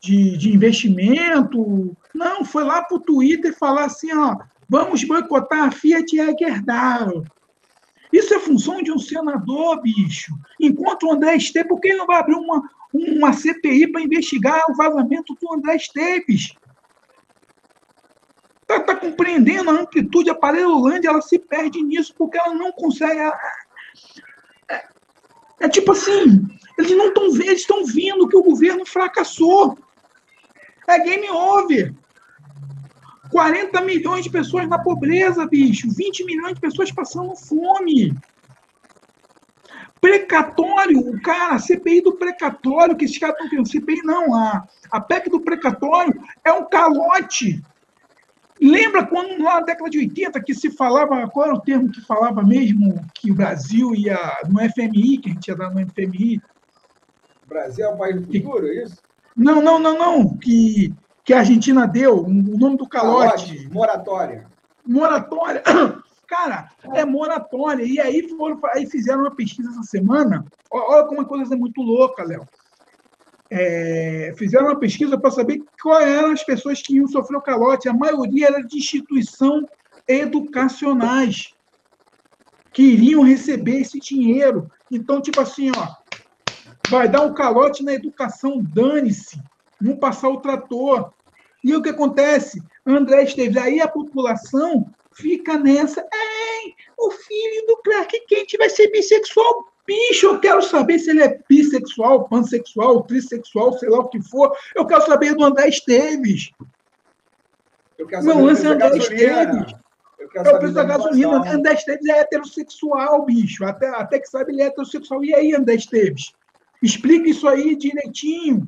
de, 0.00 0.36
de 0.36 0.54
investimento, 0.54 1.96
não, 2.14 2.44
foi 2.44 2.64
lá 2.64 2.82
para 2.82 2.96
o 2.96 3.00
Twitter 3.00 3.56
falar 3.56 3.86
assim: 3.86 4.12
ó, 4.14 4.36
vamos 4.68 5.04
boicotar 5.04 5.68
a 5.68 5.70
Fiat 5.70 6.14
e 6.14 6.20
a 6.20 6.34
Gerdau. 6.36 7.24
Isso 8.12 8.34
é 8.34 8.40
função 8.40 8.82
de 8.82 8.90
um 8.90 8.98
senador, 8.98 9.80
bicho. 9.82 10.34
Enquanto 10.58 11.04
o 11.04 11.12
André 11.12 11.36
Esteves, 11.36 11.68
por 11.68 11.80
que 11.80 11.88
ele 11.88 11.98
não 11.98 12.06
vai 12.06 12.18
abrir 12.18 12.34
uma, 12.34 12.62
uma 12.92 13.32
CPI 13.32 13.88
para 13.92 14.02
investigar 14.02 14.62
o 14.68 14.74
vazamento 14.74 15.36
do 15.40 15.54
André 15.54 15.76
Esteves. 15.76 16.54
Está 18.62 18.80
tá 18.80 18.96
compreendendo 18.96 19.70
a 19.70 19.74
amplitude, 19.74 20.30
a 20.30 20.34
Parelolândia, 20.34 21.08
ela 21.08 21.20
se 21.20 21.38
perde 21.38 21.82
nisso 21.82 22.14
porque 22.16 22.38
ela 22.38 22.54
não 22.54 22.72
consegue. 22.72 23.20
É, 24.70 24.84
é 25.60 25.68
tipo 25.68 25.92
assim, 25.92 26.46
eles 26.78 26.96
não 26.96 27.08
estão 27.08 27.32
vendo, 27.32 27.46
eles 27.46 27.60
estão 27.60 27.84
vendo 27.84 28.28
que 28.28 28.36
o 28.36 28.42
governo 28.42 28.86
fracassou. 28.86 29.78
É 30.88 30.98
game 30.98 31.28
over. 31.30 31.94
40 33.30 33.80
milhões 33.82 34.24
de 34.24 34.30
pessoas 34.30 34.68
na 34.68 34.78
pobreza, 34.78 35.46
bicho. 35.46 35.88
20 35.92 36.24
milhões 36.24 36.54
de 36.54 36.60
pessoas 36.60 36.90
passando 36.90 37.36
fome. 37.36 38.16
Precatório, 40.00 40.98
o 40.98 41.20
cara, 41.20 41.54
a 41.54 41.58
CPI 41.58 42.00
do 42.00 42.14
precatório, 42.14 42.96
que 42.96 43.04
esses 43.04 43.18
caras 43.18 43.36
estão 43.36 43.50
tendo. 43.50 43.68
CPI 43.68 44.02
não, 44.02 44.34
a, 44.34 44.66
a 44.90 45.00
PEC 45.00 45.28
do 45.28 45.40
precatório 45.40 46.18
é 46.44 46.52
um 46.52 46.64
calote. 46.68 47.62
Lembra 48.60 49.06
quando 49.06 49.42
lá 49.42 49.54
na 49.54 49.66
década 49.66 49.88
de 49.88 49.98
80 49.98 50.42
que 50.42 50.54
se 50.54 50.70
falava, 50.70 51.26
qual 51.28 51.46
era 51.46 51.54
o 51.54 51.60
termo 51.60 51.90
que 51.90 52.00
falava 52.02 52.42
mesmo 52.42 53.02
que 53.14 53.30
o 53.30 53.34
Brasil 53.34 53.94
ia 53.94 54.18
no 54.48 54.58
FMI, 54.58 55.18
que 55.18 55.30
a 55.30 55.32
gente 55.32 55.48
ia 55.48 55.56
dar 55.56 55.70
no 55.70 55.86
FMI? 55.90 56.40
O 57.46 57.48
Brasil 57.48 57.86
é 57.86 57.88
o 57.88 57.96
país 57.96 58.20
do 58.20 58.26
futuro, 58.26 58.66
é 58.68 58.84
isso? 58.84 58.98
Não, 59.34 59.62
não, 59.62 59.78
não, 59.78 59.98
não. 59.98 60.36
Que, 60.36 60.94
que 61.24 61.32
a 61.32 61.38
Argentina 61.38 61.86
deu, 61.86 62.22
o 62.22 62.28
nome 62.28 62.76
do 62.76 62.86
calote. 62.86 63.46
calote 63.46 63.68
moratória. 63.72 64.46
Moratória. 64.86 65.62
Cara, 66.30 66.70
é 66.94 67.04
moratória. 67.04 67.82
E 67.82 67.98
aí, 67.98 68.28
foram, 68.28 68.60
aí 68.72 68.86
fizeram 68.86 69.22
uma 69.22 69.34
pesquisa 69.34 69.68
essa 69.68 69.82
semana. 69.82 70.46
Olha 70.70 71.04
como 71.04 71.22
a 71.22 71.24
coisa 71.24 71.54
é 71.54 71.58
muito 71.58 71.82
louca, 71.82 72.22
Léo. 72.22 72.48
É, 73.50 74.32
fizeram 74.38 74.66
uma 74.66 74.78
pesquisa 74.78 75.18
para 75.18 75.32
saber 75.32 75.60
quais 75.82 76.06
eram 76.06 76.30
as 76.30 76.44
pessoas 76.44 76.80
que 76.80 76.94
iam 76.94 77.08
sofrer 77.08 77.36
o 77.36 77.42
calote. 77.42 77.88
A 77.88 77.92
maioria 77.92 78.46
era 78.46 78.62
de 78.62 78.78
instituição 78.78 79.68
educacionais 80.06 81.52
que 82.72 82.82
iriam 82.84 83.24
receber 83.24 83.80
esse 83.80 83.98
dinheiro. 83.98 84.70
Então, 84.88 85.20
tipo 85.20 85.40
assim, 85.40 85.72
ó, 85.76 85.96
vai 86.88 87.08
dar 87.08 87.22
um 87.22 87.34
calote 87.34 87.82
na 87.82 87.92
educação, 87.92 88.62
dane-se, 88.62 89.42
vão 89.80 89.96
passar 89.96 90.28
o 90.28 90.40
trator. 90.40 91.12
E 91.64 91.74
o 91.74 91.82
que 91.82 91.88
acontece? 91.88 92.62
André 92.86 93.24
Esteves, 93.24 93.56
aí 93.56 93.80
a 93.80 93.88
população 93.88 94.88
fica 95.12 95.58
nessa. 95.58 96.00
Ei, 96.00 96.74
o 96.98 97.10
filho 97.10 97.66
do 97.66 97.76
Clark 97.78 98.18
Kent 98.26 98.56
vai 98.58 98.68
ser 98.68 98.88
bissexual. 98.90 99.70
Bicho, 99.86 100.26
eu 100.26 100.40
quero 100.40 100.62
saber 100.62 100.98
se 100.98 101.10
ele 101.10 101.22
é 101.22 101.40
bissexual, 101.48 102.28
pansexual, 102.28 103.02
trissexual, 103.02 103.72
sei 103.78 103.88
lá 103.88 103.98
o 103.98 104.08
que 104.08 104.22
for. 104.22 104.54
Eu 104.76 104.86
quero 104.86 105.04
saber 105.06 105.34
do 105.34 105.44
André 105.44 105.68
Esteves. 105.68 106.50
Eu 107.98 108.06
quero 108.06 108.22
saber 108.22 108.36
Meu 108.36 108.44
lance 108.46 108.66
é 108.66 108.68
André 108.68 108.96
Esteves. 108.96 109.74
Eu 110.18 110.28
quero 110.28 110.48
é 110.48 110.52
o 110.52 110.58
preço 110.58 110.74
da 110.74 110.84
gasolina. 110.84 111.52
André 111.52 111.74
Esteves 111.74 112.06
é 112.06 112.20
heterossexual, 112.20 113.24
bicho. 113.24 113.64
Até, 113.64 113.88
até 113.88 114.20
que 114.20 114.28
sabe, 114.28 114.52
ele 114.52 114.62
é 114.62 114.66
heterossexual. 114.66 115.24
E 115.24 115.34
aí, 115.34 115.54
André 115.54 115.74
Esteves? 115.74 116.32
Explica 116.82 117.28
isso 117.28 117.48
aí 117.48 117.74
direitinho. 117.74 118.66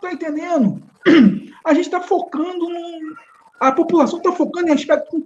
Tá 0.00 0.12
entendendo? 0.12 0.82
A 1.64 1.74
gente 1.74 1.86
está 1.86 2.00
focando 2.00 2.68
num, 2.68 3.14
a 3.60 3.70
população 3.70 4.18
está 4.18 4.32
focando 4.32 4.68
em 4.68 4.72
aspecto 4.72 5.22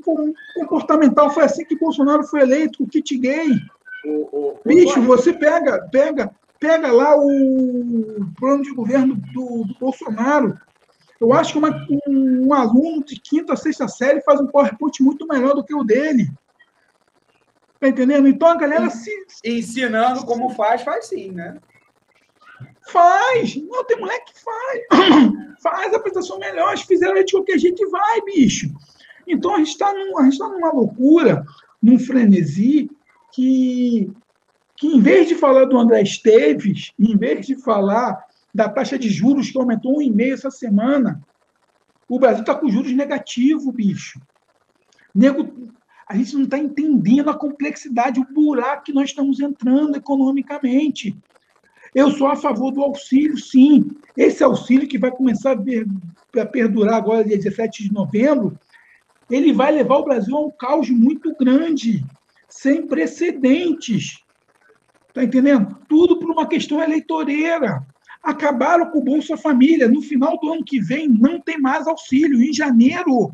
comportamental. 0.57 1.31
Foi 1.31 1.45
assim 1.45 1.65
que 1.65 1.79
Bolsonaro 1.79 2.25
foi 2.25 2.41
eleito, 2.41 2.83
o 2.83 2.89
kit 2.89 3.17
gay. 3.17 3.49
O, 4.05 4.11
o, 4.11 4.59
Bicho, 4.65 4.99
o... 4.99 5.05
você 5.05 5.33
pega, 5.33 5.89
pega, 5.91 6.35
pega 6.59 6.91
lá 6.91 7.17
o 7.17 8.27
plano 8.37 8.65
de 8.65 8.75
governo 8.75 9.15
do, 9.33 9.65
do 9.65 9.79
Bolsonaro. 9.79 10.59
Eu 11.21 11.33
acho 11.33 11.53
que 11.53 11.59
uma, 11.59 11.87
um, 12.09 12.49
um, 12.49 12.53
aluno 12.53 13.05
de 13.05 13.21
quinta, 13.21 13.55
sexta 13.55 13.87
série 13.87 14.21
faz 14.21 14.41
um 14.41 14.49
PowerPoint 14.49 15.01
muito 15.01 15.29
melhor 15.29 15.55
do 15.55 15.63
que 15.63 15.73
o 15.75 15.85
dele. 15.85 16.29
Tá 17.79 17.87
entendendo? 17.87 18.27
Então 18.27 18.49
a 18.49 18.57
galera 18.57 18.91
se. 18.91 19.13
Ensinando 19.45 20.27
como 20.27 20.51
faz, 20.51 20.83
faz 20.83 21.07
sim, 21.07 21.31
né? 21.31 21.57
Faz! 22.95 23.57
Não, 23.57 23.85
tem 23.85 23.99
moleque 23.99 24.33
que 24.33 24.41
faz. 24.41 25.59
faz 25.61 25.93
a 25.93 25.97
apresentação 25.97 26.39
melhor. 26.39 26.79
Se 26.79 26.87
fizeram 26.87 27.25
de 27.25 27.33
qualquer 27.33 27.59
jeito, 27.59 27.91
vai, 27.91 28.21
bicho. 28.21 28.71
Então 29.27 29.53
a 29.53 29.59
gente 29.59 29.71
está 29.71 29.93
num, 29.93 30.13
tá 30.13 30.49
numa 30.49 30.73
loucura, 30.73 31.45
num 31.83 31.99
frenesi, 31.99 32.89
que, 33.33 34.13
que 34.77 34.87
em 34.87 35.01
vez 35.01 35.27
de 35.27 35.35
falar 35.35 35.65
do 35.65 35.77
André 35.77 36.03
Esteves, 36.03 36.93
em 36.97 37.17
vez 37.17 37.47
de 37.47 37.57
falar 37.57 38.23
da 38.55 38.69
taxa 38.69 38.97
de 38.97 39.09
juros 39.09 39.51
que 39.51 39.59
aumentou 39.59 39.99
um 39.99 40.03
e 40.03 40.09
meio 40.09 40.35
essa 40.35 40.53
semana, 40.53 41.21
o 42.09 42.21
Brasil 42.21 42.43
está 42.43 42.55
com 42.55 42.71
juros 42.71 42.93
negativos, 42.93 43.75
bicho. 43.75 44.21
Nego, 45.13 45.73
a 46.09 46.17
gente 46.17 46.35
não 46.37 46.45
está 46.45 46.59
entendendo 46.59 47.29
a 47.29 47.37
complexidade, 47.37 48.21
o 48.21 48.33
buraco 48.33 48.85
que 48.85 48.93
nós 48.93 49.11
estamos 49.11 49.41
entrando 49.41 49.97
economicamente. 49.97 51.17
Eu 51.95 52.11
sou 52.11 52.27
a 52.27 52.37
favor 52.37 52.73
do 52.73 52.83
auxílio, 52.83 53.39
sim. 53.39 53.91
Esse 54.17 54.43
auxílio 54.43 54.89
que 54.89 54.99
vai 54.99 55.11
começar 55.11 55.57
a 55.57 56.47
perdurar 56.47 56.95
agora, 56.95 57.25
dia 57.25 57.37
17 57.37 57.85
de 57.85 57.93
novembro, 57.93 58.59
ele 59.31 59.53
vai 59.53 59.73
levar 59.73 59.99
o 59.99 60.05
Brasil 60.05 60.37
a 60.37 60.47
um 60.47 60.51
caos 60.51 60.91
muito 60.91 61.35
grande, 61.37 62.05
sem 62.49 62.87
precedentes. 62.87 64.25
Está 65.09 65.23
entendendo? 65.23 65.79
Tudo 65.89 66.19
por 66.19 66.31
uma 66.31 66.49
questão 66.49 66.83
eleitoreira. 66.83 67.87
Acabaram 68.23 68.91
com 68.91 68.99
o 68.99 69.05
Bolsa 69.05 69.37
Família. 69.37 69.87
No 69.87 70.03
final 70.03 70.39
do 70.41 70.53
ano 70.53 70.65
que 70.65 70.81
vem, 70.81 71.09
não 71.09 71.41
tem 71.41 71.61
mais 71.61 71.87
auxílio. 71.87 72.43
Em 72.43 72.53
janeiro, 72.53 73.33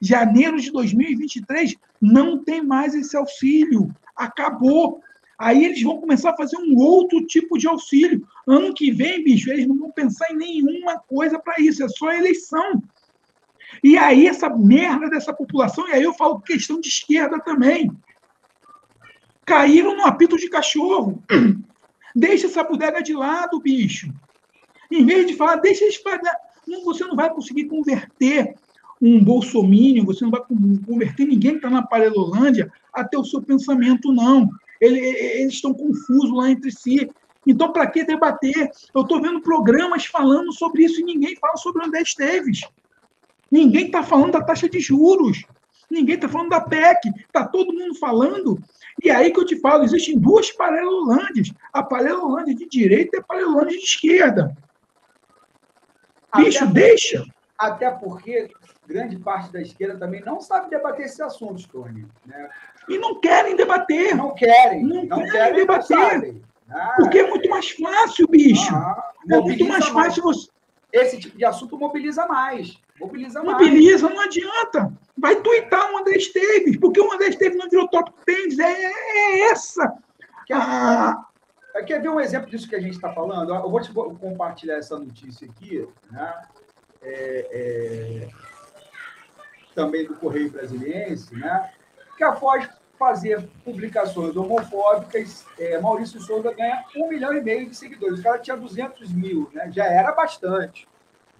janeiro 0.00 0.58
de 0.58 0.72
2023, 0.72 1.74
não 2.00 2.42
tem 2.42 2.62
mais 2.62 2.94
esse 2.94 3.14
auxílio. 3.16 3.94
Acabou. 4.16 5.02
Aí 5.38 5.64
eles 5.64 5.80
vão 5.82 6.00
começar 6.00 6.30
a 6.30 6.36
fazer 6.36 6.56
um 6.56 6.76
outro 6.76 7.24
tipo 7.24 7.56
de 7.56 7.68
auxílio. 7.68 8.26
Ano 8.46 8.74
que 8.74 8.90
vem, 8.90 9.22
bicho, 9.22 9.50
eles 9.50 9.68
não 9.68 9.78
vão 9.78 9.92
pensar 9.92 10.32
em 10.32 10.36
nenhuma 10.36 10.98
coisa 10.98 11.38
para 11.38 11.60
isso, 11.60 11.84
é 11.84 11.88
só 11.88 12.12
eleição. 12.12 12.82
E 13.84 13.96
aí 13.96 14.26
essa 14.26 14.48
merda 14.48 15.08
dessa 15.08 15.32
população, 15.32 15.88
e 15.88 15.92
aí 15.92 16.02
eu 16.02 16.12
falo 16.14 16.40
questão 16.40 16.80
de 16.80 16.88
esquerda 16.88 17.38
também, 17.40 17.90
caíram 19.46 19.96
no 19.96 20.04
apito 20.04 20.36
de 20.36 20.48
cachorro. 20.48 21.22
Deixa 22.16 22.46
essa 22.46 22.64
bodega 22.64 23.00
de 23.00 23.14
lado, 23.14 23.60
bicho. 23.60 24.12
Em 24.90 25.04
vez 25.04 25.26
de 25.26 25.34
falar, 25.34 25.56
deixa 25.56 25.84
eles 25.84 25.96
fazer. 25.96 26.32
Você 26.84 27.04
não 27.04 27.14
vai 27.14 27.32
conseguir 27.32 27.66
converter 27.66 28.54
um 29.00 29.22
bolsomínio, 29.22 30.04
você 30.04 30.24
não 30.24 30.30
vai 30.30 30.40
converter 30.84 31.26
ninguém 31.26 31.52
que 31.52 31.58
está 31.58 31.70
na 31.70 31.86
Parelolândia 31.86 32.72
até 32.92 33.16
o 33.16 33.24
seu 33.24 33.40
pensamento, 33.40 34.10
não. 34.10 34.48
Ele, 34.80 34.98
eles 35.00 35.54
estão 35.54 35.74
confusos 35.74 36.32
lá 36.32 36.50
entre 36.50 36.70
si. 36.70 37.10
Então, 37.46 37.72
para 37.72 37.86
que 37.86 38.04
debater? 38.04 38.70
Eu 38.94 39.02
estou 39.02 39.20
vendo 39.20 39.40
programas 39.40 40.06
falando 40.06 40.52
sobre 40.52 40.84
isso 40.84 41.00
e 41.00 41.04
ninguém 41.04 41.36
fala 41.36 41.56
sobre 41.56 41.82
o 41.82 41.86
André 41.86 42.02
Esteves. 42.02 42.60
Ninguém 43.50 43.86
está 43.86 44.02
falando 44.02 44.32
da 44.32 44.42
taxa 44.42 44.68
de 44.68 44.80
juros. 44.80 45.44
Ninguém 45.90 46.16
está 46.16 46.28
falando 46.28 46.50
da 46.50 46.60
PEC. 46.60 47.08
Está 47.18 47.46
todo 47.46 47.72
mundo 47.72 47.94
falando. 47.94 48.58
E 49.02 49.10
aí 49.10 49.32
que 49.32 49.40
eu 49.40 49.46
te 49.46 49.58
falo, 49.60 49.84
existem 49.84 50.18
duas 50.18 50.50
paralelolândias. 50.52 51.50
A 51.72 51.82
paralelolândia 51.82 52.54
de 52.54 52.68
direita 52.68 53.16
e 53.16 53.20
a 53.20 53.22
paralelolândia 53.22 53.78
de 53.78 53.84
esquerda. 53.84 54.56
Bicho, 56.36 56.66
deixa. 56.66 57.24
Até 57.58 57.90
porque 57.90 58.50
grande 58.86 59.18
parte 59.18 59.52
da 59.52 59.60
esquerda 59.60 59.98
também 59.98 60.22
não 60.22 60.40
sabe 60.40 60.70
debater 60.70 61.06
esses 61.06 61.20
assuntos, 61.20 61.66
Tony. 61.66 62.06
Né? 62.26 62.48
E 62.88 62.98
não 62.98 63.20
querem 63.20 63.56
debater. 63.56 64.16
Não 64.16 64.34
querem. 64.34 64.82
Não, 64.82 65.04
não 65.04 65.18
querem, 65.18 65.30
querem 65.30 65.54
debater. 65.56 66.42
Ah, 66.70 66.94
porque 66.96 67.18
é 67.18 67.28
muito 67.28 67.48
mais 67.48 67.70
fácil, 67.70 68.26
bicho. 68.28 68.74
Ah, 68.74 69.12
é 69.30 69.40
muito 69.40 69.64
mais 69.64 69.86
fácil 69.88 70.24
mais. 70.24 70.36
você. 70.36 70.50
Esse 70.92 71.18
tipo 71.18 71.36
de 71.36 71.44
assunto 71.44 71.78
mobiliza 71.78 72.26
mais. 72.26 72.78
Mobiliza, 72.98 73.42
mais. 73.42 73.58
Mobiliza, 73.58 74.08
não 74.08 74.20
adianta. 74.20 74.92
Vai 75.16 75.36
tuitar 75.36 75.92
o 75.92 75.98
André 75.98 76.16
Esteves, 76.16 76.76
porque 76.78 77.00
o 77.00 77.12
André 77.12 77.28
Esteves 77.28 77.58
não 77.58 77.68
virou 77.68 77.88
top 77.88 78.12
10. 78.26 78.58
É, 78.58 78.84
é 78.84 79.50
essa. 79.50 79.92
Quer, 80.46 80.56
ah. 80.56 81.24
quer 81.86 82.00
ver 82.00 82.08
um 82.08 82.20
exemplo 82.20 82.50
disso 82.50 82.68
que 82.68 82.76
a 82.76 82.80
gente 82.80 82.94
está 82.94 83.12
falando? 83.12 83.54
Eu 83.54 83.70
vou 83.70 83.80
te 83.80 83.92
compartilhar 83.92 84.76
essa 84.76 84.98
notícia 84.98 85.46
aqui, 85.48 85.86
né? 86.10 86.34
É, 87.02 87.46
é, 87.52 88.28
também 89.74 90.06
do 90.06 90.16
Correio 90.16 90.50
Brasiliense, 90.50 91.34
né? 91.36 91.70
Que 92.18 92.24
após 92.24 92.68
fazer 92.98 93.48
publicações 93.64 94.36
homofóbicas, 94.36 95.46
é, 95.58 95.80
Maurício 95.80 96.20
Souza 96.20 96.52
ganha 96.52 96.84
um 96.96 97.08
milhão 97.08 97.32
e 97.32 97.40
meio 97.40 97.70
de 97.70 97.76
seguidores. 97.76 98.18
O 98.18 98.22
cara 98.22 98.38
tinha 98.38 98.56
200 98.56 99.12
mil, 99.12 99.48
né? 99.54 99.70
já 99.72 99.86
era 99.86 100.12
bastante. 100.12 100.86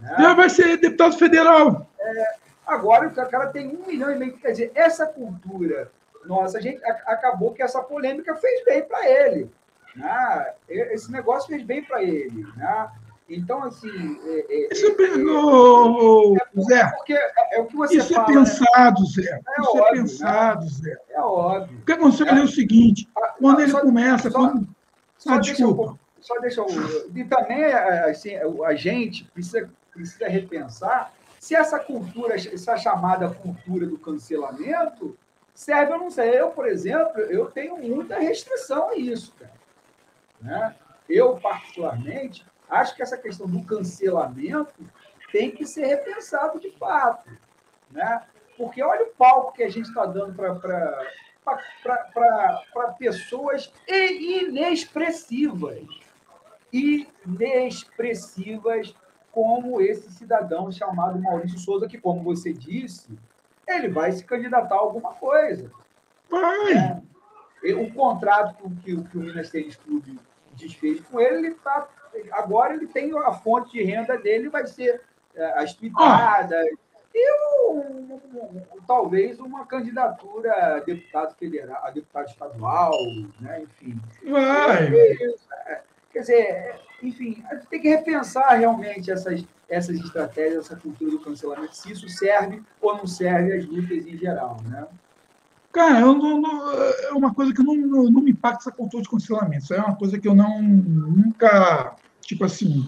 Né? 0.01 0.16
Já 0.18 0.35
vai 0.35 0.49
ser 0.49 0.76
deputado 0.76 1.18
federal. 1.18 1.87
É, 1.99 2.35
agora 2.66 3.09
o 3.09 3.14
cara 3.29 3.49
tem 3.49 3.68
um 3.68 3.85
milhão 3.87 4.11
e 4.11 4.16
meio. 4.16 4.39
Quer 4.39 4.53
dizer, 4.53 4.72
essa 4.74 5.05
cultura 5.05 5.91
nossa, 6.24 6.59
a 6.59 6.61
gente 6.61 6.85
acabou 7.07 7.53
que 7.53 7.62
essa 7.62 7.83
polêmica 7.83 8.35
fez 8.37 8.64
bem 8.64 8.83
para 8.83 9.09
ele. 9.09 9.51
Né? 9.97 10.53
Esse 10.68 11.11
negócio 11.11 11.49
fez 11.49 11.62
bem 11.62 11.83
para 11.83 12.03
ele. 12.03 12.47
Né? 12.57 12.91
Então, 13.29 13.62
assim. 13.64 14.18
É, 14.24 14.47
é, 14.49 14.72
isso 14.72 14.87
é, 14.87 15.33
oh, 15.35 16.35
é, 16.37 16.61
Zé. 16.62 16.91
Porque 16.97 17.12
é, 17.12 17.61
o 17.61 17.66
que 17.66 17.76
você 17.76 17.99
isso 17.99 18.14
fala, 18.14 18.31
é 18.31 18.35
pensado, 18.35 19.03
né? 19.03 19.09
Zé. 19.09 19.41
É 19.47 19.61
isso 19.61 19.70
óbvio, 19.70 19.85
é 19.85 19.93
pensado, 19.93 20.64
né? 20.64 20.70
Zé. 20.70 20.99
É 21.11 21.20
óbvio. 21.20 21.79
O 21.79 21.85
que 21.85 21.93
aconteceu 21.93 22.26
é, 22.26 22.39
é 22.39 22.43
o 22.43 22.49
seguinte: 22.49 23.09
quando 23.39 23.61
ele 23.61 23.70
só, 23.70 23.81
começa. 23.81 24.31
Só, 24.31 24.39
quando... 24.39 24.68
só 25.18 25.33
ah, 25.35 25.39
desculpa. 25.39 25.99
só 26.20 26.39
deixa 26.41 26.61
eu. 26.61 27.11
E 27.14 27.24
também 27.24 27.64
assim, 27.64 28.35
a 28.35 28.74
gente 28.74 29.24
precisa, 29.24 29.68
precisa 29.93 30.26
repensar 30.26 31.12
se 31.39 31.55
essa 31.55 31.79
cultura, 31.79 32.35
essa 32.35 32.76
chamada 32.76 33.29
cultura 33.31 33.87
do 33.87 33.99
cancelamento, 33.99 35.16
serve 35.55 35.93
ou 35.93 35.99
não 35.99 36.11
serve. 36.11 36.39
Eu, 36.39 36.51
por 36.51 36.66
exemplo, 36.66 37.20
eu 37.20 37.47
tenho 37.47 37.76
muita 37.76 38.18
restrição 38.18 38.89
a 38.89 38.97
isso, 38.97 39.35
cara. 39.39 39.53
Né? 40.41 40.74
Eu, 41.09 41.37
particularmente, 41.37 42.45
acho 42.68 42.94
que 42.94 43.02
essa 43.02 43.16
questão 43.16 43.46
do 43.46 43.64
cancelamento 43.64 44.74
tem 45.32 45.50
que 45.50 45.66
ser 45.66 45.86
repensado 45.86 46.60
de 46.60 46.70
fato. 46.72 47.30
Né? 47.90 48.22
Porque 48.56 48.82
olha 48.82 49.04
o 49.04 49.14
palco 49.14 49.52
que 49.52 49.62
a 49.62 49.68
gente 49.68 49.88
está 49.88 50.06
dando 50.06 50.34
para 50.34 51.04
pessoas 52.98 53.70
inexpressivas. 53.88 55.86
Inexpressivas 56.72 58.94
como 59.30 59.80
esse 59.80 60.10
cidadão 60.12 60.72
chamado 60.72 61.20
Maurício 61.20 61.58
Souza, 61.58 61.86
que, 61.86 61.98
como 61.98 62.22
você 62.22 62.52
disse, 62.52 63.16
ele 63.66 63.88
vai 63.88 64.12
se 64.12 64.24
candidatar 64.24 64.74
a 64.74 64.78
alguma 64.78 65.14
coisa. 65.14 65.70
Vai! 66.28 67.02
É, 67.64 67.74
o 67.74 67.92
contrato 67.92 68.70
que, 68.82 69.02
que, 69.04 69.18
o 69.18 69.20
Minas 69.20 69.50
Tênis 69.50 69.76
Clube 69.76 70.18
desfez 70.54 71.00
com 71.02 71.20
ele, 71.20 71.48
ele 71.48 71.54
tá, 71.56 71.86
agora 72.32 72.74
ele 72.74 72.86
tem 72.86 73.16
a 73.18 73.32
fonte 73.32 73.72
de 73.72 73.82
renda 73.82 74.16
dele, 74.16 74.48
vai 74.48 74.66
ser 74.66 75.00
é, 75.34 75.62
as 75.62 75.72
pitadas, 75.72 76.52
ah. 76.52 76.98
e 77.14 77.32
um, 77.32 78.20
um, 78.34 78.80
talvez 78.86 79.38
uma 79.38 79.66
candidatura 79.66 80.76
a 80.76 80.80
deputado 80.80 81.34
federal, 81.36 81.84
a 81.84 81.90
deputado 81.90 82.28
estadual, 82.28 82.92
né? 83.40 83.62
enfim. 83.62 84.00
Vai! 84.28 84.94
É, 85.66 85.82
quer 86.12 86.20
dizer, 86.20 86.80
enfim, 87.02 87.42
a 87.50 87.54
gente 87.54 87.66
tem 87.66 87.80
que 87.80 87.88
repensar 87.88 88.58
realmente 88.58 89.10
essas, 89.10 89.44
essas 89.68 89.96
estratégias, 89.98 90.66
essa 90.66 90.76
cultura 90.76 91.10
do 91.10 91.20
cancelamento, 91.20 91.76
se 91.76 91.92
isso 91.92 92.08
serve 92.08 92.62
ou 92.80 92.96
não 92.96 93.06
serve 93.06 93.52
às 93.52 93.66
lutas 93.66 94.06
em 94.06 94.16
geral, 94.16 94.56
né? 94.64 94.86
Cara, 95.70 96.00
eu 96.00 96.14
não, 96.14 96.40
não, 96.40 96.72
é 96.72 97.12
uma 97.12 97.32
coisa 97.34 97.52
que 97.52 97.62
não, 97.62 97.76
não, 97.76 98.04
não, 98.04 98.22
me 98.22 98.30
impacta 98.30 98.62
essa 98.62 98.72
cultura 98.72 99.02
de 99.02 99.08
cancelamento. 99.08 99.64
Isso 99.64 99.74
é 99.74 99.78
uma 99.78 99.96
coisa 99.96 100.18
que 100.18 100.26
eu 100.26 100.34
não 100.34 100.60
nunca, 100.62 101.94
tipo 102.29 102.45
assim, 102.45 102.87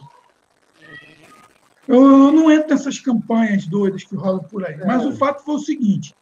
eu 1.88 2.30
não 2.30 2.50
entro 2.50 2.68
nessas 2.70 2.98
campanhas 2.98 3.66
doidas 3.66 4.04
que 4.04 4.14
rolam 4.14 4.44
por 4.44 4.64
aí. 4.66 4.74
É. 4.74 4.84
Mas 4.84 5.04
o 5.06 5.12
fato 5.16 5.42
foi 5.42 5.54
o 5.54 5.58
seguinte: 5.58 6.14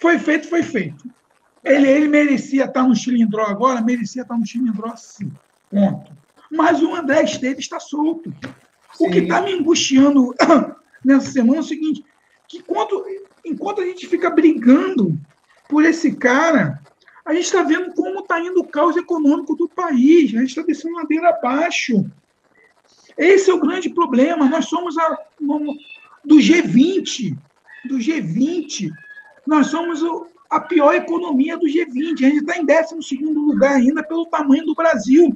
foi 0.00 0.18
feito, 0.18 0.48
foi 0.48 0.62
feito. 0.62 1.04
Ele, 1.64 1.88
ele 1.88 2.08
merecia 2.08 2.64
estar 2.64 2.84
no 2.84 2.94
Chilindró 2.94 3.42
agora, 3.44 3.82
merecia 3.82 4.22
estar 4.22 4.38
no 4.38 4.46
Chilindró 4.46 4.94
sim. 4.96 5.32
Ponto. 5.68 6.12
Mas 6.50 6.80
o 6.80 6.94
André 6.94 7.24
Esteves 7.24 7.64
está 7.64 7.80
solto. 7.80 8.32
Sim. 8.92 9.08
O 9.08 9.10
que 9.10 9.18
está 9.18 9.42
me 9.42 9.52
angustiando 9.52 10.32
nessa 11.04 11.32
semana 11.32 11.56
é 11.56 11.60
o 11.60 11.64
seguinte: 11.64 12.04
que 12.46 12.62
quando, 12.62 13.04
enquanto 13.44 13.80
a 13.80 13.84
gente 13.84 14.06
fica 14.06 14.30
brigando 14.30 15.18
por 15.68 15.84
esse 15.84 16.14
cara, 16.14 16.80
a 17.24 17.32
gente 17.32 17.44
está 17.44 17.62
vendo 17.62 17.92
como 17.94 18.20
está 18.20 18.40
indo 18.40 18.60
o 18.60 18.66
caos 18.66 18.96
econômico 18.96 19.56
do 19.56 19.68
país. 19.68 20.34
A 20.34 20.38
gente 20.38 20.48
está 20.48 20.62
descendo 20.62 20.96
ladeira 20.96 21.30
abaixo. 21.30 22.04
Esse 23.16 23.50
é 23.50 23.54
o 23.54 23.60
grande 23.60 23.88
problema. 23.88 24.48
Nós 24.48 24.66
somos 24.66 24.98
a, 24.98 25.18
do 26.24 26.36
G20. 26.36 27.36
Do 27.86 27.96
G20. 27.96 28.90
Nós 29.46 29.68
somos 29.68 30.00
a 30.50 30.60
pior 30.60 30.94
economia 30.94 31.56
do 31.56 31.66
G20. 31.66 32.12
A 32.12 32.28
gente 32.28 32.38
está 32.38 32.58
em 32.58 32.66
12 32.66 33.16
lugar 33.24 33.76
ainda 33.76 34.02
pelo 34.02 34.26
tamanho 34.26 34.66
do 34.66 34.74
Brasil 34.74 35.34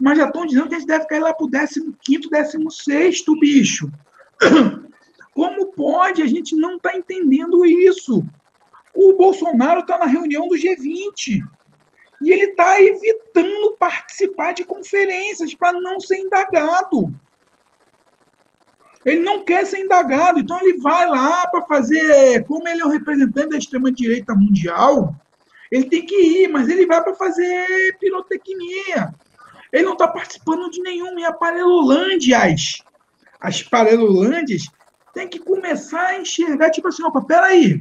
mas 0.00 0.16
já 0.16 0.26
estão 0.26 0.46
dizendo 0.46 0.68
que 0.68 0.74
a 0.74 0.78
gente 0.78 0.88
deve 0.88 1.06
cair 1.06 1.20
lá 1.20 1.34
para 1.34 1.44
o 1.44 1.50
15, 1.50 2.30
16, 2.30 3.24
bicho. 3.38 3.90
Como 5.34 5.72
pode? 5.72 6.22
A 6.22 6.26
gente 6.26 6.56
não 6.56 6.76
está 6.76 6.96
entendendo 6.96 7.64
isso. 7.66 8.24
O 8.94 9.14
Bolsonaro 9.14 9.80
está 9.80 9.98
na 9.98 10.06
reunião 10.06 10.48
do 10.48 10.56
G20 10.56 11.42
e 12.22 12.30
ele 12.30 12.46
está 12.46 12.80
evitando 12.80 13.76
participar 13.78 14.52
de 14.52 14.64
conferências 14.64 15.54
para 15.54 15.80
não 15.80 15.98
ser 15.98 16.18
indagado. 16.18 17.12
Ele 19.04 19.20
não 19.20 19.42
quer 19.44 19.64
ser 19.64 19.78
indagado, 19.78 20.40
então 20.40 20.60
ele 20.60 20.78
vai 20.78 21.08
lá 21.08 21.46
para 21.46 21.62
fazer. 21.62 22.44
Como 22.44 22.68
ele 22.68 22.82
é 22.82 22.84
o 22.84 22.90
representante 22.90 23.48
da 23.48 23.56
extrema-direita 23.56 24.34
mundial, 24.34 25.14
ele 25.70 25.84
tem 25.84 26.04
que 26.04 26.14
ir, 26.14 26.48
mas 26.48 26.68
ele 26.68 26.86
vai 26.86 27.02
para 27.02 27.14
fazer 27.14 27.96
pirotecnia. 27.98 29.14
Ele 29.72 29.84
não 29.84 29.92
está 29.92 30.06
participando 30.06 30.70
de 30.70 30.82
nenhuma. 30.82 31.18
E 31.20 31.24
a 31.24 31.32
Parelolândias, 31.32 32.82
as 33.40 33.62
Parelolândias, 33.62 34.64
tem 35.14 35.26
que 35.26 35.38
começar 35.38 36.08
a 36.08 36.20
enxergar, 36.20 36.70
tipo 36.70 36.88
assim, 36.88 37.02
opa, 37.02 37.22
peraí, 37.22 37.80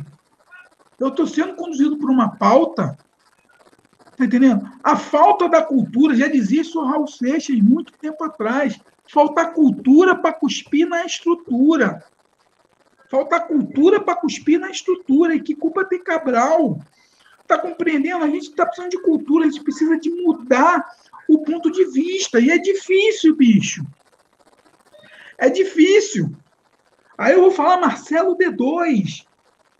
eu 0.99 1.07
estou 1.07 1.25
sendo 1.25 1.55
conduzido 1.55 1.97
por 1.97 2.09
uma 2.09 2.35
pauta, 2.35 2.97
tá 4.17 4.25
entendendo? 4.25 4.69
A 4.83 4.95
falta 4.95 5.47
da 5.47 5.61
cultura, 5.61 6.15
já 6.15 6.27
dizia 6.27 6.61
isso 6.61 6.83
Raul 6.83 7.07
Seixas 7.07 7.59
muito 7.59 7.93
tempo 7.93 8.23
atrás, 8.23 8.79
falta 9.07 9.47
cultura 9.47 10.15
para 10.15 10.33
cuspir 10.33 10.87
na 10.87 11.05
estrutura. 11.05 12.03
Falta 13.09 13.39
cultura 13.39 13.99
para 13.99 14.15
cuspir 14.15 14.59
na 14.59 14.69
estrutura. 14.69 15.33
E 15.33 15.41
que 15.41 15.55
culpa 15.55 15.83
tem 15.83 16.03
Cabral? 16.03 16.79
Está 17.41 17.57
compreendendo? 17.57 18.23
A 18.23 18.27
gente 18.27 18.49
está 18.49 18.65
precisando 18.65 18.91
de 18.91 19.01
cultura, 19.01 19.45
a 19.45 19.49
gente 19.49 19.63
precisa 19.63 19.97
de 19.97 20.11
mudar 20.11 20.87
o 21.27 21.39
ponto 21.39 21.71
de 21.71 21.85
vista. 21.85 22.39
E 22.39 22.51
é 22.51 22.57
difícil, 22.59 23.35
bicho. 23.35 23.83
É 25.39 25.49
difícil. 25.49 26.31
Aí 27.17 27.33
eu 27.33 27.41
vou 27.41 27.51
falar 27.51 27.81
Marcelo 27.81 28.37
D2, 28.37 29.25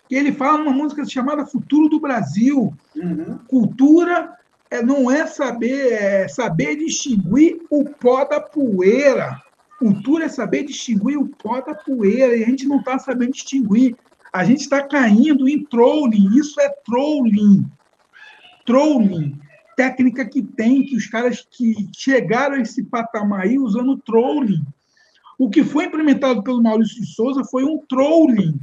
que 0.09 0.15
ele 0.15 0.31
fala 0.31 0.57
numa 0.57 0.73
música 0.73 1.05
chamada 1.05 1.45
Futuro 1.45 1.87
do 1.87 1.99
Brasil. 1.99 2.73
Uhum. 2.95 3.37
Cultura 3.47 4.33
é, 4.71 4.81
não 4.81 5.09
é 5.09 5.27
saber, 5.27 5.93
é 5.93 6.27
saber 6.27 6.77
distinguir 6.77 7.61
o 7.69 7.85
pó 7.85 8.25
da 8.25 8.41
poeira. 8.41 9.39
Cultura 9.77 10.25
é 10.25 10.29
saber 10.29 10.63
distinguir 10.63 11.17
o 11.17 11.27
pó 11.27 11.61
da 11.61 11.75
poeira, 11.75 12.35
e 12.35 12.43
a 12.43 12.47
gente 12.47 12.67
não 12.67 12.79
está 12.79 12.97
sabendo 12.97 13.33
distinguir. 13.33 13.95
A 14.33 14.43
gente 14.43 14.61
está 14.61 14.81
caindo 14.81 15.47
em 15.47 15.63
trolling. 15.63 16.35
Isso 16.35 16.59
é 16.59 16.69
trolling. 16.83 17.65
Trolling 18.65 19.39
técnica 19.75 20.25
que 20.25 20.41
tem, 20.41 20.83
que 20.83 20.97
os 20.97 21.07
caras 21.07 21.47
que 21.49 21.87
chegaram 21.95 22.55
a 22.55 22.61
esse 22.61 22.83
patamar 22.83 23.43
aí 23.43 23.57
usando 23.57 23.95
trolling. 23.95 24.65
O 25.37 25.49
que 25.49 25.63
foi 25.63 25.85
implementado 25.85 26.43
pelo 26.43 26.61
Maurício 26.61 26.99
de 26.99 27.07
Souza 27.07 27.45
foi 27.45 27.63
um 27.63 27.77
trolling. 27.87 28.59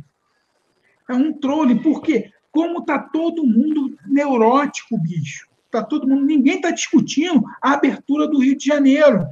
É 1.08 1.14
um 1.14 1.32
trolling, 1.32 1.82
porque 1.82 2.30
como 2.50 2.80
está 2.80 2.98
todo 2.98 3.46
mundo 3.46 3.96
neurótico, 4.06 4.98
bicho. 4.98 5.46
Tá 5.70 5.82
todo 5.82 6.08
mundo, 6.08 6.24
ninguém 6.24 6.56
está 6.56 6.70
discutindo 6.70 7.44
a 7.60 7.72
abertura 7.72 8.26
do 8.26 8.38
Rio 8.38 8.56
de 8.56 8.64
Janeiro. 8.64 9.26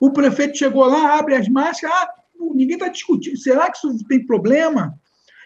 O 0.00 0.10
prefeito 0.10 0.56
chegou 0.56 0.84
lá, 0.86 1.18
abre 1.18 1.34
as 1.34 1.48
máscaras, 1.48 1.94
ah, 1.94 2.10
ninguém 2.54 2.76
está 2.76 2.88
discutindo. 2.88 3.36
Será 3.36 3.70
que 3.70 3.78
isso 3.78 4.06
tem 4.08 4.24
problema? 4.24 4.98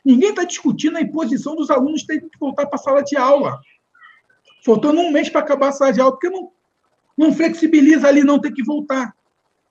Ninguém 0.05 0.31
está 0.31 0.45
discutindo 0.45 0.97
a 0.97 1.01
imposição 1.01 1.57
dos 1.57 1.71
alunos 1.71 2.05
terem 2.05 2.29
que 2.29 2.39
voltar 2.39 2.67
para 2.67 2.77
a 2.77 2.83
sala 2.83 3.03
de 3.03 3.17
aula. 3.17 3.61
Faltando 4.65 5.01
um 5.01 5.11
mês 5.11 5.29
para 5.29 5.41
acabar 5.41 5.69
a 5.69 5.73
sala 5.73 5.93
de 5.93 6.01
aula, 6.01 6.13
porque 6.13 6.31
não, 6.31 6.53
não 7.17 7.33
flexibiliza 7.33 8.09
ali, 8.09 8.23
não 8.23 8.41
tem 8.41 8.53
que 8.53 8.63
voltar. 8.63 9.15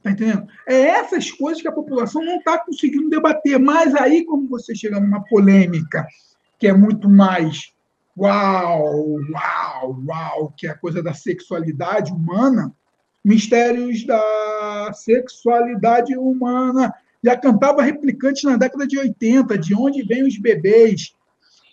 Tá 0.01 0.11
entendendo? 0.11 0.47
É 0.65 0.81
essas 0.81 1.29
coisas 1.31 1.61
que 1.61 1.67
a 1.67 1.73
população 1.73 2.23
não 2.23 2.37
está 2.37 2.57
conseguindo 2.57 3.09
debater. 3.09 3.59
Mas 3.59 3.93
aí, 3.95 4.25
como 4.25 4.47
você 4.47 4.73
chega 4.73 4.99
numa 4.99 5.23
polêmica 5.25 6.07
que 6.57 6.67
é 6.67 6.73
muito 6.73 7.09
mais 7.09 7.73
uau, 8.17 9.17
uau, 9.31 10.03
uau, 10.05 10.53
que 10.57 10.67
é 10.67 10.71
a 10.71 10.77
coisa 10.77 11.01
da 11.01 11.13
sexualidade 11.13 12.11
humana, 12.11 12.73
mistérios 13.23 14.05
da 14.05 14.91
sexualidade 14.93 16.17
humana. 16.17 16.93
Já 17.23 17.37
cantava 17.37 17.81
replicante 17.81 18.45
na 18.45 18.57
década 18.57 18.87
de 18.87 18.97
80, 18.97 19.57
de 19.57 19.75
onde 19.75 20.03
vêm 20.03 20.23
os 20.23 20.37
bebês, 20.37 21.13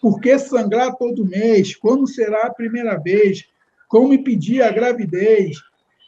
por 0.00 0.20
que 0.20 0.38
sangrar 0.38 0.94
todo 0.96 1.24
mês? 1.24 1.74
Quando 1.76 2.06
será 2.06 2.46
a 2.46 2.54
primeira 2.54 2.96
vez? 2.96 3.44
Como 3.88 4.12
impedir 4.12 4.62
a 4.62 4.70
gravidez? 4.70 5.56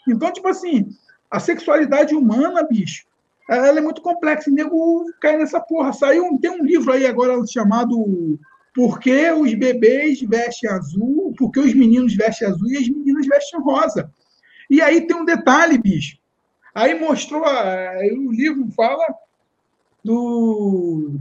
Então, 0.08 0.32
tipo 0.32 0.48
assim, 0.48 0.88
a 1.31 1.39
sexualidade 1.39 2.14
humana, 2.14 2.66
bicho, 2.68 3.07
ela 3.49 3.79
é 3.79 3.81
muito 3.81 4.03
complexa. 4.03 4.51
E 4.51 4.53
nego 4.53 5.07
cai 5.20 5.37
nessa 5.37 5.61
porra. 5.61 5.93
Saiu, 5.93 6.39
tem 6.41 6.51
um 6.51 6.64
livro 6.64 6.93
aí 6.93 7.07
agora 7.07 7.35
chamado 7.47 8.39
Por 8.74 9.01
que 9.01 9.31
os 9.33 9.55
bebês 9.55 10.20
vestem 10.20 10.70
azul? 10.70 11.35
Por 11.37 11.51
que 11.51 11.61
os 11.61 11.74
meninos 11.74 12.14
vestem 12.14 12.49
azul 12.49 12.68
e 12.68 12.76
as 12.76 12.89
meninas 12.89 13.26
vestem 13.26 13.61
rosa? 13.61 14.11
E 14.70 14.83
aí 14.83 15.07
tem 15.07 15.16
um 15.16 15.24
detalhe, 15.24 15.79
bicho. 15.79 16.18
Aí 16.74 16.99
mostrou, 16.99 17.45
aí 17.45 18.12
o 18.12 18.31
livro 18.31 18.68
fala 18.76 19.05
do. 20.05 21.18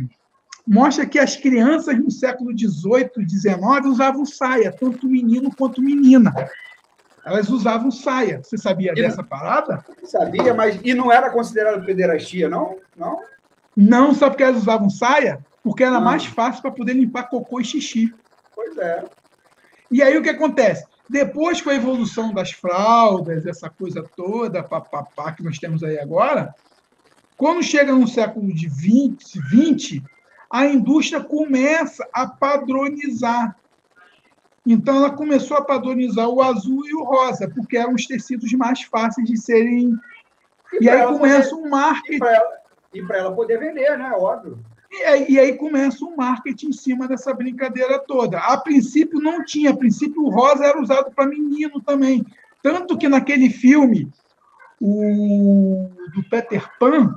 Mostra 0.68 1.05
que 1.05 1.18
as 1.18 1.38
crianças 1.38 1.97
no 1.97 2.12
século 2.12 2.51
XVIII, 2.51 3.28
XIX 3.28 3.86
usavam 3.86 4.26
saia, 4.26 4.70
tanto 4.70 5.08
menino 5.08 5.49
quanto 5.55 5.82
menina. 5.82 6.34
Elas 7.28 7.49
usavam 7.49 7.91
saia. 7.91 8.41
Você 8.41 8.57
sabia 8.57 8.93
dessa 8.93 9.21
parada? 9.21 9.84
Sabia, 10.05 10.53
mas 10.53 10.80
e 10.82 10.93
não 10.93 11.11
era 11.11 11.30
considerado 11.30 11.86
pederastia, 11.86 12.47
não? 12.47 12.78
Não? 12.95 13.19
Não, 13.75 14.13
só 14.13 14.30
porque 14.30 14.43
elas 14.43 14.61
usavam 14.61 14.89
saia? 14.89 15.45
Porque 15.61 15.84
era 15.84 15.99
mais 15.99 16.25
fácil 16.25 16.61
para 16.61 16.71
poder 16.71 16.93
limpar 16.93 17.23
cocô 17.23 17.59
e 17.59 17.65
xixi. 17.65 18.13
Pois 18.55 18.78
é. 18.78 19.03
E 19.91 20.01
aí 20.01 20.17
o 20.17 20.23
que 20.23 20.30
acontece? 20.30 20.86
Depois, 21.09 21.59
com 21.59 21.69
a 21.69 21.75
evolução 21.75 22.34
das 22.34 22.51
fraldas, 22.51 23.45
essa 23.45 23.69
coisa 23.69 24.01
toda, 24.15 24.63
papapá, 24.63 25.34
que 25.34 25.43
nós 25.43 25.59
temos 25.59 25.84
aí 25.84 25.99
agora, 25.99 26.55
quando 27.36 27.61
chega 27.61 27.91
no 27.91 28.07
século 28.07 28.53
de 28.53 28.69
20, 28.69 29.39
20, 29.49 30.01
a 30.49 30.65
indústria 30.65 31.21
começa 31.21 32.07
a 32.13 32.25
padronizar. 32.25 33.53
Então, 34.70 34.97
ela 34.97 35.09
começou 35.09 35.55
a 35.55 35.63
padronizar 35.63 36.28
o 36.28 36.41
azul 36.41 36.86
e 36.86 36.93
o 36.93 37.03
rosa, 37.03 37.49
porque 37.49 37.78
eram 37.78 37.93
os 37.93 38.05
tecidos 38.05 38.51
mais 38.51 38.82
fáceis 38.82 39.26
de 39.26 39.38
serem. 39.38 39.97
E, 40.74 40.84
e 40.84 40.89
aí 40.89 41.07
começa 41.07 41.51
poder... 41.51 41.63
um 41.63 41.70
marketing. 41.70 42.15
E 42.93 43.01
para 43.01 43.18
ela, 43.18 43.28
ela 43.28 43.36
poder 43.36 43.59
vender, 43.59 43.97
né? 43.97 44.11
Óbvio. 44.11 44.59
E 44.91 45.03
aí, 45.03 45.26
e 45.30 45.39
aí, 45.39 45.57
começa 45.57 46.03
o 46.03 46.09
um 46.09 46.15
marketing 46.18 46.68
em 46.68 46.74
cima 46.74 47.07
dessa 47.07 47.34
brincadeira 47.34 47.97
toda. 47.97 48.39
A 48.39 48.57
princípio 48.57 49.22
não 49.22 49.45
tinha, 49.45 49.72
a 49.72 49.78
princípio 49.78 50.22
o 50.22 50.30
rosa 50.30 50.65
era 50.65 50.82
usado 50.82 51.11
para 51.11 51.26
menino 51.26 51.82
também. 51.82 52.26
Tanto 52.61 52.97
que 52.97 53.07
naquele 53.07 53.49
filme, 53.49 54.11
o 54.82 55.89
do 56.13 56.24
Peter 56.30 56.70
Pan, 56.78 57.15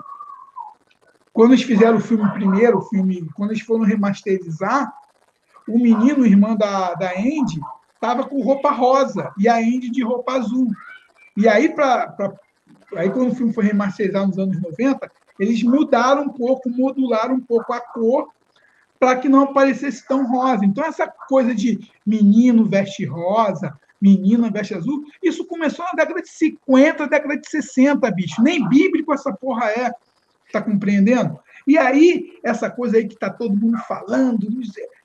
quando 1.32 1.52
eles 1.52 1.64
fizeram 1.64 1.96
o 1.96 2.00
filme 2.00 2.30
primeiro, 2.32 2.78
o 2.78 2.82
filme, 2.82 3.28
quando 3.34 3.50
eles 3.50 3.62
foram 3.62 3.84
remasterizar, 3.84 4.92
o 5.74 5.78
menino, 5.78 6.26
irmã 6.26 6.56
da, 6.56 6.94
da 6.94 7.10
Andy, 7.12 7.60
estava 7.94 8.24
com 8.24 8.42
roupa 8.42 8.70
rosa 8.70 9.32
e 9.38 9.48
a 9.48 9.56
Andy 9.56 9.90
de 9.90 10.02
roupa 10.02 10.32
azul. 10.32 10.70
E 11.36 11.48
aí, 11.48 11.68
pra, 11.68 12.08
pra, 12.08 12.32
aí 12.96 13.10
quando 13.10 13.32
o 13.32 13.34
filme 13.34 13.52
foi 13.52 13.64
remasterizado 13.64 14.28
nos 14.28 14.38
anos 14.38 14.60
90, 14.60 15.10
eles 15.38 15.62
mudaram 15.62 16.22
um 16.22 16.28
pouco, 16.28 16.68
modularam 16.68 17.36
um 17.36 17.40
pouco 17.40 17.72
a 17.72 17.80
cor 17.80 18.28
para 18.98 19.16
que 19.16 19.28
não 19.28 19.52
parecesse 19.52 20.06
tão 20.06 20.26
rosa. 20.26 20.64
Então, 20.64 20.84
essa 20.84 21.06
coisa 21.06 21.54
de 21.54 21.80
menino 22.06 22.66
veste 22.66 23.06
rosa, 23.06 23.74
menina 24.00 24.50
veste 24.50 24.74
azul, 24.74 25.04
isso 25.22 25.46
começou 25.46 25.84
na 25.86 25.92
década 25.92 26.20
de 26.20 26.28
50, 26.28 27.06
década 27.06 27.38
de 27.38 27.48
60, 27.48 28.10
bicho. 28.10 28.42
Nem 28.42 28.68
bíblico 28.68 29.14
essa 29.14 29.32
porra 29.32 29.70
é. 29.70 29.90
Tá 30.52 30.60
compreendendo? 30.60 31.38
E 31.66 31.78
aí, 31.78 32.38
essa 32.42 32.68
coisa 32.70 32.96
aí 32.96 33.06
que 33.06 33.16
tá 33.16 33.30
todo 33.30 33.56
mundo 33.56 33.78
falando, 33.86 34.46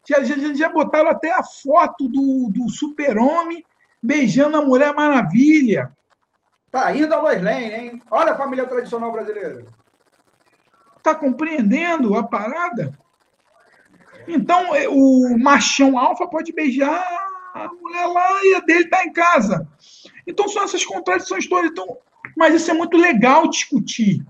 já, 0.07 0.23
já, 0.23 0.53
já 0.53 0.69
botaram 0.69 1.09
até 1.09 1.31
a 1.31 1.43
foto 1.43 2.07
do, 2.07 2.49
do 2.51 2.69
super-homem 2.69 3.63
beijando 4.01 4.57
a 4.57 4.61
Mulher 4.61 4.93
Maravilha. 4.93 5.91
Tá 6.71 6.95
indo 6.95 7.13
a 7.13 7.21
Lois 7.21 7.41
Lane, 7.41 7.73
hein? 7.73 8.01
Olha 8.11 8.33
a 8.33 8.37
família 8.37 8.67
tradicional 8.67 9.11
brasileira. 9.11 9.65
Está 10.97 11.15
compreendendo 11.15 12.15
a 12.15 12.23
parada? 12.23 12.97
Então, 14.27 14.75
é, 14.75 14.87
o 14.89 15.37
machão 15.37 15.97
alfa 15.97 16.27
pode 16.27 16.51
beijar 16.51 17.05
a 17.53 17.69
mulher 17.69 18.05
lá 18.07 18.43
e 18.43 18.55
a 18.55 18.59
dele 18.59 18.83
está 18.85 19.03
em 19.05 19.13
casa. 19.13 19.67
Então, 20.27 20.47
são 20.47 20.63
essas 20.63 20.83
contradições 20.83 21.47
todas. 21.47 21.71
Então, 21.71 21.97
mas 22.35 22.53
isso 22.53 22.69
é 22.69 22.73
muito 22.73 22.97
legal 22.97 23.47
discutir. 23.47 24.25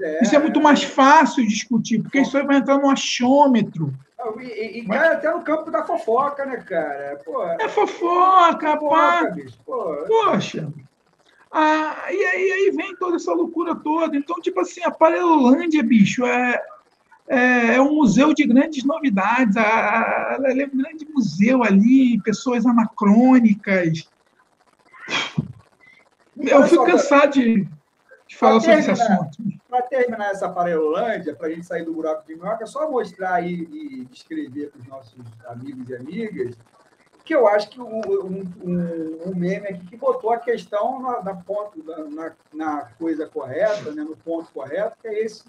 É, 0.00 0.22
isso 0.22 0.34
é 0.34 0.38
muito 0.38 0.60
mais 0.60 0.82
fácil 0.82 1.46
discutir, 1.46 2.02
porque 2.02 2.20
isso 2.20 2.36
aí 2.36 2.44
vai 2.44 2.56
entrar 2.56 2.78
no 2.78 2.90
achômetro. 2.90 3.94
E, 4.40 4.84
e 4.84 4.92
até 4.92 5.32
no 5.32 5.42
campo 5.42 5.70
da 5.70 5.84
fofoca, 5.84 6.44
né, 6.44 6.56
cara? 6.58 7.20
Pô, 7.24 7.42
é 7.44 7.68
fofoca, 7.68 8.76
pá. 8.76 9.32
Poxa. 10.06 10.72
Ah, 11.50 12.06
e 12.10 12.24
aí, 12.24 12.52
aí 12.52 12.70
vem 12.76 12.96
toda 12.96 13.16
essa 13.16 13.32
loucura 13.32 13.74
toda. 13.76 14.16
Então, 14.16 14.36
tipo 14.40 14.60
assim, 14.60 14.82
a 14.82 14.90
Parelolândia, 14.90 15.82
bicho, 15.82 16.26
é, 16.26 16.60
é, 17.28 17.74
é 17.76 17.80
um 17.80 17.94
museu 17.94 18.34
de 18.34 18.44
grandes 18.44 18.84
novidades. 18.84 19.56
ela 19.56 20.48
é 20.48 20.66
um 20.66 20.76
grande 20.76 21.06
museu 21.14 21.62
ali, 21.62 22.20
pessoas 22.22 22.66
anacrônicas. 22.66 24.10
Eu 26.36 26.64
fico 26.64 26.84
cansado 26.84 27.32
de 27.32 27.68
falar 28.38 28.60
sobre 28.60 28.78
esse 28.78 28.90
assunto. 28.90 29.38
Para 29.68 29.82
terminar 29.82 30.30
essa 30.30 30.48
Parelolândia, 30.48 31.34
para 31.34 31.48
a 31.48 31.50
gente 31.50 31.66
sair 31.66 31.84
do 31.84 31.92
buraco 31.92 32.26
de 32.26 32.34
minhoca, 32.34 32.64
é 32.64 32.66
só 32.66 32.90
mostrar 32.90 33.34
aí 33.34 33.68
e 33.70 34.04
descrever 34.06 34.70
para 34.70 34.80
os 34.80 34.86
nossos 34.86 35.14
amigos 35.46 35.88
e 35.90 35.96
amigas 35.96 36.56
que 37.28 37.34
eu 37.34 37.46
acho 37.46 37.68
que 37.68 37.78
um, 37.78 38.00
um, 38.00 39.20
um, 39.26 39.34
meme 39.36 39.68
aqui 39.68 39.86
que 39.86 39.98
botou 39.98 40.30
a 40.30 40.38
questão 40.38 40.98
na, 40.98 41.22
na 41.22 41.34
ponto, 41.34 41.84
na, 41.84 42.32
na, 42.54 42.86
coisa 42.98 43.26
correta, 43.26 43.92
né, 43.92 44.02
no 44.02 44.16
ponto 44.16 44.50
correto, 44.50 44.96
que 44.98 45.08
é 45.08 45.24
esse, 45.24 45.44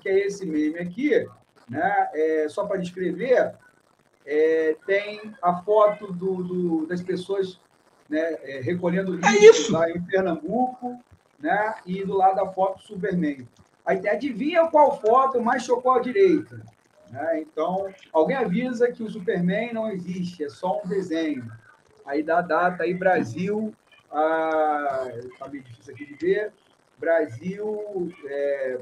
que 0.00 0.08
é 0.08 0.26
esse 0.26 0.44
meme 0.44 0.80
aqui. 0.80 1.24
Né? 1.68 2.08
É, 2.12 2.48
só 2.48 2.66
para 2.66 2.78
descrever, 2.78 3.54
é, 4.26 4.76
tem 4.84 5.32
a 5.40 5.62
foto 5.62 6.12
do, 6.12 6.42
do 6.42 6.86
das 6.86 7.00
pessoas 7.00 7.60
né, 8.08 8.38
é, 8.42 8.60
recolhendo 8.60 9.14
lixo 9.14 9.76
é 9.76 9.78
lá 9.78 9.90
em 9.92 10.02
Pernambuco, 10.02 10.98
né? 11.42 11.74
e 11.84 12.04
do 12.04 12.16
lado 12.16 12.36
da 12.36 12.46
foto 12.46 12.80
Superman. 12.82 13.46
Aí 13.84 14.08
adivinha 14.08 14.68
qual 14.68 15.00
foto 15.00 15.40
mais 15.40 15.64
chocou 15.64 15.92
a 15.92 16.00
direita? 16.00 16.60
Né? 17.10 17.40
Então, 17.40 17.92
alguém 18.12 18.36
avisa 18.36 18.90
que 18.90 19.02
o 19.02 19.10
Superman 19.10 19.74
não 19.74 19.90
existe, 19.90 20.44
é 20.44 20.48
só 20.48 20.80
um 20.82 20.88
desenho. 20.88 21.50
Aí 22.06 22.22
dá 22.22 22.38
a 22.38 22.42
data 22.42 22.84
aí, 22.84 22.94
Brasil, 22.94 23.74
ah, 24.10 25.08
tá 25.38 25.48
meio 25.48 25.64
difícil 25.64 25.94
aqui 25.94 26.06
de 26.06 26.14
ver, 26.14 26.52
Brasil 26.98 28.12
é, 28.26 28.78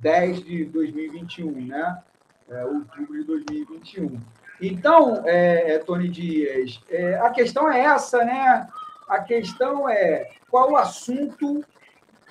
10 0.00 0.44
de 0.44 0.64
2021, 0.66 1.66
né? 1.66 2.02
É, 2.50 2.64
outubro 2.64 3.18
de 3.18 3.24
2021. 3.24 4.20
Então, 4.60 5.22
é, 5.24 5.72
é, 5.72 5.78
Tony 5.78 6.08
Dias, 6.08 6.80
é, 6.90 7.14
a 7.16 7.30
questão 7.30 7.70
é 7.72 7.80
essa, 7.80 8.22
né? 8.24 8.68
A 9.08 9.20
questão 9.20 9.88
é 9.88 10.30
qual 10.50 10.72
o 10.72 10.76
assunto 10.76 11.64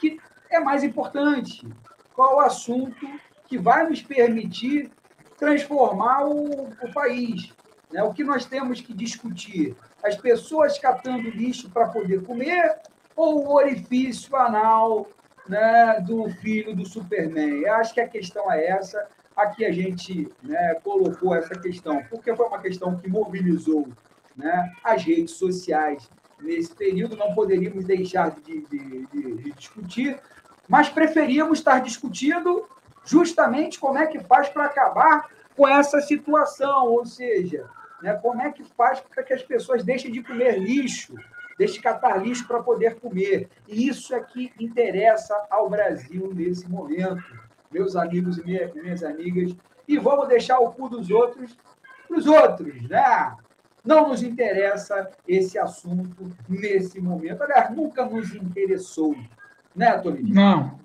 que 0.09 0.19
é 0.49 0.59
mais 0.59 0.83
importante, 0.83 1.65
qual 2.13 2.37
o 2.37 2.39
assunto 2.41 3.07
que 3.47 3.57
vai 3.57 3.87
nos 3.87 4.01
permitir 4.01 4.91
transformar 5.37 6.25
o, 6.25 6.69
o 6.69 6.93
país. 6.93 7.53
Né? 7.91 8.03
O 8.03 8.13
que 8.13 8.23
nós 8.23 8.45
temos 8.45 8.81
que 8.81 8.93
discutir? 8.93 9.75
As 10.03 10.15
pessoas 10.17 10.77
catando 10.77 11.29
lixo 11.29 11.69
para 11.69 11.87
poder 11.87 12.23
comer 12.23 12.79
ou 13.15 13.45
o 13.45 13.53
orifício 13.53 14.35
anal 14.35 15.07
né, 15.47 15.99
do 16.01 16.29
filho 16.29 16.75
do 16.75 16.85
Superman? 16.85 17.61
Eu 17.61 17.73
acho 17.75 17.93
que 17.93 18.01
a 18.01 18.07
questão 18.07 18.51
é 18.51 18.67
essa. 18.67 19.07
Aqui 19.35 19.65
a 19.65 19.71
gente 19.71 20.29
né, 20.43 20.75
colocou 20.83 21.33
essa 21.33 21.55
questão, 21.55 22.03
porque 22.09 22.35
foi 22.35 22.45
uma 22.45 22.59
questão 22.59 22.97
que 22.97 23.09
mobilizou 23.09 23.87
né, 24.35 24.71
as 24.83 25.03
redes 25.03 25.31
sociais 25.31 26.09
nesse 26.41 26.73
período, 26.75 27.15
não 27.15 27.33
poderíamos 27.33 27.85
deixar 27.85 28.31
de, 28.31 28.61
de, 28.67 29.07
de, 29.07 29.51
discutir, 29.51 30.19
mas 30.67 30.89
preferíamos 30.89 31.59
estar 31.59 31.79
discutindo 31.79 32.67
justamente 33.05 33.79
como 33.79 33.97
é 33.97 34.07
que 34.07 34.19
faz 34.19 34.49
para 34.49 34.65
acabar 34.65 35.29
com 35.55 35.67
essa 35.67 36.01
situação, 36.01 36.87
ou 36.87 37.05
seja, 37.05 37.69
né, 38.01 38.13
como 38.15 38.41
é 38.41 38.51
que 38.51 38.63
faz 38.63 38.99
para 38.99 39.23
que 39.23 39.33
as 39.33 39.43
pessoas 39.43 39.83
deixem 39.83 40.11
de 40.11 40.23
comer 40.23 40.59
lixo, 40.59 41.15
deixem 41.57 41.77
de 41.77 41.81
catar 41.81 42.17
lixo 42.17 42.47
para 42.47 42.61
poder 42.61 42.99
comer. 42.99 43.49
E 43.67 43.87
isso 43.87 44.13
é 44.15 44.19
que 44.19 44.51
interessa 44.59 45.35
ao 45.49 45.69
Brasil 45.69 46.31
nesse 46.33 46.67
momento, 46.67 47.23
meus 47.71 47.95
amigos 47.95 48.37
e 48.37 48.43
minhas 48.43 49.03
amigas. 49.03 49.55
E 49.87 49.97
vamos 49.97 50.27
deixar 50.27 50.59
o 50.59 50.71
cu 50.71 50.89
dos 50.89 51.09
outros 51.09 51.57
para 52.07 52.17
os 52.17 52.25
outros, 52.25 52.89
né? 52.89 53.35
Não 53.83 54.07
nos 54.07 54.23
interessa 54.23 55.09
esse 55.27 55.59
assunto 55.59 56.31
nesse 56.47 57.01
momento. 57.01 57.43
Aliás, 57.43 57.75
nunca 57.75 58.05
nos 58.05 58.33
interessou, 58.33 59.15
né, 59.75 59.97
Toninho? 59.97 60.33
Não. 60.33 60.79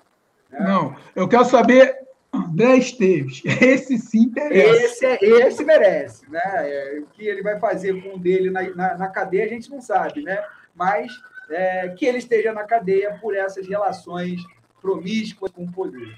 É. 0.51 0.63
Não. 0.63 0.97
Eu 1.15 1.29
quero 1.29 1.45
saber 1.45 2.09
André 2.33 2.77
Esteves, 2.77 3.43
esse 3.63 3.99
sim 3.99 4.23
interessa. 4.23 4.85
Esse, 4.85 5.07
é, 5.07 5.47
esse 5.47 5.65
merece, 5.65 6.31
né? 6.31 6.41
É, 6.45 7.01
o 7.01 7.07
que 7.07 7.27
ele 7.27 7.43
vai 7.43 7.59
fazer 7.59 8.03
com 8.03 8.17
o 8.17 8.19
dele 8.19 8.51
na, 8.51 8.63
na, 8.75 8.99
na, 8.99 9.09
cadeia 9.09 9.45
a 9.45 9.49
gente 9.49 9.71
não 9.71 9.81
sabe, 9.81 10.23
né? 10.23 10.45
Mas 10.75 11.13
é, 11.51 11.89
que 11.91 12.05
ele 12.05 12.19
esteja 12.19 12.53
na 12.53 12.65
cadeia 12.65 13.19
por 13.21 13.35
essas 13.35 13.67
relações 13.67 14.41
promíscuas 14.81 15.51
com 15.53 15.65
o 15.65 15.73
poder. 15.73 16.15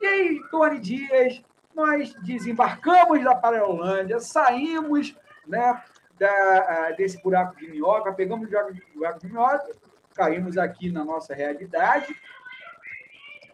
E 0.00 0.06
aí, 0.06 0.40
Tony 0.50 0.78
Dias, 0.78 1.42
nós 1.74 2.14
desembarcamos 2.22 3.22
da 3.24 3.34
Paralelândia, 3.34 4.20
saímos 4.20 5.16
né, 5.46 5.82
da, 6.18 6.92
desse 6.92 7.20
buraco 7.22 7.56
de 7.56 7.68
minhoca, 7.68 8.12
pegamos 8.12 8.48
o 8.48 8.50
buraco 8.94 9.20
de 9.20 9.26
minhoca, 9.26 9.70
caímos 10.14 10.56
aqui 10.56 10.90
na 10.90 11.04
nossa 11.04 11.34
realidade. 11.34 12.14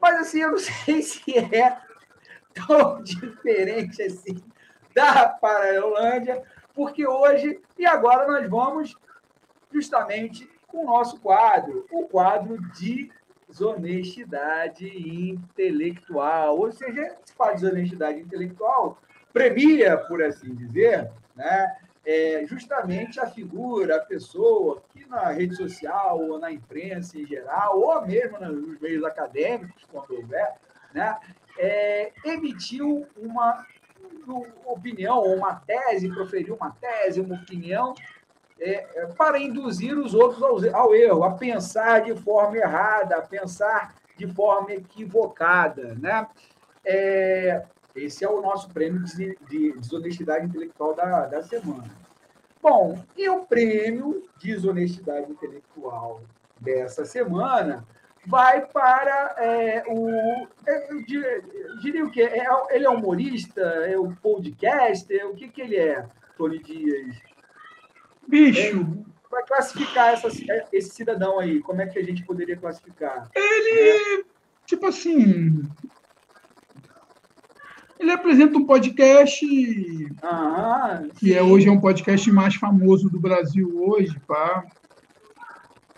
Mas 0.01 0.21
assim, 0.21 0.41
eu 0.41 0.53
não 0.53 0.59
sei 0.59 1.03
se 1.03 1.39
é 1.39 1.79
tão 2.55 3.03
diferente 3.03 4.03
assim 4.03 4.43
da 4.95 5.29
Paralelândia, 5.29 6.43
porque 6.75 7.07
hoje 7.07 7.61
e 7.79 7.87
agora 7.87 8.27
nós 8.27 8.49
vamos 8.49 8.97
justamente 9.73 10.51
com 10.67 10.83
o 10.83 10.87
nosso 10.87 11.21
quadro, 11.21 11.87
o 11.91 12.09
quadro 12.09 12.61
de 12.73 13.11
desonestidade 13.49 14.87
intelectual. 14.87 16.59
Ou 16.59 16.73
seja, 16.73 17.17
se 17.25 17.35
fala 17.35 17.55
de 17.55 17.63
desonestidade 17.63 18.21
intelectual, 18.21 18.99
premia, 19.33 19.97
por 19.97 20.23
assim 20.23 20.55
dizer, 20.55 21.11
né, 21.35 21.77
é 22.05 22.45
justamente 22.47 23.21
a 23.21 23.27
figura, 23.27 23.97
a 23.97 24.05
pessoa 24.05 24.83
que 24.93 25.05
na 25.07 25.31
rede 25.31 25.55
social 25.57 26.21
ou 26.21 26.39
na 26.39 26.51
imprensa 26.51 27.19
em 27.19 27.27
geral, 27.27 27.79
ou 27.79 28.07
mesmo 28.07 28.39
nos 28.39 28.81
meios 28.81 29.05
acadêmicos, 29.05 29.85
quando 29.91 30.15
houver, 30.15 30.57
né, 30.95 31.19
é, 31.59 32.13
emitiu 32.25 33.07
uma 33.17 33.67
opinião 34.65 35.23
uma 35.23 35.57
tese, 35.57 36.09
proferiu 36.09 36.55
uma 36.55 36.71
tese, 36.71 37.21
uma 37.21 37.35
opinião 37.35 37.95
é, 38.59 38.87
é, 38.95 39.07
para 39.07 39.39
induzir 39.39 39.99
os 39.99 40.15
outros 40.15 40.43
ao, 40.43 40.83
ao, 40.83 40.95
erro, 40.95 41.25
a 41.25 41.33
pensar 41.33 42.03
de 42.03 42.15
forma 42.15 42.57
errada, 42.57 43.17
a 43.17 43.23
pensar 43.23 43.95
de 44.17 44.27
forma 44.27 44.73
equivocada. 44.73 45.95
Né? 45.95 46.27
É, 46.85 47.65
esse 47.95 48.25
é 48.25 48.29
o 48.29 48.41
nosso 48.41 48.69
prêmio 48.71 49.03
de, 49.05 49.37
de 49.49 49.73
desonestidade 49.73 50.47
intelectual 50.47 50.95
da, 50.95 51.27
da 51.27 51.43
semana. 51.43 51.91
Bom, 52.63 53.03
e 53.17 53.29
o 53.29 53.45
prêmio 53.45 54.23
desonestidade 54.39 55.31
intelectual 55.31 56.23
dessa 56.61 57.05
semana 57.05 57.87
vai 58.27 58.67
para 58.67 59.35
é, 59.39 59.83
o. 59.89 60.47
É, 60.67 60.93
eu 60.93 61.05
diria 61.81 62.05
o 62.05 62.11
quê? 62.11 62.23
É, 62.23 62.47
ele 62.75 62.85
é 62.85 62.91
humorista? 62.91 63.63
É 63.63 63.99
o 63.99 64.15
podcaster? 64.17 65.27
O 65.27 65.35
que, 65.35 65.49
que 65.49 65.63
ele 65.63 65.77
é, 65.77 66.07
Tony 66.37 66.59
Dias? 66.59 67.17
Bicho. 68.29 69.05
Vai 69.31 69.45
classificar 69.45 70.13
essa, 70.13 70.29
esse 70.73 70.91
cidadão 70.91 71.39
aí. 71.39 71.61
Como 71.61 71.81
é 71.81 71.87
que 71.87 71.99
a 71.99 72.03
gente 72.03 72.25
poderia 72.25 72.57
classificar? 72.57 73.31
Ele, 73.35 74.21
é. 74.21 74.25
tipo 74.67 74.87
assim. 74.87 75.63
Ele 78.01 78.13
apresenta 78.13 78.57
um 78.57 78.65
podcast 78.65 79.47
ah, 80.23 81.03
que 81.19 81.35
é, 81.35 81.43
hoje 81.43 81.69
é 81.69 81.71
um 81.71 81.79
podcast 81.79 82.33
mais 82.33 82.55
famoso 82.55 83.11
do 83.11 83.21
Brasil 83.21 83.71
hoje, 83.79 84.19
pá. 84.27 84.65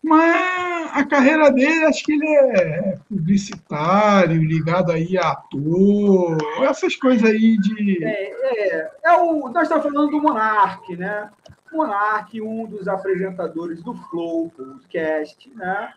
Mas 0.03 0.91
a 0.95 1.07
carreira 1.07 1.53
dele, 1.53 1.85
acho 1.85 2.03
que 2.03 2.13
ele 2.13 2.27
é 2.27 2.99
publicitário, 3.09 4.43
ligado 4.43 4.91
aí 4.91 5.17
a 5.17 5.31
ator, 5.31 6.39
essas 6.65 6.97
coisas 6.97 7.23
aí 7.31 7.57
de. 7.59 8.05
É, 8.05 8.79
é, 8.81 8.91
é 9.05 9.13
o, 9.19 9.49
nós 9.51 9.63
estamos 9.63 9.85
falando 9.85 10.11
do 10.11 10.21
Monark, 10.21 10.97
né? 10.97 11.31
Monark, 11.73 12.41
um 12.43 12.67
dos 12.67 12.89
apresentadores 12.89 13.81
do 13.81 13.95
Flow 13.95 14.51
Podcast, 14.51 15.49
né? 15.55 15.93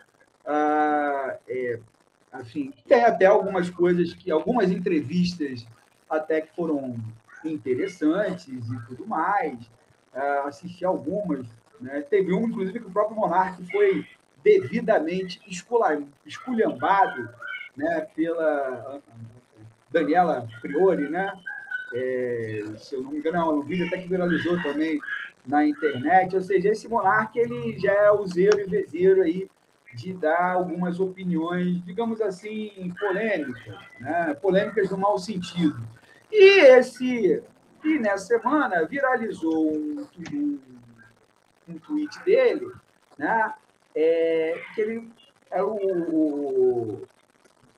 Ah, 0.46 1.36
é, 1.50 1.80
assim, 2.32 2.72
tem 2.88 3.04
até 3.04 3.26
algumas 3.26 3.72
coisas 3.72 4.14
que, 4.14 4.30
algumas 4.30 4.70
entrevistas 4.70 5.66
até 6.18 6.42
que 6.42 6.56
foram 6.56 6.96
interessantes 7.44 8.48
e 8.48 8.80
tudo 8.88 9.06
mais. 9.06 9.58
Ah, 10.14 10.46
assisti 10.48 10.86
algumas, 10.86 11.46
né? 11.80 12.02
Teve 12.02 12.34
uma, 12.34 12.48
inclusive, 12.48 12.80
que 12.80 12.88
o 12.88 12.92
próprio 12.92 13.18
Monark 13.18 13.64
foi 13.72 14.06
devidamente 14.44 15.42
esculhambado 16.26 17.30
né, 17.76 18.08
pela 18.16 19.02
Daniela 19.92 20.48
Priori, 20.62 21.10
né? 21.10 21.34
É, 21.94 22.64
se 22.78 22.96
eu 22.96 23.02
não 23.02 23.12
me 23.12 23.20
engano, 23.20 23.38
é 23.38 23.44
um 23.44 23.62
vídeo 23.62 23.88
até 23.88 23.98
que 23.98 24.08
viralizou 24.08 24.62
também 24.62 25.00
na 25.46 25.66
internet. 25.66 26.36
Ou 26.36 26.42
seja, 26.42 26.70
esse 26.70 26.88
monarca 26.88 27.40
ele 27.40 27.78
já 27.80 27.92
é 27.92 28.12
useiro 28.12 28.60
e 28.60 28.66
vezeiro 28.66 29.22
aí 29.22 29.50
de 29.94 30.14
dar 30.14 30.52
algumas 30.52 31.00
opiniões, 31.00 31.84
digamos 31.86 32.20
assim, 32.20 32.94
polêmicas, 33.00 33.74
né? 34.00 34.34
polêmicas 34.42 34.90
no 34.90 34.98
mau 34.98 35.18
sentido. 35.18 35.78
E 36.38 36.60
esse 36.78 37.44
e 37.84 38.00
nessa 38.00 38.26
semana 38.26 38.86
viralizou 38.86 39.72
um, 39.72 40.08
um, 40.34 40.60
um 41.70 41.80
tweet 41.80 42.20
dele, 42.24 42.72
né? 43.18 43.54
É, 43.96 44.60
que 44.74 44.82
ele 44.82 45.10
é 45.52 45.62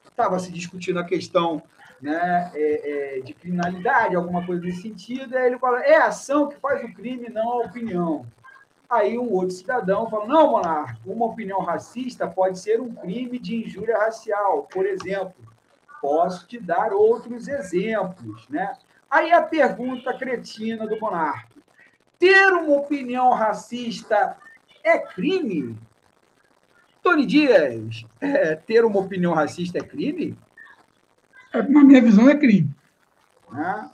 estava 0.10 0.40
se 0.40 0.52
discutindo 0.52 0.98
a 0.98 1.04
questão 1.04 1.62
né, 2.02 2.52
é, 2.56 3.18
é, 3.18 3.22
de 3.22 3.34
criminalidade, 3.34 4.16
alguma 4.16 4.44
coisa 4.44 4.64
nesse 4.64 4.82
sentido, 4.82 5.38
aí 5.38 5.46
ele 5.46 5.60
fala, 5.60 5.84
é 5.84 5.96
a 5.96 6.08
ação 6.08 6.50
que 6.50 6.56
faz 6.60 6.84
o 6.84 6.94
crime, 6.94 7.30
não 7.30 7.54
a 7.54 7.66
opinião. 7.66 8.26
Aí 8.90 9.18
um 9.18 9.32
outro 9.32 9.52
cidadão 9.52 10.10
fala, 10.10 10.26
não, 10.26 10.52
monarca, 10.52 10.98
uma 11.06 11.28
opinião 11.28 11.60
racista 11.60 12.28
pode 12.28 12.58
ser 12.58 12.82
um 12.82 12.96
crime 12.96 13.38
de 13.38 13.58
injúria 13.58 13.98
racial, 13.98 14.64
por 14.72 14.86
exemplo. 14.88 15.36
Posso 16.02 16.48
te 16.48 16.60
dar 16.60 16.94
outros 16.94 17.48
exemplos, 17.48 18.48
né? 18.50 18.74
Aí 19.10 19.32
a 19.32 19.42
pergunta 19.42 20.14
cretina 20.18 20.86
do 20.86 21.00
monarca, 21.00 21.56
ter 22.20 22.52
uma 22.54 22.76
opinião 22.76 23.34
racista 23.34 24.38
é 24.84 25.00
crime? 25.00 25.78
Tony 27.02 27.26
Dias, 27.26 28.06
é, 28.20 28.56
ter 28.56 28.84
uma 28.84 29.00
opinião 29.00 29.34
racista 29.34 29.78
é 29.78 29.82
crime? 29.82 30.38
É, 31.54 31.62
na 31.64 31.84
minha 31.84 32.02
visão, 32.02 32.30
é 32.30 32.36
crime. 32.36 32.70
Ah. 33.52 33.90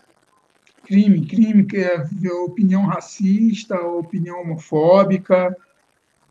Crime, 0.83 1.25
crime, 1.25 1.63
que 1.63 1.77
é 1.77 2.03
opinião 2.43 2.85
racista, 2.85 3.79
opinião 3.79 4.41
homofóbica. 4.41 5.55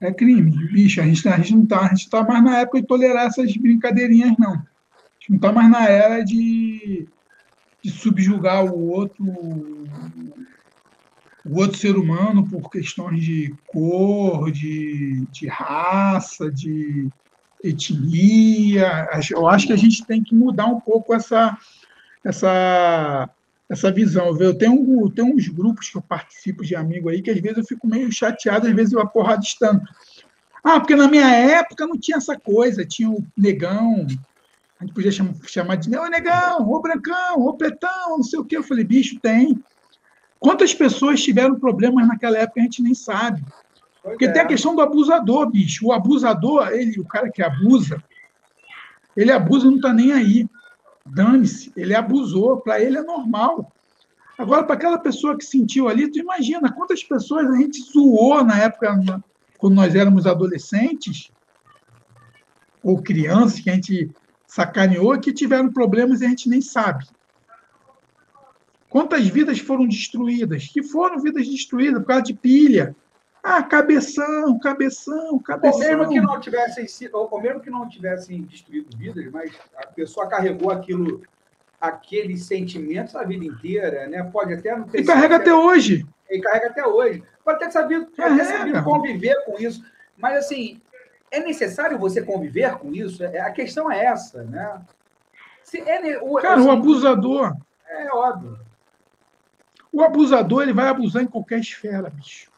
É 0.00 0.12
crime. 0.12 0.50
Bicho, 0.72 1.00
a 1.00 1.04
gente, 1.04 1.26
a 1.28 1.36
gente 1.38 1.54
não 1.54 1.62
está 1.62 1.88
tá 2.10 2.24
mais 2.24 2.44
na 2.44 2.58
época 2.58 2.80
de 2.80 2.86
tolerar 2.86 3.26
essas 3.26 3.56
brincadeirinhas, 3.56 4.36
não. 4.36 4.60
A 5.28 5.32
não 5.32 5.36
está 5.36 5.52
mais 5.52 5.70
na 5.70 5.88
era 5.88 6.24
de, 6.24 7.08
de 7.82 7.90
subjugar 7.90 8.64
o 8.64 8.88
outro 8.90 9.24
o 11.44 11.58
outro 11.58 11.76
ser 11.76 11.96
humano 11.96 12.48
por 12.48 12.70
questões 12.70 13.24
de 13.24 13.52
cor, 13.66 14.52
de, 14.52 15.26
de 15.32 15.48
raça, 15.48 16.48
de, 16.52 17.10
etnia. 17.62 19.08
Eu 19.30 19.46
acho 19.46 19.66
que 19.66 19.72
a 19.72 19.76
gente 19.76 20.04
tem 20.04 20.22
que 20.22 20.34
mudar 20.34 20.66
um 20.66 20.80
pouco 20.80 21.14
essa, 21.14 21.56
essa, 22.24 23.30
essa 23.68 23.92
visão. 23.92 24.36
Eu 24.38 24.54
tenho, 24.54 25.10
tenho 25.10 25.34
uns 25.34 25.48
grupos 25.48 25.88
que 25.88 25.96
eu 25.96 26.02
participo 26.02 26.64
de 26.64 26.74
amigo 26.74 27.08
aí 27.08 27.22
que 27.22 27.30
às 27.30 27.40
vezes 27.40 27.58
eu 27.58 27.64
fico 27.64 27.86
meio 27.86 28.10
chateado, 28.10 28.66
às 28.66 28.74
vezes 28.74 28.92
eu 28.92 29.00
aporrado 29.00 29.42
tanto. 29.58 29.84
Ah, 30.64 30.78
porque 30.78 30.94
na 30.94 31.08
minha 31.08 31.28
época 31.28 31.86
não 31.86 31.98
tinha 31.98 32.18
essa 32.18 32.38
coisa, 32.38 32.84
tinha 32.84 33.10
o 33.10 33.24
negão, 33.36 34.06
a 34.82 34.84
gente 34.84 34.94
podia 34.94 35.12
chamar, 35.46 35.76
de 35.76 35.96
ô 35.96 36.06
negão, 36.08 36.68
ô 36.68 36.80
brancão, 36.80 37.40
ô 37.40 37.54
pretão, 37.54 38.16
não 38.16 38.22
sei 38.22 38.38
o 38.40 38.44
quê. 38.44 38.56
Eu 38.56 38.64
falei, 38.64 38.84
bicho, 38.84 39.18
tem. 39.20 39.62
Quantas 40.40 40.74
pessoas 40.74 41.22
tiveram 41.22 41.58
problemas 41.58 42.06
naquela 42.08 42.36
época 42.36 42.60
a 42.60 42.64
gente 42.64 42.82
nem 42.82 42.94
sabe. 42.94 43.44
Porque 44.02 44.24
é. 44.24 44.32
tem 44.32 44.42
a 44.42 44.46
questão 44.46 44.74
do 44.74 44.82
abusador, 44.82 45.48
bicho. 45.48 45.86
O 45.86 45.92
abusador, 45.92 46.68
ele, 46.72 46.98
o 46.98 47.04
cara 47.04 47.30
que 47.30 47.40
abusa, 47.40 48.02
ele 49.16 49.30
abusa 49.30 49.66
e 49.66 49.70
não 49.70 49.76
está 49.76 49.92
nem 49.92 50.12
aí. 50.12 50.48
Dane-se, 51.06 51.72
ele 51.76 51.94
abusou, 51.94 52.60
para 52.60 52.80
ele 52.80 52.98
é 52.98 53.02
normal. 53.02 53.72
Agora, 54.36 54.64
para 54.64 54.74
aquela 54.74 54.98
pessoa 54.98 55.38
que 55.38 55.44
sentiu 55.44 55.88
ali, 55.88 56.10
tu 56.10 56.18
imagina 56.18 56.72
quantas 56.72 57.04
pessoas 57.04 57.48
a 57.48 57.56
gente 57.56 57.80
zoou 57.80 58.42
na 58.42 58.58
época, 58.58 59.22
quando 59.58 59.74
nós 59.74 59.94
éramos 59.94 60.26
adolescentes, 60.26 61.30
ou 62.82 63.00
crianças, 63.00 63.60
que 63.60 63.70
a 63.70 63.74
gente 63.74 64.10
sacaneou, 64.52 65.18
que 65.18 65.32
tiveram 65.32 65.72
problemas 65.72 66.20
e 66.20 66.26
a 66.26 66.28
gente 66.28 66.46
nem 66.46 66.60
sabe. 66.60 67.06
Quantas 68.90 69.26
vidas 69.26 69.58
foram 69.58 69.88
destruídas? 69.88 70.68
Que 70.68 70.82
foram 70.82 71.18
vidas 71.18 71.48
destruídas 71.48 72.00
por 72.00 72.08
causa 72.08 72.24
de 72.24 72.34
pilha, 72.34 72.94
ah, 73.42 73.62
cabeção, 73.62 74.58
cabeção, 74.58 75.38
cabeção. 75.38 75.80
Ou 75.80 75.98
mesmo 75.98 76.08
que 76.10 76.20
não 76.20 76.38
tivessem, 76.38 76.86
ou 77.14 77.40
mesmo 77.40 77.60
que 77.60 77.70
não 77.70 77.88
tivessem 77.88 78.42
destruído 78.42 78.94
vidas, 78.94 79.26
mas 79.32 79.52
a 79.74 79.86
pessoa 79.86 80.28
carregou 80.28 80.70
aquilo, 80.70 81.22
aqueles 81.80 82.44
sentimentos 82.44 83.16
a 83.16 83.24
vida 83.24 83.46
inteira, 83.46 84.06
né? 84.06 84.22
Pode 84.22 84.52
até 84.52 84.76
não 84.76 84.86
ter. 84.86 85.00
E 85.00 85.04
carrega 85.04 85.36
até 85.36 85.54
hoje. 85.54 86.06
E 86.30 86.38
carrega 86.42 86.66
até 86.66 86.86
hoje. 86.86 87.24
Pode 87.42 87.58
ter 87.58 87.70
sabido, 87.72 88.06
até 88.18 88.44
sabido 88.44 88.84
conviver 88.84 89.34
com 89.46 89.58
isso. 89.58 89.82
Mas 90.18 90.44
assim, 90.44 90.80
é 91.32 91.40
necessário 91.40 91.98
você 91.98 92.22
conviver 92.22 92.76
com 92.76 92.92
isso? 92.94 93.24
É, 93.24 93.40
a 93.40 93.50
questão 93.50 93.90
é 93.90 94.04
essa, 94.04 94.44
né? 94.44 94.80
Se 95.64 95.80
é, 95.80 96.22
o, 96.22 96.34
Cara, 96.36 96.60
assim, 96.60 96.68
o 96.68 96.70
abusador. 96.70 97.56
É 97.88 98.12
óbvio. 98.12 98.58
O 99.90 100.02
abusador 100.02 100.62
ele 100.62 100.72
vai 100.72 100.88
abusar 100.88 101.22
em 101.22 101.26
qualquer 101.26 101.58
esfera, 101.58 102.10
bicho. 102.10 102.50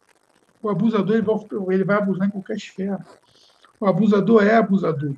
O 0.60 0.68
abusador 0.68 1.16
ele 1.16 1.24
vai, 1.24 1.36
ele 1.70 1.84
vai 1.84 1.96
abusar 1.96 2.26
em 2.26 2.30
qualquer 2.30 2.56
esfera. 2.56 3.04
O 3.78 3.86
abusador 3.86 4.44
é 4.44 4.56
abusador. 4.56 5.14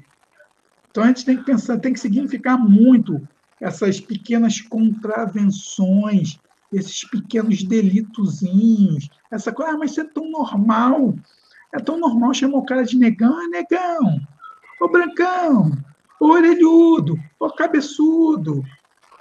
Então 0.91 1.05
a 1.05 1.07
gente 1.09 1.25
tem 1.25 1.37
que 1.37 1.45
pensar, 1.45 1.79
tem 1.79 1.93
que 1.93 2.01
significar 2.01 2.59
muito 2.59 3.27
essas 3.61 4.01
pequenas 4.01 4.61
contravenções, 4.61 6.39
esses 6.73 7.05
pequenos 7.05 7.63
delitozinhos, 7.63 9.09
essa 9.31 9.53
coisa, 9.53 9.73
ah, 9.73 9.79
mas 9.79 9.93
isso 9.93 10.01
é 10.01 10.05
tão 10.05 10.31
normal. 10.31 11.15
É 11.77 11.79
tão 11.79 11.99
normal 11.99 12.33
chamar 12.33 12.57
o 12.57 12.64
cara 12.64 12.85
de 12.85 12.97
negão, 12.97 13.39
é 13.43 13.49
negão. 13.49 14.18
Ô 14.81 14.89
brancão, 14.89 15.72
ô 16.18 16.29
orelhudo, 16.29 17.18
ô 17.39 17.51
cabeçudo, 17.51 18.64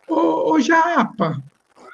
ô, 0.08 0.53
ô 0.53 0.60
japa. 0.62 1.43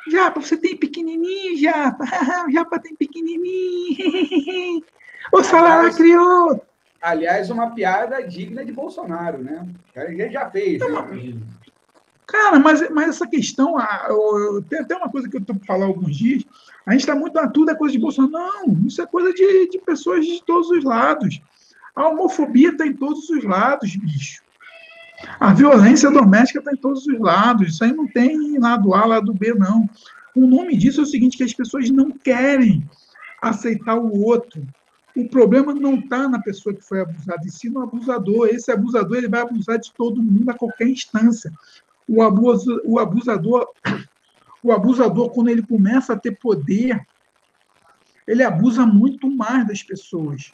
Japa, 0.07 0.39
você 0.39 0.55
tem 0.55 0.77
pequenininho, 0.77 1.57
Japa? 1.57 2.05
o 2.47 2.51
Japa 2.53 2.79
tem 2.79 2.95
pequenininho. 2.95 4.83
ô 5.33 5.43
salário 5.43 5.95
criou. 5.95 6.63
Aliás, 7.01 7.49
uma 7.49 7.71
piada 7.71 8.21
digna 8.21 8.63
de 8.63 8.71
Bolsonaro, 8.71 9.39
né? 9.39 9.67
Ele 9.95 10.29
já 10.29 10.47
fez. 10.51 10.79
Né? 10.79 11.41
Cara, 12.31 12.57
mas, 12.59 12.89
mas 12.91 13.09
essa 13.09 13.27
questão, 13.27 13.75
eu, 14.07 14.63
tem 14.69 14.79
até 14.79 14.95
uma 14.95 15.09
coisa 15.09 15.27
que 15.27 15.35
eu 15.35 15.41
estou 15.41 15.53
falar 15.67 15.85
alguns 15.85 16.15
dias, 16.15 16.45
a 16.85 16.93
gente 16.93 17.01
está 17.01 17.13
muito 17.13 17.33
na 17.33 17.49
tudo 17.49 17.71
é 17.71 17.75
coisa 17.75 17.91
de 17.91 17.99
Bolsonaro. 17.99 18.31
Não, 18.31 18.87
isso 18.87 19.01
é 19.01 19.05
coisa 19.05 19.33
de, 19.33 19.69
de 19.69 19.77
pessoas 19.79 20.25
de 20.25 20.41
todos 20.45 20.69
os 20.69 20.81
lados. 20.81 21.41
A 21.93 22.07
homofobia 22.07 22.69
está 22.69 22.87
em 22.87 22.93
todos 22.93 23.29
os 23.29 23.43
lados, 23.43 23.93
bicho. 23.97 24.41
A 25.41 25.53
violência 25.53 26.09
doméstica 26.09 26.59
está 26.59 26.71
em 26.71 26.77
todos 26.77 27.05
os 27.05 27.19
lados. 27.19 27.67
Isso 27.67 27.83
aí 27.83 27.91
não 27.91 28.07
tem 28.07 28.57
lado 28.57 28.93
A, 28.93 29.05
lado 29.05 29.33
B, 29.33 29.53
não. 29.53 29.89
O 30.33 30.47
nome 30.47 30.77
disso 30.77 31.01
é 31.01 31.03
o 31.03 31.07
seguinte, 31.07 31.35
que 31.35 31.43
as 31.43 31.53
pessoas 31.53 31.89
não 31.89 32.11
querem 32.11 32.89
aceitar 33.41 33.97
o 33.97 34.23
outro. 34.23 34.65
O 35.17 35.27
problema 35.27 35.73
não 35.73 35.95
está 35.95 36.29
na 36.29 36.39
pessoa 36.39 36.73
que 36.73 36.81
foi 36.81 37.01
abusada, 37.01 37.45
e 37.45 37.51
sim 37.51 37.67
no 37.67 37.81
abusador. 37.81 38.47
Esse 38.47 38.71
abusador 38.71 39.17
ele 39.17 39.27
vai 39.27 39.41
abusar 39.41 39.77
de 39.77 39.91
todo 39.91 40.23
mundo 40.23 40.49
a 40.49 40.53
qualquer 40.53 40.87
instância 40.87 41.51
o, 42.11 42.21
abuso, 42.21 42.81
o 42.83 42.99
abusador, 42.99 43.65
o 44.61 44.71
abusador, 44.73 45.29
quando 45.29 45.49
ele 45.49 45.63
começa 45.63 46.11
a 46.11 46.19
ter 46.19 46.37
poder, 46.37 47.01
ele 48.27 48.43
abusa 48.43 48.85
muito 48.85 49.31
mais 49.31 49.65
das 49.65 49.81
pessoas. 49.81 50.51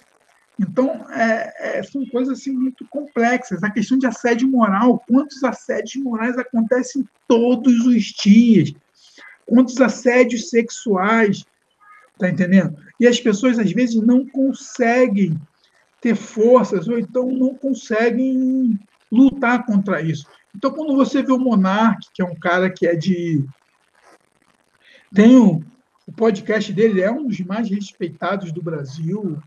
Então, 0.59 1.05
é, 1.11 1.79
é, 1.79 1.83
são 1.83 2.05
coisas 2.05 2.39
assim, 2.39 2.51
muito 2.51 2.85
complexas. 2.89 3.63
A 3.63 3.71
questão 3.71 3.97
de 3.97 4.05
assédio 4.05 4.47
moral, 4.47 5.03
quantos 5.07 5.43
assédios 5.43 6.03
morais 6.03 6.37
acontecem 6.37 7.07
todos 7.27 7.85
os 7.87 8.03
dias? 8.03 8.71
Quantos 9.45 9.81
assédios 9.81 10.49
sexuais? 10.49 11.43
Tá 12.19 12.29
entendendo? 12.29 12.75
E 12.99 13.07
as 13.07 13.19
pessoas, 13.19 13.57
às 13.57 13.71
vezes, 13.71 13.95
não 13.95 14.25
conseguem 14.27 15.39
ter 16.01 16.15
forças, 16.15 16.87
ou 16.87 16.99
então 16.99 17.31
não 17.31 17.55
conseguem 17.55 18.79
lutar 19.11 19.65
contra 19.65 20.01
isso. 20.01 20.27
Então, 20.57 20.71
quando 20.71 20.95
você 20.95 21.21
vê 21.21 21.31
o 21.31 21.37
Monark, 21.37 22.07
que 22.11 22.19
é 22.19 22.25
um 22.25 22.33
cara 22.33 22.67
que 22.67 22.87
é 22.87 22.95
de. 22.95 23.45
Tem 25.13 25.37
o, 25.37 25.63
o 26.07 26.11
podcast 26.11 26.73
dele, 26.73 26.99
é 26.99 27.11
um 27.11 27.27
dos 27.27 27.39
mais 27.41 27.69
respeitados 27.69 28.51
do 28.51 28.61
Brasil. 28.61 29.37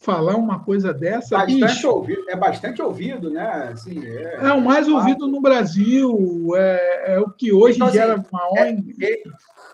Falar 0.00 0.36
uma 0.36 0.58
coisa 0.58 0.92
dessa. 0.92 1.38
Bastante 1.38 1.86
ouvido, 1.86 2.28
é 2.28 2.36
bastante 2.36 2.82
ouvido, 2.82 3.30
né? 3.30 3.70
Assim, 3.72 4.04
é, 4.04 4.46
é 4.48 4.52
o 4.52 4.60
mais 4.60 4.88
ouvido 4.88 5.28
no 5.28 5.40
Brasil. 5.40 6.50
É, 6.56 7.14
é 7.14 7.20
o 7.20 7.30
que 7.30 7.52
hoje 7.52 7.76
então, 7.76 7.86
assim, 7.86 7.96
gera 7.96 8.14
assim, 8.14 8.26
maior. 8.32 8.58
É, 8.58 9.12
é, 9.12 9.22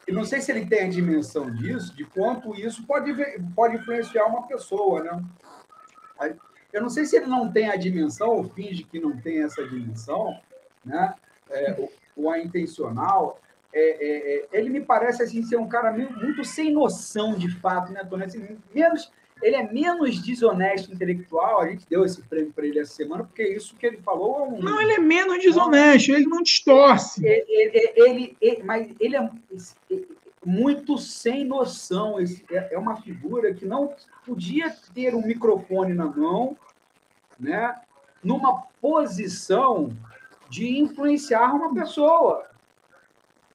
eu 0.06 0.14
não 0.14 0.24
sei 0.24 0.42
se 0.42 0.52
ele 0.52 0.66
tem 0.66 0.84
a 0.84 0.90
dimensão 0.90 1.50
disso, 1.50 1.96
de 1.96 2.04
quanto 2.04 2.54
isso 2.54 2.86
pode, 2.86 3.14
pode 3.54 3.76
influenciar 3.76 4.26
uma 4.26 4.46
pessoa, 4.46 5.02
né? 5.02 5.22
Eu 6.72 6.82
não 6.82 6.88
sei 6.88 7.04
se 7.04 7.16
ele 7.16 7.26
não 7.26 7.50
tem 7.50 7.68
a 7.68 7.76
dimensão, 7.76 8.28
ou 8.30 8.44
finge 8.44 8.84
que 8.84 8.98
não 8.98 9.16
tem 9.16 9.42
essa 9.42 9.66
dimensão, 9.66 10.38
né? 10.84 11.14
É, 11.50 11.76
ou, 11.78 11.92
ou 12.16 12.30
a 12.30 12.38
intencional. 12.38 13.38
É, 13.74 13.80
é, 13.80 14.36
é 14.38 14.48
ele 14.52 14.70
me 14.70 14.80
parece 14.80 15.22
assim, 15.22 15.42
ser 15.42 15.56
um 15.56 15.68
cara 15.68 15.92
muito 15.92 16.44
sem 16.44 16.72
noção 16.72 17.34
de 17.34 17.50
fato, 17.56 17.92
né, 17.92 18.04
Tony? 18.04 18.24
Assim, 18.24 18.58
menos, 18.74 19.12
ele 19.42 19.56
é 19.56 19.70
menos 19.70 20.22
desonesto 20.22 20.92
intelectual. 20.92 21.60
A 21.60 21.68
gente 21.68 21.86
deu 21.88 22.04
esse 22.04 22.22
prêmio 22.22 22.52
para 22.52 22.66
ele 22.66 22.78
essa 22.78 22.94
semana, 22.94 23.24
porque 23.24 23.42
isso 23.42 23.76
que 23.76 23.86
ele 23.86 23.98
falou 23.98 24.38
é 24.38 24.42
um. 24.44 24.60
Não, 24.60 24.80
ele 24.80 24.92
é 24.92 24.98
menos 24.98 25.42
desonesto, 25.42 26.12
ele 26.12 26.26
não 26.26 26.42
distorce. 26.42 27.26
Ele, 27.26 27.44
ele, 27.48 27.92
ele, 27.96 28.36
ele 28.40 28.62
mas 28.62 28.88
ele 28.98 29.16
é 29.16 29.30
muito 30.44 30.98
sem 30.98 31.44
noção. 31.44 32.18
É, 32.50 32.74
é 32.74 32.78
uma 32.78 32.96
figura 32.96 33.54
que 33.54 33.64
não 33.64 33.94
podia 34.24 34.74
ter 34.94 35.14
um 35.14 35.26
microfone 35.26 35.94
na 35.94 36.06
mão, 36.06 36.56
né, 37.38 37.74
numa 38.22 38.62
posição 38.80 39.90
de 40.48 40.78
influenciar 40.78 41.54
uma 41.54 41.72
pessoa. 41.74 42.46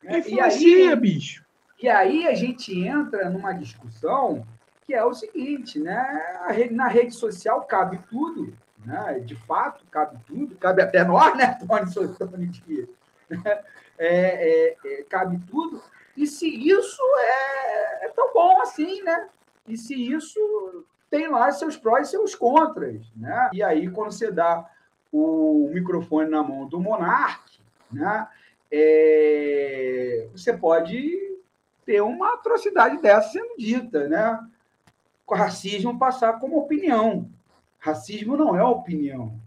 Né? 0.04 0.20
Influencia, 0.20 0.86
e 0.86 0.90
aí, 0.90 0.96
bicho. 0.96 1.46
E 1.82 1.88
aí 1.88 2.28
a 2.28 2.34
gente 2.34 2.78
entra 2.80 3.30
numa 3.30 3.54
discussão 3.54 4.46
que 4.86 4.94
é 4.94 5.04
o 5.04 5.14
seguinte, 5.14 5.80
né? 5.80 6.48
Na 6.72 6.88
rede 6.88 7.14
social 7.14 7.62
cabe 7.66 8.00
tudo, 8.10 8.54
né? 8.86 9.20
De 9.20 9.36
fato, 9.36 9.86
cabe 9.92 10.18
tudo, 10.26 10.56
cabe 10.56 10.82
até 10.82 11.04
nós, 11.04 11.38
né, 11.38 11.60
Tony, 11.68 11.94
Tony 12.18 12.90
né? 13.30 13.64
é, 13.98 14.70
é, 14.70 14.78
é, 14.86 15.04
cabe 15.04 15.40
tudo. 15.50 15.84
E 16.18 16.26
se 16.26 16.48
isso 16.48 17.02
é, 17.20 18.06
é 18.06 18.10
tão 18.10 18.34
bom 18.34 18.60
assim, 18.62 19.04
né? 19.04 19.30
E 19.68 19.78
se 19.78 19.94
isso 19.94 20.86
tem 21.10 21.30
lá 21.30 21.52
seus 21.52 21.78
prós 21.78 22.08
e 22.08 22.12
seus 22.12 22.34
contras. 22.34 23.06
Né? 23.16 23.50
E 23.54 23.62
aí, 23.62 23.90
quando 23.90 24.12
você 24.12 24.32
dá 24.32 24.68
o 25.12 25.70
microfone 25.74 26.30
na 26.30 26.42
mão 26.42 26.68
do 26.68 26.80
monarca, 26.80 27.52
né, 27.92 28.28
é, 28.72 30.28
você 30.34 30.52
pode 30.52 31.38
ter 31.86 32.02
uma 32.02 32.34
atrocidade 32.34 33.02
dessa 33.02 33.30
sendo 33.30 33.56
dita. 33.58 34.08
Né? 34.08 34.48
O 35.26 35.36
racismo 35.36 35.98
passar 35.98 36.40
como 36.40 36.58
opinião. 36.58 37.30
Racismo 37.80 38.36
não 38.36 38.58
é 38.58 38.64
opinião. 38.64 39.40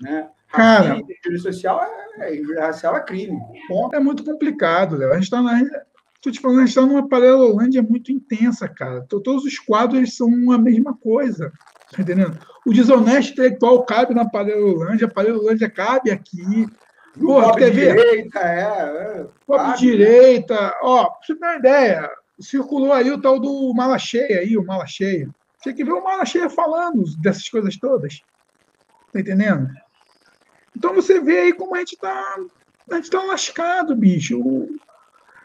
Né? 0.00 0.28
Cara, 0.54 1.00
social 1.38 1.80
é, 2.18 2.36
é, 2.36 2.60
racial 2.60 2.96
é 2.96 3.00
crime. 3.00 3.38
Ponto. 3.68 3.94
É 3.94 4.00
muito 4.00 4.24
complicado, 4.24 4.96
Léo. 4.96 5.10
A 5.10 5.14
gente 5.14 5.24
está 5.24 5.42
na 5.42 5.60
Estou 6.24 6.32
te 6.32 6.40
falando, 6.40 6.58
a 6.58 6.60
gente 6.60 6.70
está 6.70 6.80
numa 6.80 7.06
paralelolândia 7.06 7.82
muito 7.82 8.10
intensa, 8.10 8.66
cara. 8.66 9.02
Todos 9.02 9.44
os 9.44 9.58
quadros 9.58 10.16
são 10.16 10.50
a 10.52 10.56
mesma 10.56 10.94
coisa. 10.96 11.52
Tá 11.92 12.00
entendendo? 12.00 12.38
O 12.64 12.72
desonesto 12.72 13.32
intelectual 13.32 13.84
cabe 13.84 14.14
na 14.14 14.26
paralelolândia, 14.26 15.06
a 15.06 15.10
paralelolândia 15.10 15.68
cabe 15.68 16.10
aqui. 16.10 16.66
Porra, 17.20 17.54
quer 17.54 17.70
ver? 17.70 17.94
direita, 17.94 18.38
é. 18.40 18.60
é 18.60 19.26
Pop 19.46 19.68
né? 19.68 19.76
direita. 19.76 20.74
Ó, 20.82 21.04
pra 21.04 21.18
você 21.22 21.34
ter 21.34 21.44
uma 21.44 21.56
ideia, 21.56 22.10
circulou 22.40 22.94
aí 22.94 23.10
o 23.10 23.20
tal 23.20 23.38
do 23.38 23.74
Mala 23.74 23.98
Cheia 23.98 24.40
aí, 24.40 24.56
o 24.56 24.64
Mala 24.64 24.86
Cheia. 24.86 25.28
Tinha 25.62 25.74
que 25.74 25.84
ver 25.84 25.92
o 25.92 26.02
Mala 26.02 26.24
Cheia 26.24 26.48
falando 26.48 27.04
dessas 27.20 27.48
coisas 27.50 27.76
todas. 27.76 28.22
Tá 29.12 29.20
entendendo? 29.20 29.68
Então 30.76 30.94
você 30.94 31.20
vê 31.20 31.40
aí 31.40 31.52
como 31.52 31.74
a 31.74 31.78
gente 31.78 31.96
tá. 31.96 32.36
A 32.90 32.96
gente 32.96 33.10
tá 33.10 33.22
lascado, 33.22 33.96
bicho. 33.96 34.40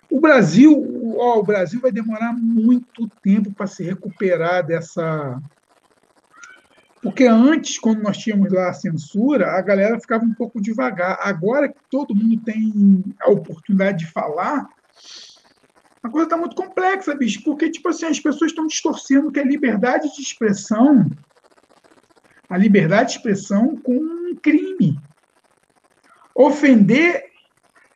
O 0.10 0.20
Brasil, 0.20 0.74
ó, 1.18 1.40
o 1.40 1.44
Brasil 1.44 1.80
vai 1.80 1.92
demorar 1.92 2.34
muito 2.34 3.08
tempo 3.22 3.54
para 3.54 3.68
se 3.68 3.84
recuperar 3.84 4.66
dessa. 4.66 5.40
Porque 7.02 7.26
antes, 7.26 7.80
quando 7.80 8.02
nós 8.02 8.18
tínhamos 8.18 8.52
lá 8.52 8.70
a 8.70 8.74
censura, 8.74 9.52
a 9.52 9.62
galera 9.62 10.00
ficava 10.00 10.26
um 10.26 10.34
pouco 10.34 10.60
devagar. 10.60 11.18
Agora 11.22 11.70
que 11.70 11.80
todo 11.90 12.16
mundo 12.16 12.42
tem 12.44 13.04
a 13.22 13.30
oportunidade 13.30 14.00
de 14.00 14.12
falar, 14.12 14.68
a 16.02 16.10
coisa 16.10 16.26
está 16.26 16.38
muito 16.38 16.56
complexa, 16.56 17.16
bicho, 17.16 17.44
porque 17.44 17.70
tipo 17.70 17.88
assim, 17.88 18.06
as 18.06 18.20
pessoas 18.20 18.52
estão 18.52 18.68
distorcendo 18.68 19.32
que 19.32 19.40
a 19.40 19.46
liberdade 19.46 20.14
de 20.14 20.22
expressão, 20.22 21.10
a 22.50 22.58
liberdade 22.58 23.12
de 23.12 23.18
expressão 23.18 23.78
com 23.78 23.94
um 23.94 24.36
crime. 24.36 25.00
Ofender 26.42 27.26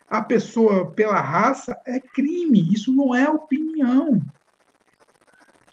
a 0.10 0.22
pessoa 0.22 0.92
pela 0.92 1.22
raça 1.22 1.80
é 1.86 1.98
crime. 1.98 2.74
Isso 2.74 2.94
não 2.94 3.16
é 3.16 3.30
opinião. 3.30 4.22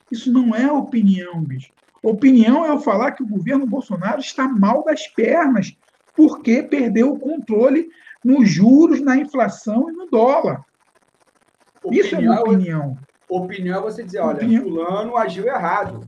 Isso 0.08 0.32
não 0.32 0.54
é 0.54 0.70
opinião, 0.70 1.42
bicho. 1.42 1.72
Opinião 2.00 2.64
é 2.64 2.68
eu 2.68 2.78
falar 2.78 3.10
que 3.10 3.24
o 3.24 3.28
governo 3.28 3.66
Bolsonaro 3.66 4.20
está 4.20 4.46
mal 4.46 4.84
das 4.84 5.08
pernas 5.08 5.76
porque 6.14 6.62
perdeu 6.62 7.12
o 7.12 7.18
controle 7.18 7.90
nos 8.24 8.48
juros, 8.48 9.00
na 9.00 9.16
inflação 9.16 9.90
e 9.90 9.92
no 9.92 10.06
dólar. 10.06 10.64
Opinião, 11.82 12.06
Isso 12.06 12.14
é 12.14 12.40
opinião. 12.40 12.98
Opinião 13.28 13.78
é 13.80 13.82
você 13.82 14.04
dizer, 14.04 14.20
olha, 14.20 14.36
opinião. 14.36 14.62
fulano 14.62 15.16
agiu 15.16 15.48
errado. 15.48 16.06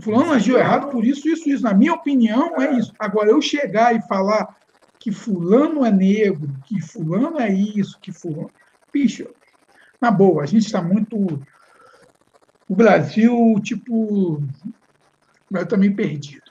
Fulano 0.00 0.32
agiu 0.32 0.56
errado 0.56 0.88
por 0.90 1.04
isso, 1.04 1.28
isso, 1.28 1.46
isso. 1.50 1.62
Na 1.62 1.74
minha 1.74 1.92
opinião, 1.92 2.58
é, 2.58 2.64
é 2.64 2.72
isso. 2.78 2.94
Agora, 2.98 3.28
eu 3.28 3.42
chegar 3.42 3.94
e 3.94 4.00
falar 4.08 4.56
que 5.06 5.12
fulano 5.12 5.84
é 5.84 5.92
negro, 5.92 6.52
que 6.64 6.80
fulano 6.80 7.38
é 7.38 7.48
isso, 7.48 7.96
que 8.00 8.10
fulano. 8.10 8.50
Bicho, 8.92 9.32
na 10.00 10.10
boa, 10.10 10.42
a 10.42 10.46
gente 10.46 10.66
está 10.66 10.82
muito. 10.82 11.16
O 12.68 12.74
Brasil, 12.74 13.54
tipo. 13.62 14.42
Vai 15.48 15.64
também 15.64 15.94
perdido. 15.94 16.50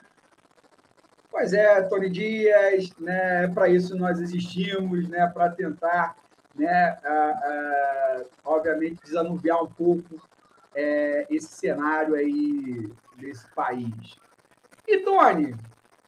Pois 1.30 1.52
é, 1.52 1.82
Tony 1.82 2.08
Dias, 2.08 2.96
né? 2.98 3.46
Para 3.48 3.68
isso 3.68 3.94
nós 3.94 4.20
existimos, 4.20 5.06
né? 5.06 5.26
Para 5.26 5.50
tentar, 5.50 6.16
né? 6.54 6.96
obviamente 8.42 9.02
desanuviar 9.04 9.62
um 9.62 9.70
pouco 9.70 10.18
é, 10.74 11.26
esse 11.28 11.48
cenário 11.48 12.14
aí 12.14 12.90
desse 13.18 13.46
país. 13.54 14.18
E 14.88 15.00
Tony, 15.00 15.54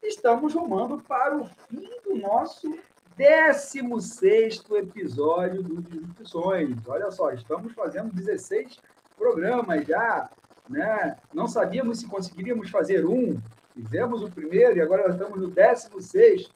estamos 0.01 0.53
rumando 0.53 1.01
para 1.01 1.37
o 1.37 1.45
fim 1.45 1.89
do 2.03 2.15
nosso 2.15 2.77
16 3.17 4.63
episódio 4.71 5.61
do 5.61 5.81
Disrupções. 5.81 6.77
Olha 6.87 7.11
só, 7.11 7.31
estamos 7.31 7.73
fazendo 7.73 8.13
16 8.13 8.79
programas 9.17 9.85
já, 9.85 10.29
né? 10.69 11.17
Não 11.33 11.47
sabíamos 11.47 11.99
se 11.99 12.07
conseguiríamos 12.07 12.69
fazer 12.69 13.05
um, 13.05 13.41
fizemos 13.73 14.23
o 14.23 14.31
primeiro 14.31 14.77
e 14.77 14.81
agora 14.81 15.09
estamos 15.09 15.39
no 15.39 15.49
16, 15.49 16.49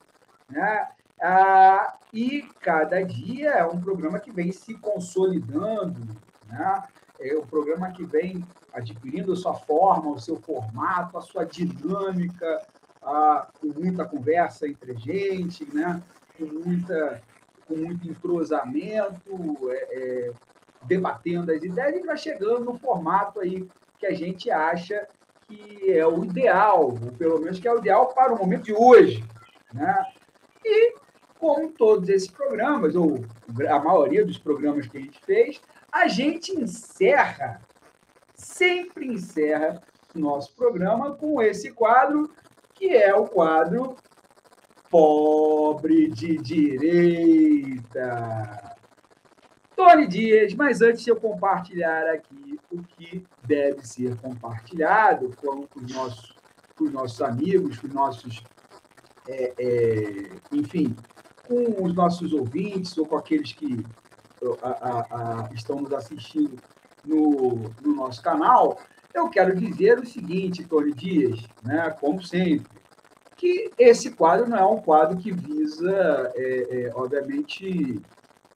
né? 0.50 0.88
Ah, 1.22 1.98
e 2.14 2.44
cada 2.60 3.02
dia 3.04 3.52
é 3.52 3.66
um 3.66 3.80
programa 3.80 4.20
que 4.20 4.32
vem 4.32 4.52
se 4.52 4.74
consolidando, 4.76 6.00
né? 6.48 6.84
É 7.20 7.38
um 7.38 7.46
programa 7.46 7.91
que 7.91 8.06
vem 8.06 8.44
adquirindo 8.74 9.34
a 9.34 9.36
sua 9.36 9.54
forma, 9.54 10.12
o 10.12 10.20
seu 10.20 10.38
formato, 10.38 11.18
a 11.18 11.22
sua 11.22 11.46
dinâmica, 11.46 12.66
ah, 13.06 13.47
com 13.60 13.68
muita 13.68 14.06
conversa 14.06 14.68
entre 14.68 14.95
gente, 14.97 15.66
né? 15.74 16.01
com, 16.38 16.45
muita, 16.45 17.22
com 17.68 17.76
muito 17.76 18.10
entrosamento, 18.10 19.72
é, 19.72 19.76
é, 19.76 20.32
debatendo 20.84 21.51
as 21.51 21.64
ideias 21.64 22.01
e 22.01 22.06
vai 22.06 22.18
chegando 22.18 22.66
no 22.66 22.78
formato 22.78 23.39
aí 23.39 23.68
que 23.97 24.06
a 24.06 24.14
gente 24.14 24.51
acha 24.51 25.08
que 25.47 25.91
é 25.91 26.06
o 26.06 26.24
ideal, 26.24 26.91
ou 26.91 27.12
pelo 27.18 27.39
menos 27.39 27.60
que 27.60 27.68
é 27.68 27.74
o 27.74 27.78
ideal 27.78 28.14
para 28.14 28.34
o 28.34 28.38
momento 28.38 28.64
de 28.64 28.74
hoje. 28.74 29.24
Né? 29.74 30.06
E, 30.64 30.95
como 31.38 31.72
todos 31.72 32.10
esses 32.10 32.30
programas, 32.30 32.95
ou 32.95 33.26
a 33.70 33.80
maioria 33.80 34.26
dos 34.26 34.38
programas 34.38 34.88
que 34.88 34.97
a 34.97 35.01
gente 35.01 35.20
fez, 35.26 35.62
a 35.91 36.08
gente 36.08 36.51
encerra, 36.51 37.62
sempre 38.34 39.08
encerra 39.08 39.82
nosso 40.16 40.56
programa 40.56 41.16
com 41.16 41.41
esse 41.41 41.72
quadro, 41.72 42.30
que 42.84 42.90
é 42.90 43.16
o 43.16 43.26
quadro 43.26 43.96
pobre 44.90 46.10
de 46.10 46.38
direita. 46.38 47.96
Tony 49.74 50.06
Dias, 50.06 50.54
mas 50.54 50.82
antes 50.82 51.06
de 51.06 51.12
eu 51.12 51.16
compartilhar 51.16 52.06
aqui 52.10 52.60
o 52.70 52.84
que 52.84 53.26
deve 53.46 53.88
ser 53.88 54.18
compartilhado 54.18 55.34
com 55.38 55.66
os 55.76 55.94
nossos, 55.94 56.36
com 56.78 56.84
os 56.84 56.92
nossos 56.92 57.22
amigos, 57.22 57.80
com 57.80 57.88
os 57.88 57.94
nossos, 57.94 58.44
é, 59.30 59.54
é, 59.58 60.30
enfim, 60.52 60.94
com 61.48 61.86
os 61.86 61.94
nossos 61.94 62.34
ouvintes 62.34 62.98
ou 62.98 63.06
com 63.06 63.16
aqueles 63.16 63.54
que 63.54 63.86
a, 64.62 64.70
a, 64.70 65.46
a, 65.46 65.50
estão 65.54 65.80
nos 65.80 65.94
assistindo 65.94 66.58
no, 67.06 67.72
no 67.82 67.96
nosso 67.96 68.22
canal, 68.22 68.78
eu 69.14 69.30
quero 69.30 69.55
dizer 69.55 69.99
o 69.99 70.05
seguinte, 70.05 70.64
Tony 70.64 70.93
Dias, 70.93 71.39
né, 71.64 71.89
como 71.99 72.22
sempre, 72.22 72.68
que 73.38 73.72
esse 73.78 74.11
quadro 74.11 74.49
não 74.49 74.57
é 74.57 74.66
um 74.66 74.82
quadro 74.82 75.18
que 75.18 75.32
visa, 75.32 76.32
é, 76.36 76.86
é, 76.88 76.91
obviamente, 76.95 78.01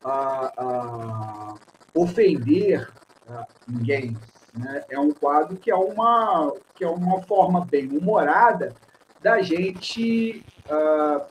a, 0.03 0.53
a 0.57 1.55
ofender 1.93 2.89
a 3.27 3.45
ninguém. 3.67 4.17
Né? 4.53 4.83
É 4.89 4.99
um 4.99 5.11
quadro 5.11 5.57
que 5.57 5.69
é 5.69 5.75
uma, 5.75 6.53
que 6.73 6.83
é 6.83 6.89
uma 6.89 7.21
forma 7.23 7.65
bem 7.65 7.89
humorada 7.89 8.73
da 9.21 9.41
gente 9.41 10.43
uh, 10.65 11.25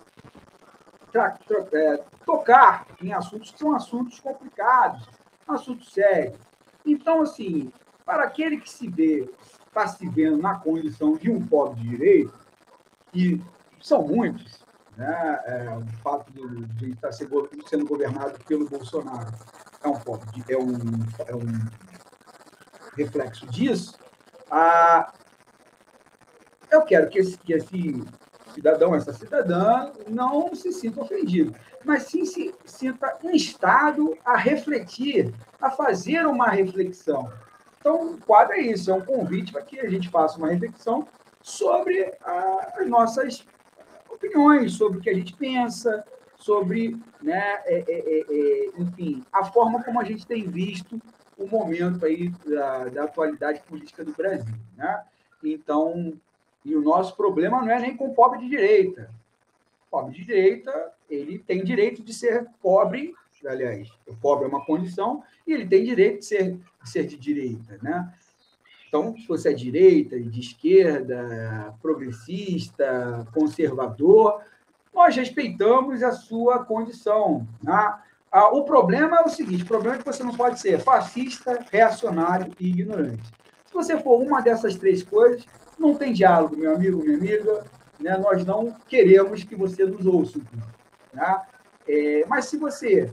tra, 1.11 1.31
tra, 1.31 1.67
é, 1.73 2.05
tocar 2.25 2.87
em 3.03 3.13
assuntos 3.13 3.51
que 3.53 3.59
são 3.59 3.75
assuntos 3.75 4.21
complicados, 4.21 5.09
assuntos 5.49 5.93
sérios. 5.93 6.37
Então, 6.85 7.23
assim, 7.23 7.73
para 8.07 8.23
aquele 8.23 8.59
que 8.59 8.71
se 8.71 8.89
vê, 8.89 9.29
está 9.67 9.87
se 9.89 10.09
vendo 10.09 10.39
na 10.39 10.55
condição 10.55 11.17
de 11.17 11.29
um 11.29 11.45
pobre 11.45 11.81
de 11.81 11.89
direito, 11.89 12.35
e 13.13 13.43
são 13.81 14.07
muitos, 14.07 14.65
né? 14.97 15.41
É, 15.45 15.77
o 15.77 15.87
fato 16.03 16.33
de, 16.33 16.91
estar 16.91 17.13
sendo 17.13 17.87
governado 17.87 18.39
pelo 18.47 18.69
Bolsonaro 18.69 19.31
é 19.83 19.89
um, 19.89 19.99
é 20.49 20.57
um, 20.57 20.73
é 21.27 21.37
um 21.37 21.69
reflexo 22.97 23.47
disso. 23.49 23.99
Ah, 24.51 25.13
eu 26.71 26.83
quero 26.83 27.09
que 27.09 27.19
esse, 27.19 27.37
que 27.39 27.53
esse 27.53 28.03
cidadão, 28.55 28.95
essa 28.95 29.13
cidadã, 29.13 29.93
não 30.09 30.55
se 30.55 30.73
sinta 30.73 31.03
ofendido, 31.03 31.55
mas 31.85 32.05
sim 32.05 32.25
se 32.25 32.55
sinta 32.65 33.19
instado 33.25 34.17
a 34.25 34.37
refletir, 34.37 35.35
a 35.61 35.71
fazer 35.71 36.27
uma 36.27 36.49
reflexão. 36.49 37.31
Então, 37.79 38.15
o 38.15 38.19
quadro 38.19 38.55
é 38.55 38.61
isso, 38.61 38.91
é 38.91 38.95
um 38.95 39.05
convite 39.05 39.53
para 39.53 39.63
que 39.63 39.79
a 39.79 39.89
gente 39.89 40.09
faça 40.09 40.39
uma 40.39 40.49
reflexão 40.49 41.07
sobre 41.43 42.13
a, 42.23 42.73
as 42.79 42.89
nossas 42.89 43.47
opiniões, 44.09 44.73
sobre 44.73 44.99
o 44.99 45.01
que 45.01 45.11
a 45.11 45.15
gente 45.15 45.35
pensa, 45.35 46.05
sobre, 46.39 46.97
né, 47.23 47.61
é, 47.65 47.85
é, 47.89 47.99
é, 47.99 48.25
é, 48.29 48.71
enfim, 48.79 49.25
a 49.33 49.45
forma 49.45 49.83
como 49.83 50.01
a 50.01 50.05
gente 50.05 50.27
tem 50.27 50.49
visto 50.49 51.01
o 51.37 51.47
momento 51.47 52.05
aí 52.05 52.31
da, 52.47 52.85
da 52.85 53.05
atualidade 53.05 53.63
política 53.63 54.05
do 54.05 54.13
Brasil. 54.13 54.55
Né? 54.77 55.05
Então, 55.45 56.15
e 56.65 56.75
o 56.75 56.83
nosso 56.83 57.17
problema 57.17 57.61
não 57.63 57.71
é 57.71 57.79
nem 57.79 57.97
com 57.97 58.09
o 58.09 58.15
pobre 58.15 58.41
de 58.41 58.49
direita. 58.49 59.11
O 59.87 59.91
pobre 59.91 60.15
de 60.15 60.25
direita, 60.25 60.93
ele 61.09 61.39
tem 61.39 61.63
direito 61.63 62.03
de 62.03 62.13
ser 62.13 62.47
pobre, 62.61 63.15
aliás, 63.47 63.89
o 64.07 64.17
pobre 64.17 64.47
é 64.47 64.49
uma 64.49 64.65
condição, 64.65 65.23
e 65.47 65.53
ele 65.53 65.67
tem 65.67 65.85
direito 65.85 66.21
de 66.21 66.25
ser, 66.25 66.59
ser 66.89 67.07
de 67.07 67.17
direita, 67.17 67.79
né? 67.83 68.13
Então, 68.89 69.17
se 69.17 69.27
você 69.27 69.51
é 69.51 69.53
direita, 69.53 70.19
de 70.19 70.41
esquerda, 70.41 71.75
progressista, 71.83 73.27
conservador, 73.35 74.41
nós 74.95 75.15
respeitamos 75.15 76.03
a 76.03 76.13
sua 76.13 76.65
condição. 76.65 77.47
Né? 77.63 77.95
Ah, 78.33 78.49
o 78.49 78.65
problema 78.65 79.19
é 79.19 79.23
o 79.23 79.29
seguinte: 79.29 79.65
o 79.65 79.67
problema 79.67 79.97
é 79.97 79.99
que 79.99 80.05
você 80.05 80.23
não 80.23 80.35
pode 80.35 80.61
ser 80.61 80.81
fascista, 80.81 81.65
reacionário 81.71 82.53
e 82.59 82.69
ignorante. 82.69 83.23
Se 83.67 83.75
você 83.75 83.99
for 83.99 84.23
uma 84.23 84.41
dessas 84.41 84.77
três 84.77 85.03
coisas, 85.03 85.45
não 85.79 85.95
tem 85.95 86.13
diálogo, 86.13 86.57
meu 86.57 86.75
amigo, 86.75 87.03
minha 87.03 87.17
amiga. 87.17 87.65
Né? 88.01 88.17
Nós 88.17 88.45
não 88.45 88.75
queremos 88.89 89.45
que 89.45 89.55
você 89.55 89.85
nos 89.85 90.07
ouça. 90.07 90.41
Né? 91.13 91.43
É, 91.89 92.25
mas 92.27 92.47
se 92.47 92.57
você 92.57 93.13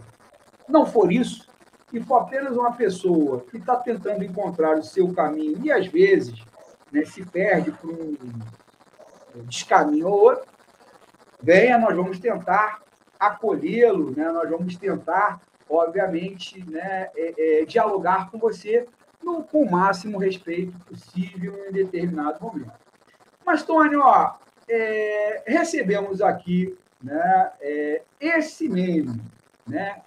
não 0.67 0.85
for 0.85 1.11
isso, 1.11 1.47
e 1.93 2.01
for 2.01 2.15
apenas 2.17 2.57
uma 2.57 2.73
pessoa 2.73 3.45
que 3.51 3.57
está 3.57 3.75
tentando 3.75 4.23
encontrar 4.23 4.77
o 4.77 4.83
seu 4.83 5.13
caminho 5.13 5.63
e, 5.63 5.71
às 5.71 5.85
vezes, 5.85 6.43
né, 6.91 7.05
se 7.05 7.23
perde 7.23 7.71
por 7.71 7.91
um 7.91 8.17
descaminho 9.45 10.07
ou 10.07 10.19
outro, 10.23 10.45
venha, 11.41 11.77
nós 11.77 11.95
vamos 11.95 12.19
tentar 12.19 12.81
acolhê-lo, 13.19 14.11
né, 14.11 14.31
nós 14.31 14.49
vamos 14.49 14.75
tentar, 14.75 15.39
obviamente, 15.69 16.67
né, 16.67 17.11
é, 17.15 17.61
é, 17.61 17.65
dialogar 17.65 18.31
com 18.31 18.39
você 18.39 18.87
no, 19.21 19.43
com 19.43 19.63
o 19.63 19.71
máximo 19.71 20.17
respeito 20.17 20.77
possível 20.85 21.67
em 21.69 21.71
determinado 21.71 22.43
momento. 22.43 22.73
Mas, 23.45 23.61
Tony, 23.61 23.95
ó, 23.95 24.33
é, 24.67 25.43
recebemos 25.45 26.21
aqui 26.21 26.75
né, 27.01 27.51
é, 27.61 28.01
esse 28.19 28.67
meme, 28.67 29.21
né, 29.67 30.01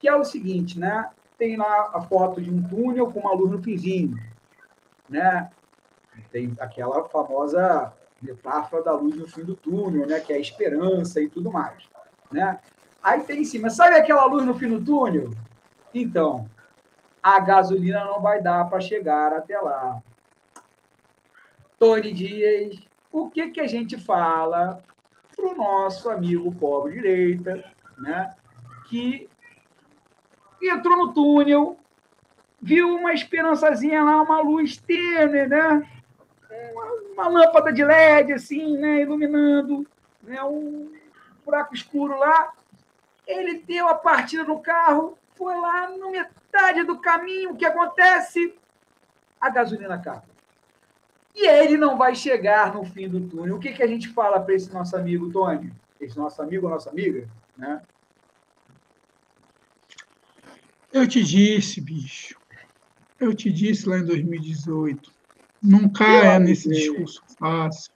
que 0.00 0.08
é 0.08 0.16
o 0.16 0.24
seguinte, 0.24 0.78
né? 0.78 1.08
Tem 1.38 1.56
lá 1.56 1.92
a 1.94 2.00
foto 2.00 2.42
de 2.42 2.50
um 2.50 2.62
túnel 2.62 3.10
com 3.12 3.20
uma 3.20 3.32
luz 3.32 3.52
no 3.52 3.62
finzinho, 3.62 4.18
né? 5.08 5.50
Tem 6.32 6.52
aquela 6.58 7.08
famosa 7.08 7.92
metáfora 8.20 8.82
da 8.82 8.92
luz 8.92 9.14
no 9.14 9.28
fim 9.28 9.44
do 9.44 9.54
túnel, 9.54 10.06
né? 10.06 10.18
Que 10.18 10.32
é 10.32 10.36
a 10.36 10.40
esperança 10.40 11.20
e 11.20 11.28
tudo 11.28 11.50
mais, 11.50 11.88
né? 12.30 12.58
Aí 13.00 13.22
tem 13.22 13.40
em 13.40 13.44
cima, 13.44 13.70
sabe 13.70 13.96
aquela 13.96 14.24
luz 14.26 14.44
no 14.44 14.58
fim 14.58 14.68
do 14.68 14.84
túnel? 14.84 15.30
Então, 15.94 16.50
a 17.22 17.38
gasolina 17.38 18.04
não 18.04 18.20
vai 18.20 18.42
dar 18.42 18.68
para 18.68 18.80
chegar 18.80 19.32
até 19.32 19.58
lá. 19.58 20.02
Tony 21.78 22.12
Dias, 22.12 22.80
o 23.12 23.30
que, 23.30 23.50
que 23.50 23.60
a 23.60 23.66
gente 23.68 23.96
fala 23.96 24.82
para 25.36 25.46
o 25.46 25.54
nosso 25.54 26.10
amigo 26.10 26.52
pobre 26.56 26.94
direita, 26.94 27.64
né? 27.96 28.34
Que 28.88 29.27
entrou 30.62 30.96
no 30.96 31.12
túnel, 31.12 31.76
viu 32.60 32.94
uma 32.96 33.12
esperançazinha 33.12 34.02
lá, 34.02 34.20
uma 34.22 34.40
luz 34.40 34.76
tênue, 34.76 35.46
né? 35.46 35.88
Uma, 36.72 36.84
uma, 37.12 37.28
lâmpada 37.28 37.72
de 37.72 37.84
LED, 37.84 38.32
assim, 38.32 38.76
né? 38.76 39.02
Iluminando, 39.02 39.86
né? 40.22 40.42
um 40.42 40.90
buraco 41.44 41.74
escuro 41.74 42.18
lá. 42.18 42.52
Ele 43.26 43.58
deu 43.60 43.88
a 43.88 43.94
partida 43.94 44.44
no 44.44 44.60
carro, 44.60 45.16
foi 45.36 45.54
lá 45.54 45.90
na 45.96 46.10
metade 46.10 46.82
do 46.84 46.98
caminho. 46.98 47.50
O 47.50 47.56
que 47.56 47.64
acontece? 47.64 48.54
A 49.40 49.50
gasolina 49.50 49.94
acaba. 49.94 50.24
E 51.34 51.46
ele 51.46 51.76
não 51.76 51.96
vai 51.96 52.14
chegar 52.14 52.74
no 52.74 52.84
fim 52.84 53.08
do 53.08 53.20
túnel. 53.20 53.56
O 53.56 53.60
que, 53.60 53.72
que 53.72 53.82
a 53.82 53.86
gente 53.86 54.08
fala 54.08 54.40
para 54.40 54.54
esse 54.54 54.72
nosso 54.72 54.96
amigo, 54.96 55.30
Tony? 55.30 55.72
Esse 56.00 56.16
nosso 56.16 56.42
amigo 56.42 56.66
ou 56.66 56.72
nossa 56.72 56.90
amiga? 56.90 57.28
Né? 57.56 57.80
Eu 60.92 61.06
te 61.06 61.22
disse, 61.22 61.80
bicho. 61.80 62.36
Eu 63.20 63.34
te 63.34 63.52
disse 63.52 63.88
lá 63.88 63.98
em 63.98 64.04
2018. 64.04 65.10
Não 65.62 65.88
caia 65.88 66.38
nesse 66.38 66.68
discurso 66.68 67.22
fácil. 67.38 67.92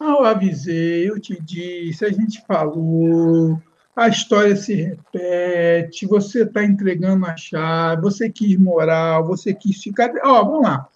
Eu 0.00 0.24
avisei, 0.24 1.08
eu 1.08 1.20
te 1.20 1.40
disse, 1.40 2.04
a 2.04 2.10
gente 2.10 2.44
falou, 2.46 3.60
a 3.96 4.08
história 4.08 4.54
se 4.56 4.74
repete, 4.74 6.06
você 6.06 6.42
está 6.42 6.64
entregando 6.64 7.24
a 7.26 7.36
chave, 7.36 8.02
você 8.02 8.28
quis 8.28 8.56
moral, 8.58 9.24
você 9.24 9.54
quis 9.54 9.82
ficar. 9.82 10.12
Ó, 10.22 10.44
vamos 10.44 10.62
lá. 10.62 10.88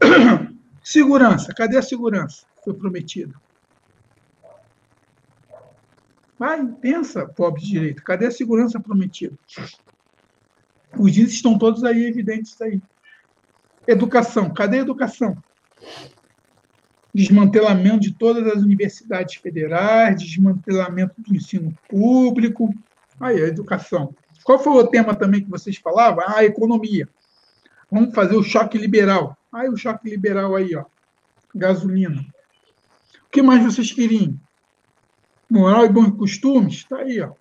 Segurança, 0.84 1.52
cadê 1.54 1.76
a 1.76 1.82
segurança? 1.82 2.44
Foi 2.64 2.74
prometida. 2.74 3.34
Vai, 6.42 6.66
pensa, 6.66 7.24
pobre 7.24 7.62
direito, 7.62 8.02
cadê 8.02 8.26
a 8.26 8.30
segurança 8.32 8.80
prometida? 8.80 9.38
Os 10.98 11.16
índices 11.16 11.34
estão 11.34 11.56
todos 11.56 11.84
aí 11.84 12.04
evidentes 12.04 12.60
aí. 12.60 12.82
Educação, 13.86 14.52
cadê 14.52 14.78
a 14.78 14.80
educação? 14.80 15.36
Desmantelamento 17.14 18.00
de 18.00 18.14
todas 18.14 18.44
as 18.48 18.60
universidades 18.60 19.36
federais, 19.36 20.20
desmantelamento 20.20 21.14
do 21.16 21.32
ensino 21.32 21.72
público. 21.88 22.74
Aí, 23.20 23.40
a 23.40 23.46
educação. 23.46 24.12
Qual 24.42 24.58
foi 24.58 24.82
o 24.82 24.88
tema 24.88 25.14
também 25.14 25.44
que 25.44 25.48
vocês 25.48 25.76
falavam? 25.76 26.24
Ah, 26.26 26.38
a 26.38 26.44
economia. 26.44 27.08
Vamos 27.88 28.12
fazer 28.16 28.34
o 28.34 28.42
choque 28.42 28.76
liberal. 28.76 29.38
Aí 29.52 29.68
o 29.68 29.76
choque 29.76 30.10
liberal 30.10 30.56
aí, 30.56 30.74
ó. 30.74 30.86
Gasolina. 31.54 32.20
O 32.20 33.30
que 33.30 33.42
mais 33.42 33.62
vocês 33.62 33.92
queriam? 33.92 34.36
Moral 35.52 35.84
e 35.84 35.88
bons 35.90 36.16
costumes? 36.16 36.76
Está 36.76 36.96
aí, 36.96 37.20
ó. 37.20 37.32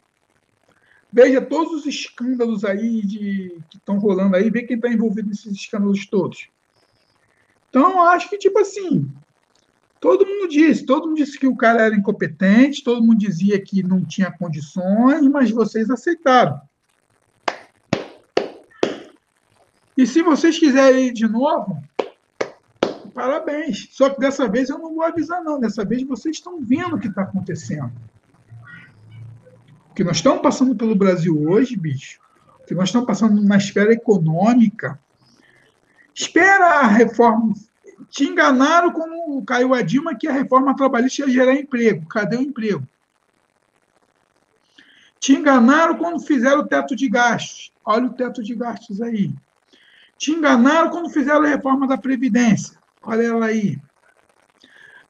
Veja 1.13 1.41
todos 1.41 1.71
os 1.73 1.85
escândalos 1.85 2.65
aí 2.65 3.01
de, 3.05 3.57
que 3.69 3.77
estão 3.77 3.97
rolando 3.99 4.35
aí, 4.35 4.49
vê 4.49 4.63
quem 4.63 4.75
está 4.75 4.89
envolvido 4.89 5.29
nesses 5.29 5.53
escândalos 5.53 6.05
todos. 6.05 6.49
Então, 7.69 8.01
acho 8.01 8.29
que, 8.29 8.37
tipo 8.37 8.59
assim, 8.59 9.09
todo 10.01 10.25
mundo 10.25 10.49
disse, 10.49 10.85
todo 10.85 11.07
mundo 11.07 11.17
disse 11.17 11.39
que 11.39 11.47
o 11.47 11.55
cara 11.55 11.83
era 11.83 11.95
incompetente, 11.95 12.83
todo 12.83 13.01
mundo 13.01 13.17
dizia 13.17 13.61
que 13.61 13.81
não 13.81 14.03
tinha 14.03 14.29
condições, 14.29 15.25
mas 15.29 15.49
vocês 15.49 15.89
aceitaram. 15.89 16.59
E 19.97 20.05
se 20.05 20.21
vocês 20.21 20.59
quiserem 20.59 21.07
ir 21.07 21.13
de 21.13 21.29
novo, 21.29 21.81
parabéns. 23.13 23.89
Só 23.91 24.09
que 24.09 24.19
dessa 24.19 24.47
vez 24.47 24.69
eu 24.69 24.77
não 24.77 24.93
vou 24.93 25.03
avisar, 25.03 25.43
não. 25.43 25.59
Dessa 25.59 25.85
vez 25.85 26.03
vocês 26.03 26.37
estão 26.37 26.61
vendo 26.61 26.95
o 26.95 26.99
que 26.99 27.07
está 27.07 27.23
acontecendo. 27.23 27.91
O 29.89 29.93
que 29.93 30.03
nós 30.03 30.17
estamos 30.17 30.41
passando 30.41 30.75
pelo 30.75 30.95
Brasil 30.95 31.49
hoje, 31.49 31.75
bicho, 31.75 32.19
o 32.61 32.65
que 32.65 32.73
nós 32.73 32.89
estamos 32.89 33.07
passando 33.07 33.41
na 33.41 33.57
esfera 33.57 33.91
econômica. 33.91 34.99
Espera 36.13 36.79
a 36.79 36.87
reforma. 36.87 37.53
Te 38.09 38.25
enganaram 38.25 38.91
quando 38.91 39.43
caiu 39.43 39.73
a 39.73 39.81
Dilma 39.81 40.15
que 40.15 40.27
a 40.27 40.31
reforma 40.31 40.75
trabalhista 40.75 41.23
ia 41.23 41.29
gerar 41.29 41.53
emprego. 41.53 42.05
Cadê 42.07 42.37
o 42.37 42.41
emprego? 42.41 42.87
Te 45.19 45.33
enganaram 45.33 45.97
quando 45.97 46.19
fizeram 46.19 46.61
o 46.61 46.67
teto 46.67 46.95
de 46.95 47.07
gastos. 47.07 47.71
Olha 47.85 48.07
o 48.07 48.13
teto 48.13 48.41
de 48.41 48.55
gastos 48.55 49.01
aí. 49.01 49.33
Te 50.17 50.31
enganaram 50.31 50.89
quando 50.89 51.09
fizeram 51.09 51.43
a 51.43 51.47
reforma 51.47 51.87
da 51.87 51.97
Previdência. 51.97 52.80
Olha 53.01 53.23
ela 53.23 53.45
aí. 53.47 53.77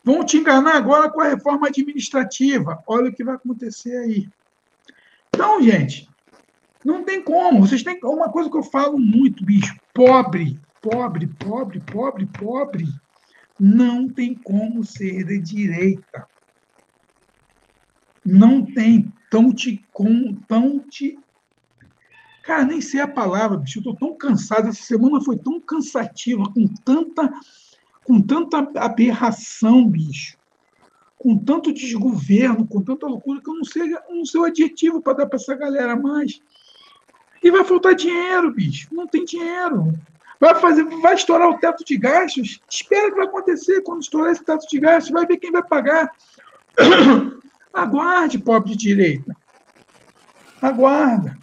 Vão 0.03 0.25
te 0.25 0.37
enganar 0.37 0.75
agora 0.75 1.09
com 1.09 1.21
a 1.21 1.27
reforma 1.27 1.67
administrativa. 1.67 2.83
Olha 2.87 3.09
o 3.09 3.13
que 3.13 3.23
vai 3.23 3.35
acontecer 3.35 3.95
aí. 3.97 4.29
Então, 5.33 5.61
gente, 5.61 6.09
não 6.83 7.03
tem 7.03 7.23
como. 7.23 7.59
Vocês 7.59 7.83
têm 7.83 7.99
uma 8.03 8.31
coisa 8.31 8.49
que 8.49 8.57
eu 8.57 8.63
falo 8.63 8.97
muito, 8.97 9.45
bicho. 9.45 9.75
Pobre, 9.93 10.59
pobre, 10.81 11.27
pobre, 11.27 11.79
pobre, 11.81 12.25
pobre. 12.25 12.85
Não 13.59 14.09
tem 14.09 14.33
como 14.33 14.83
ser 14.83 15.23
de 15.25 15.39
direita. 15.39 16.27
Não 18.25 18.65
tem. 18.65 19.11
Tão 19.29 19.53
te, 19.53 19.85
com, 19.93 20.33
tão 20.47 20.79
te 20.79 21.17
Cara, 22.43 22.65
nem 22.65 22.81
sei 22.81 22.99
a 22.99 23.07
palavra, 23.07 23.57
bicho. 23.57 23.79
Eu 23.79 23.83
tô 23.83 23.95
tão 23.95 24.15
cansado. 24.15 24.67
Essa 24.67 24.81
semana 24.81 25.21
foi 25.21 25.37
tão 25.37 25.59
cansativa, 25.59 26.43
com 26.51 26.67
tanta 26.83 27.31
com 28.03 28.21
tanta 28.21 28.57
aberração, 28.79 29.87
bicho, 29.87 30.37
com 31.17 31.37
tanto 31.37 31.73
desgoverno, 31.73 32.67
com 32.67 32.81
tanta 32.81 33.05
loucura, 33.05 33.41
que 33.41 33.49
eu 33.49 33.55
não 33.55 33.63
sei, 33.63 33.89
não 34.09 34.25
sei 34.25 34.41
o 34.41 34.45
adjetivo 34.45 35.01
para 35.01 35.13
dar 35.13 35.25
para 35.27 35.37
essa 35.37 35.55
galera 35.55 35.95
mais. 35.95 36.41
E 37.43 37.49
vai 37.49 37.63
faltar 37.63 37.95
dinheiro, 37.95 38.51
bicho. 38.51 38.87
Não 38.91 39.07
tem 39.07 39.25
dinheiro. 39.25 39.93
Vai 40.39 40.55
fazer, 40.55 40.83
vai 40.83 41.13
estourar 41.13 41.49
o 41.49 41.57
teto 41.59 41.83
de 41.85 41.97
gastos. 41.97 42.59
Espera 42.69 43.09
que 43.09 43.17
vai 43.17 43.25
acontecer 43.27 43.81
quando 43.81 44.01
estourar 44.01 44.31
esse 44.31 44.43
teto 44.43 44.67
de 44.67 44.79
gastos. 44.79 45.11
Vai 45.11 45.25
ver 45.25 45.37
quem 45.37 45.51
vai 45.51 45.63
pagar. 45.63 46.11
Aguarde, 47.73 48.39
pobre 48.39 48.71
de 48.71 48.77
direita. 48.77 49.35
Aguarda. 50.61 51.37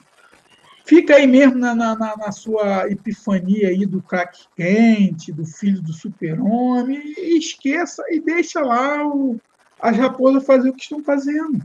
Fica 0.89 1.16
aí 1.16 1.27
mesmo 1.27 1.59
na, 1.59 1.74
na, 1.74 1.94
na 1.94 2.32
sua 2.32 2.90
epifania 2.90 3.69
aí 3.69 3.85
do 3.85 4.01
craque 4.01 4.47
quente, 4.56 5.31
do 5.31 5.44
filho 5.44 5.82
do 5.82 5.93
super-homem, 5.93 7.12
e 7.19 7.36
esqueça 7.36 8.02
e 8.09 8.19
deixa 8.19 8.60
lá 8.60 9.06
o, 9.06 9.39
as 9.78 9.94
raposas 9.98 10.47
fazer 10.47 10.70
o 10.70 10.73
que 10.73 10.85
estão 10.85 11.05
fazendo. 11.05 11.62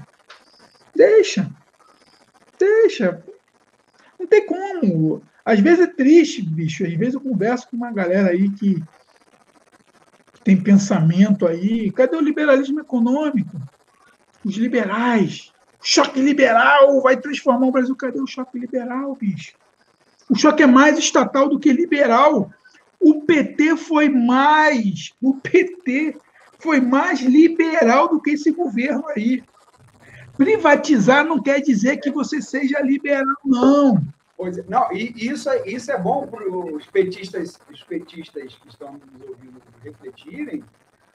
Deixa. 0.94 1.50
Deixa. 2.60 3.24
Não 4.20 4.28
tem 4.28 4.46
como. 4.46 5.24
Às 5.46 5.62
vezes 5.62 5.86
é 5.86 5.88
triste, 5.88 6.42
bicho. 6.42 6.86
Às 6.86 6.94
vezes 6.94 7.14
eu 7.14 7.22
converso 7.22 7.70
com 7.70 7.78
uma 7.78 7.94
galera 7.94 8.32
aí 8.32 8.50
que 8.50 8.84
tem 10.44 10.62
pensamento 10.62 11.48
aí. 11.48 11.90
Cadê 11.94 12.18
o 12.18 12.22
liberalismo 12.22 12.82
econômico? 12.82 13.58
Os 14.44 14.58
liberais 14.58 15.54
choque 15.84 16.22
liberal 16.22 17.02
vai 17.02 17.18
transformar 17.18 17.68
o 17.68 17.72
Brasil. 17.72 17.96
Cadê 17.96 18.20
o 18.20 18.28
choque 18.28 18.58
liberal, 18.58 19.16
bicho? 19.16 19.54
O 20.30 20.36
choque 20.36 20.64
é 20.64 20.68
mais 20.68 20.98
estatal 20.98 21.50
do 21.50 21.60
que 21.60 21.72
liberal. 21.72 22.50
O 23.00 23.22
PT 23.22 23.76
foi 23.76 24.08
mais, 24.08 25.14
o 25.22 25.34
PT 25.36 26.18
foi 26.58 26.80
mais 26.80 27.20
liberal 27.20 28.08
do 28.08 28.22
que 28.22 28.32
esse 28.32 28.50
governo 28.52 29.04
aí. 29.10 29.44
Privatizar 30.38 31.26
não 31.26 31.42
quer 31.42 31.60
dizer 31.60 31.98
que 31.98 32.10
você 32.10 32.42
seja 32.42 32.80
liberal, 32.82 33.36
não. 33.44 34.02
Pois 34.38 34.58
é, 34.58 34.64
não, 34.68 34.92
e 34.92 35.14
isso, 35.16 35.50
é, 35.50 35.68
isso 35.68 35.92
é 35.92 35.98
bom 35.98 36.26
para 36.26 36.48
os 36.48 36.88
petistas, 36.88 37.60
os 37.72 37.84
petistas 37.84 38.56
que 38.56 38.68
estão 38.70 38.94
nos 38.94 39.30
ouvindo 39.30 39.62
refletirem, 39.84 40.64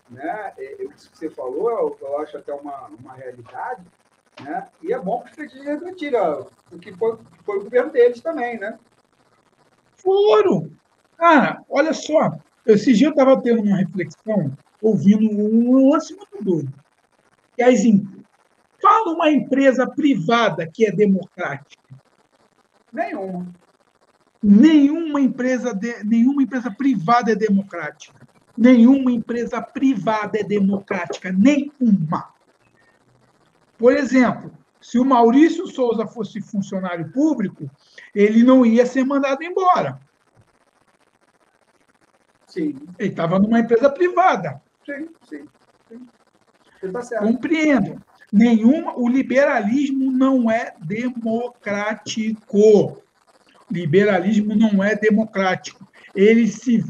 né? 0.09 0.53
É, 0.57 0.85
isso 0.85 1.11
que 1.11 1.19
você 1.19 1.31
falou, 1.31 1.99
eu 2.01 2.19
acho 2.21 2.37
até 2.37 2.53
uma, 2.55 2.87
uma 2.89 3.15
realidade, 3.15 3.83
né? 4.43 4.67
E 4.83 4.93
é 4.93 4.99
bom 4.99 5.21
que 5.21 5.31
os 5.31 5.37
petistas 5.37 5.67
refletirem, 5.67 6.21
o 6.73 6.79
que 6.79 6.93
foi, 6.93 7.19
foi 7.45 7.59
o 7.59 7.65
governo 7.65 7.93
deles 7.93 8.21
também, 8.21 8.59
né? 8.59 8.79
Foram! 9.97 10.71
Cara, 11.17 11.63
olha 11.69 11.93
só, 11.93 12.39
esse 12.65 12.93
dia 12.93 13.09
eu 13.09 13.11
estava 13.11 13.41
tendo 13.41 13.63
uma 13.63 13.77
reflexão, 13.77 14.57
ouvindo 14.81 15.29
um 15.29 15.91
lance 15.91 16.15
muito 16.15 16.45
doido. 16.45 16.73
Que 17.57 17.63
as, 17.63 17.83
fala 18.81 19.15
uma 19.15 19.31
empresa 19.31 19.87
privada 19.87 20.67
que 20.67 20.87
é 20.87 20.93
democrática. 20.93 21.83
Nenhuma. 22.93 23.49
Nenhuma 24.43 25.21
empresa, 25.21 25.75
de, 25.75 26.05
nenhuma 26.05 26.43
empresa 26.43 26.71
privada 26.71 27.33
é 27.33 27.35
democrática. 27.35 28.27
Nenhuma 28.57 29.11
empresa 29.11 29.61
privada 29.61 30.39
é 30.39 30.45
democrática. 30.45 31.33
Nenhuma. 31.33 32.33
Por 33.79 33.97
exemplo, 33.97 34.53
se 34.81 34.99
o 34.99 35.05
Maurício 35.05 35.67
Souza 35.67 36.07
fosse 36.07 36.41
funcionário 36.41 37.11
público, 37.13 37.71
ele 38.15 38.43
não 38.43 38.67
ia 38.67 38.85
ser 38.85 39.05
mandado 39.05 39.43
embora. 39.43 40.01
Sim. 42.47 42.75
Ele 42.99 43.11
estava 43.11 43.39
numa 43.39 43.61
empresa 43.61 43.89
privada. 43.89 44.61
Sim, 44.85 45.09
sim. 45.29 45.49
sim. 45.89 46.07
Tá 46.93 47.19
Compreendo. 47.19 48.03
Nenhuma, 48.33 48.99
o 48.99 49.09
liberalismo 49.09 50.11
não 50.11 50.51
é 50.51 50.75
democrático. 50.81 53.03
Liberalismo 53.71 54.55
não 54.55 54.83
é 54.83 54.95
democrático. 54.95 55.87
Ele 56.15 56.47
se 56.47 56.85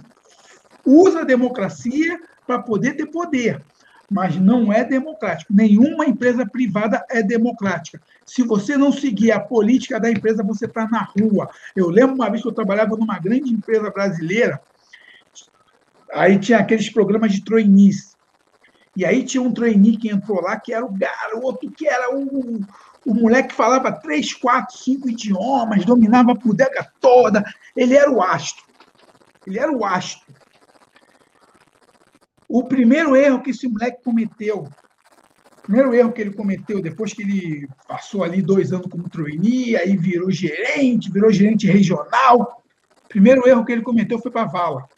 usa 0.84 1.20
a 1.20 1.24
democracia 1.24 2.20
para 2.46 2.62
poder 2.62 2.94
ter 2.94 3.06
poder 3.06 3.62
mas 4.10 4.36
não 4.36 4.72
é 4.72 4.84
democrático. 4.84 5.52
Nenhuma 5.52 6.06
empresa 6.06 6.46
privada 6.46 7.04
é 7.10 7.22
democrática. 7.22 8.00
Se 8.24 8.42
você 8.42 8.76
não 8.76 8.92
seguir 8.92 9.32
a 9.32 9.40
política 9.40 10.00
da 10.00 10.10
empresa, 10.10 10.42
você 10.42 10.64
está 10.64 10.86
na 10.88 11.02
rua. 11.02 11.50
Eu 11.76 11.88
lembro 11.88 12.14
uma 12.14 12.30
vez 12.30 12.42
que 12.42 12.48
eu 12.48 12.52
trabalhava 12.52 12.96
numa 12.96 13.18
grande 13.18 13.52
empresa 13.52 13.90
brasileira. 13.90 14.60
Aí 16.12 16.38
tinha 16.38 16.58
aqueles 16.58 16.88
programas 16.88 17.32
de 17.32 17.44
trainees. 17.44 18.16
E 18.96 19.04
aí 19.04 19.24
tinha 19.24 19.42
um 19.42 19.52
trainee 19.52 19.96
que 19.96 20.10
entrou 20.10 20.40
lá, 20.40 20.58
que 20.58 20.72
era 20.72 20.84
o 20.84 20.92
garoto, 20.92 21.70
que 21.70 21.86
era 21.86 22.14
o, 22.16 22.60
o 23.06 23.14
moleque 23.14 23.50
que 23.50 23.54
falava 23.54 23.92
três, 23.92 24.34
quatro, 24.34 24.76
cinco 24.76 25.08
idiomas, 25.08 25.84
dominava 25.84 26.32
a 26.32 26.34
bodega 26.34 26.90
toda. 27.00 27.44
Ele 27.76 27.94
era 27.94 28.10
o 28.10 28.22
astro. 28.22 28.64
Ele 29.46 29.58
era 29.58 29.70
o 29.70 29.84
astro. 29.84 30.34
O 32.48 32.64
primeiro 32.64 33.14
erro 33.14 33.42
que 33.42 33.50
esse 33.50 33.68
moleque 33.68 34.02
cometeu, 34.02 34.64
o 35.58 35.62
primeiro 35.62 35.94
erro 35.94 36.12
que 36.12 36.22
ele 36.22 36.32
cometeu, 36.32 36.80
depois 36.80 37.12
que 37.12 37.22
ele 37.22 37.68
passou 37.86 38.24
ali 38.24 38.40
dois 38.40 38.72
anos 38.72 38.86
como 38.90 39.08
trainee, 39.08 39.76
aí 39.76 39.96
virou 39.96 40.30
gerente, 40.30 41.12
virou 41.12 41.30
gerente 41.30 41.66
regional, 41.66 42.64
o 43.04 43.08
primeiro 43.08 43.46
erro 43.46 43.64
que 43.64 43.72
ele 43.72 43.82
cometeu 43.82 44.18
foi 44.18 44.30
para 44.30 44.42
a 44.42 44.46
vala. 44.46 44.88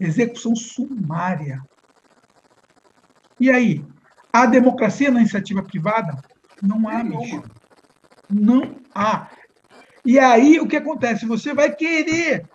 Execução 0.00 0.56
sumária. 0.56 1.62
E 3.38 3.50
aí? 3.50 3.84
Há 4.32 4.46
democracia 4.46 5.12
na 5.12 5.20
iniciativa 5.20 5.62
privada? 5.62 6.20
Não 6.60 6.88
há, 6.88 7.04
bicho. 7.04 7.42
Não 8.28 8.76
há. 8.92 9.30
E 10.04 10.18
aí, 10.18 10.58
o 10.58 10.66
que 10.66 10.76
acontece? 10.76 11.24
Você 11.24 11.54
vai 11.54 11.72
querer 11.72 12.48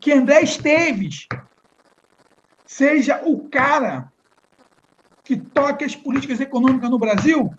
que 0.00 0.12
André 0.12 0.42
Esteves 0.42 1.28
seja 2.76 3.20
o 3.24 3.48
cara 3.48 4.10
que 5.22 5.36
toque 5.36 5.84
as 5.84 5.94
políticas 5.94 6.40
econômicas 6.40 6.90
no 6.90 6.98
Brasil? 6.98 7.52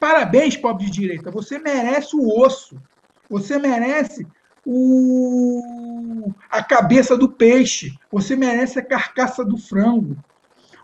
Parabéns, 0.00 0.56
pobre 0.56 0.86
de 0.86 0.90
direita. 0.90 1.30
Você 1.30 1.58
merece 1.58 2.16
o 2.16 2.40
osso. 2.40 2.80
Você 3.28 3.58
merece 3.58 4.26
o... 4.66 6.32
a 6.50 6.62
cabeça 6.62 7.16
do 7.16 7.28
peixe. 7.28 7.94
Você 8.10 8.34
merece 8.34 8.78
a 8.78 8.84
carcaça 8.84 9.44
do 9.44 9.58
frango. 9.58 10.16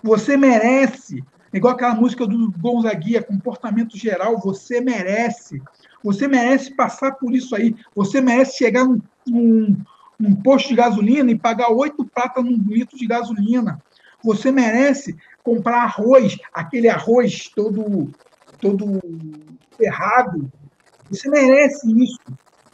Você 0.03 0.37
merece, 0.37 1.25
igual 1.53 1.75
aquela 1.75 1.95
música 1.95 2.27
do 2.27 2.53
Gonzaguia, 2.53 3.23
comportamento 3.23 3.97
geral, 3.97 4.39
você 4.39 4.81
merece. 4.81 5.63
Você 6.05 6.29
merece 6.29 6.75
passar 6.75 7.13
por 7.13 7.35
isso 7.35 7.55
aí. 7.55 7.75
Você 7.95 8.21
merece 8.21 8.59
chegar 8.59 8.85
num, 8.85 9.01
num, 9.27 9.77
num 10.21 10.35
posto 10.35 10.69
de 10.69 10.75
gasolina 10.75 11.31
e 11.31 11.39
pagar 11.39 11.73
oito 11.73 12.05
pratas 12.05 12.45
num 12.45 12.59
litro 12.69 12.97
de 12.97 13.07
gasolina. 13.07 13.83
Você 14.23 14.53
merece 14.53 15.17
comprar 15.43 15.85
arroz, 15.85 16.37
aquele 16.53 16.89
arroz 16.91 17.49
todo, 17.57 18.11
todo 18.61 19.01
errado. 19.81 20.53
Você 21.11 21.29
merece 21.31 21.91
isso. 21.91 22.21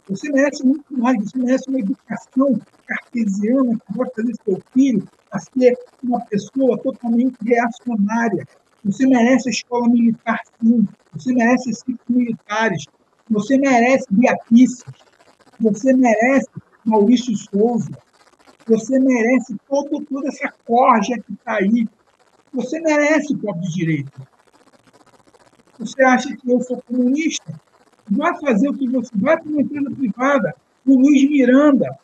Você 0.09 0.29
merece 0.29 0.65
muito 0.65 0.85
mais. 0.97 1.17
Você 1.23 1.37
merece 1.37 1.69
uma 1.69 1.79
educação 1.79 2.59
cartesiana 2.85 3.75
que 3.75 3.97
vai 3.97 4.09
fazer 4.13 4.33
seu 4.43 4.61
filho 4.73 5.07
a 5.31 5.39
ser 5.39 5.77
uma 6.03 6.19
pessoa 6.21 6.77
totalmente 6.79 7.35
reacionária. 7.43 8.45
Você 8.83 9.07
merece 9.07 9.47
a 9.47 9.51
escola 9.51 9.87
militar, 9.87 10.39
sim. 10.61 10.87
Você 11.13 11.33
merece 11.33 11.71
os 11.71 11.83
militares. 12.09 12.85
Você 13.29 13.57
merece 13.57 14.05
Beatriz. 14.11 14.83
Você 15.59 15.93
merece 15.93 16.47
Maurício 16.87 17.35
Souza. 17.35 17.91
Você 18.67 18.99
merece 18.99 19.55
todo, 19.67 20.03
toda 20.05 20.27
essa 20.27 20.51
corja 20.65 21.15
que 21.19 21.33
está 21.33 21.55
aí. 21.55 21.87
Você 22.53 22.79
merece 22.79 23.35
pobre 23.37 23.61
de 23.67 23.73
direito. 23.73 24.27
Você 25.79 26.03
acha 26.03 26.35
que 26.35 26.51
eu 26.51 26.59
sou 26.61 26.81
comunista? 26.81 27.59
Vai 28.09 28.37
fazer 28.39 28.69
o 28.69 28.73
que 28.73 28.87
você 28.87 29.11
vai 29.15 29.37
para 29.37 29.49
uma 29.49 29.61
empresa 29.61 29.91
privada. 29.91 30.55
O 30.85 30.95
Luiz 30.95 31.29
Miranda, 31.29 31.97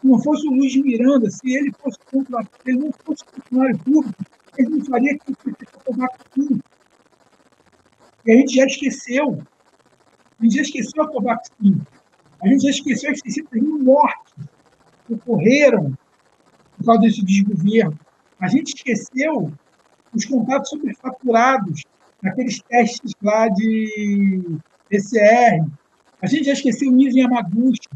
se 0.00 0.06
não 0.06 0.18
fosse 0.18 0.48
o 0.48 0.52
Luiz 0.52 0.74
Miranda, 0.76 1.30
se 1.30 1.54
ele 1.54 1.72
fosse 1.78 1.98
contra, 2.10 2.42
ele 2.66 2.78
não 2.78 2.92
fosse 3.04 3.24
funcionário 3.24 3.78
público, 3.78 4.24
ele 4.58 4.70
não 4.70 4.84
faria 4.84 5.16
que 5.18 5.32
o 5.32 5.84
Covaxin. 5.84 6.60
E 8.26 8.32
a 8.32 8.36
gente 8.36 8.54
já 8.56 8.66
esqueceu. 8.66 9.42
A 10.38 10.44
gente 10.44 10.56
já 10.56 10.62
esqueceu 10.62 11.02
a 11.02 11.08
Covaxin. 11.08 11.80
A 12.42 12.48
gente 12.48 12.62
já 12.62 12.70
esqueceu 12.70 13.10
as 13.10 13.20
600 13.20 13.60
mil 13.60 13.78
ocorreram 15.14 15.96
por 16.76 16.86
causa 16.86 17.02
desse 17.02 17.24
desgoverno. 17.24 17.98
A 18.38 18.48
gente 18.48 18.74
esqueceu 18.74 19.52
os 20.14 20.24
contatos 20.24 20.70
superfaturados 20.70 21.82
naqueles 22.22 22.60
testes 22.62 23.12
lá 23.22 23.48
de 23.48 24.58
PCR. 24.88 25.66
A 26.22 26.26
gente 26.26 26.44
já 26.44 26.52
esqueceu 26.52 26.90
o 26.90 26.92
Niso 26.92 27.18
Yamaguchi. 27.18 27.88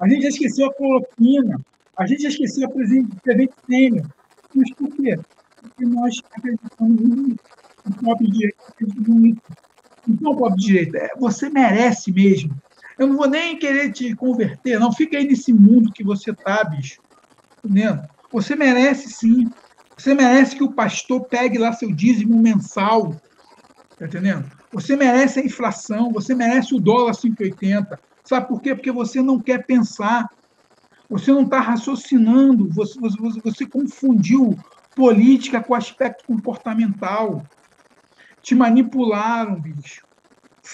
A 0.00 0.08
gente 0.08 0.22
já 0.22 0.28
esqueceu 0.28 0.66
a 0.66 0.74
cloroquina. 0.74 1.60
A 1.96 2.06
gente 2.06 2.22
já 2.22 2.28
esqueceu 2.28 2.66
a 2.66 2.70
Prevent 2.70 3.50
Sênior. 3.68 4.06
Mas 4.54 4.72
por 4.74 4.88
quê? 4.90 5.18
Porque 5.60 5.84
nós 5.84 6.20
acreditamos 6.32 7.00
nisso. 7.00 7.38
O 7.86 8.04
pobre 8.04 8.30
direito. 8.30 8.58
Então, 10.08 10.36
pobre 10.36 10.58
direito, 10.58 10.96
é, 10.96 11.10
você 11.18 11.50
merece 11.50 12.12
mesmo. 12.12 12.54
Eu 12.98 13.06
não 13.06 13.16
vou 13.16 13.28
nem 13.28 13.58
querer 13.58 13.92
te 13.92 14.14
converter, 14.16 14.78
não. 14.80 14.92
Fica 14.92 15.16
aí 15.16 15.24
nesse 15.24 15.52
mundo 15.52 15.92
que 15.94 16.02
você 16.02 16.34
tá, 16.34 16.64
bicho. 16.64 16.98
Entendendo? 17.64 18.02
Você 18.32 18.56
merece 18.56 19.08
sim. 19.08 19.50
Você 19.96 20.14
merece 20.14 20.56
que 20.56 20.64
o 20.64 20.72
pastor 20.72 21.28
pegue 21.28 21.58
lá 21.58 21.72
seu 21.72 21.92
dízimo 21.94 22.40
mensal. 22.40 23.20
Tá 23.98 24.06
entendendo? 24.06 24.50
Você 24.72 24.96
merece 24.96 25.40
a 25.40 25.44
inflação, 25.44 26.12
você 26.12 26.34
merece 26.34 26.74
o 26.74 26.80
dólar 26.80 27.12
5,80. 27.12 27.98
Sabe 28.24 28.48
por 28.48 28.60
quê? 28.60 28.74
Porque 28.74 28.92
você 28.92 29.22
não 29.22 29.40
quer 29.40 29.64
pensar, 29.64 30.28
você 31.08 31.32
não 31.32 31.44
está 31.44 31.60
raciocinando, 31.60 32.70
você, 32.70 32.98
você, 33.00 33.40
você 33.42 33.66
confundiu 33.66 34.58
política 34.94 35.62
com 35.62 35.74
aspecto 35.74 36.24
comportamental. 36.26 37.46
Te 38.42 38.54
manipularam, 38.54 39.60
bicho. 39.60 40.07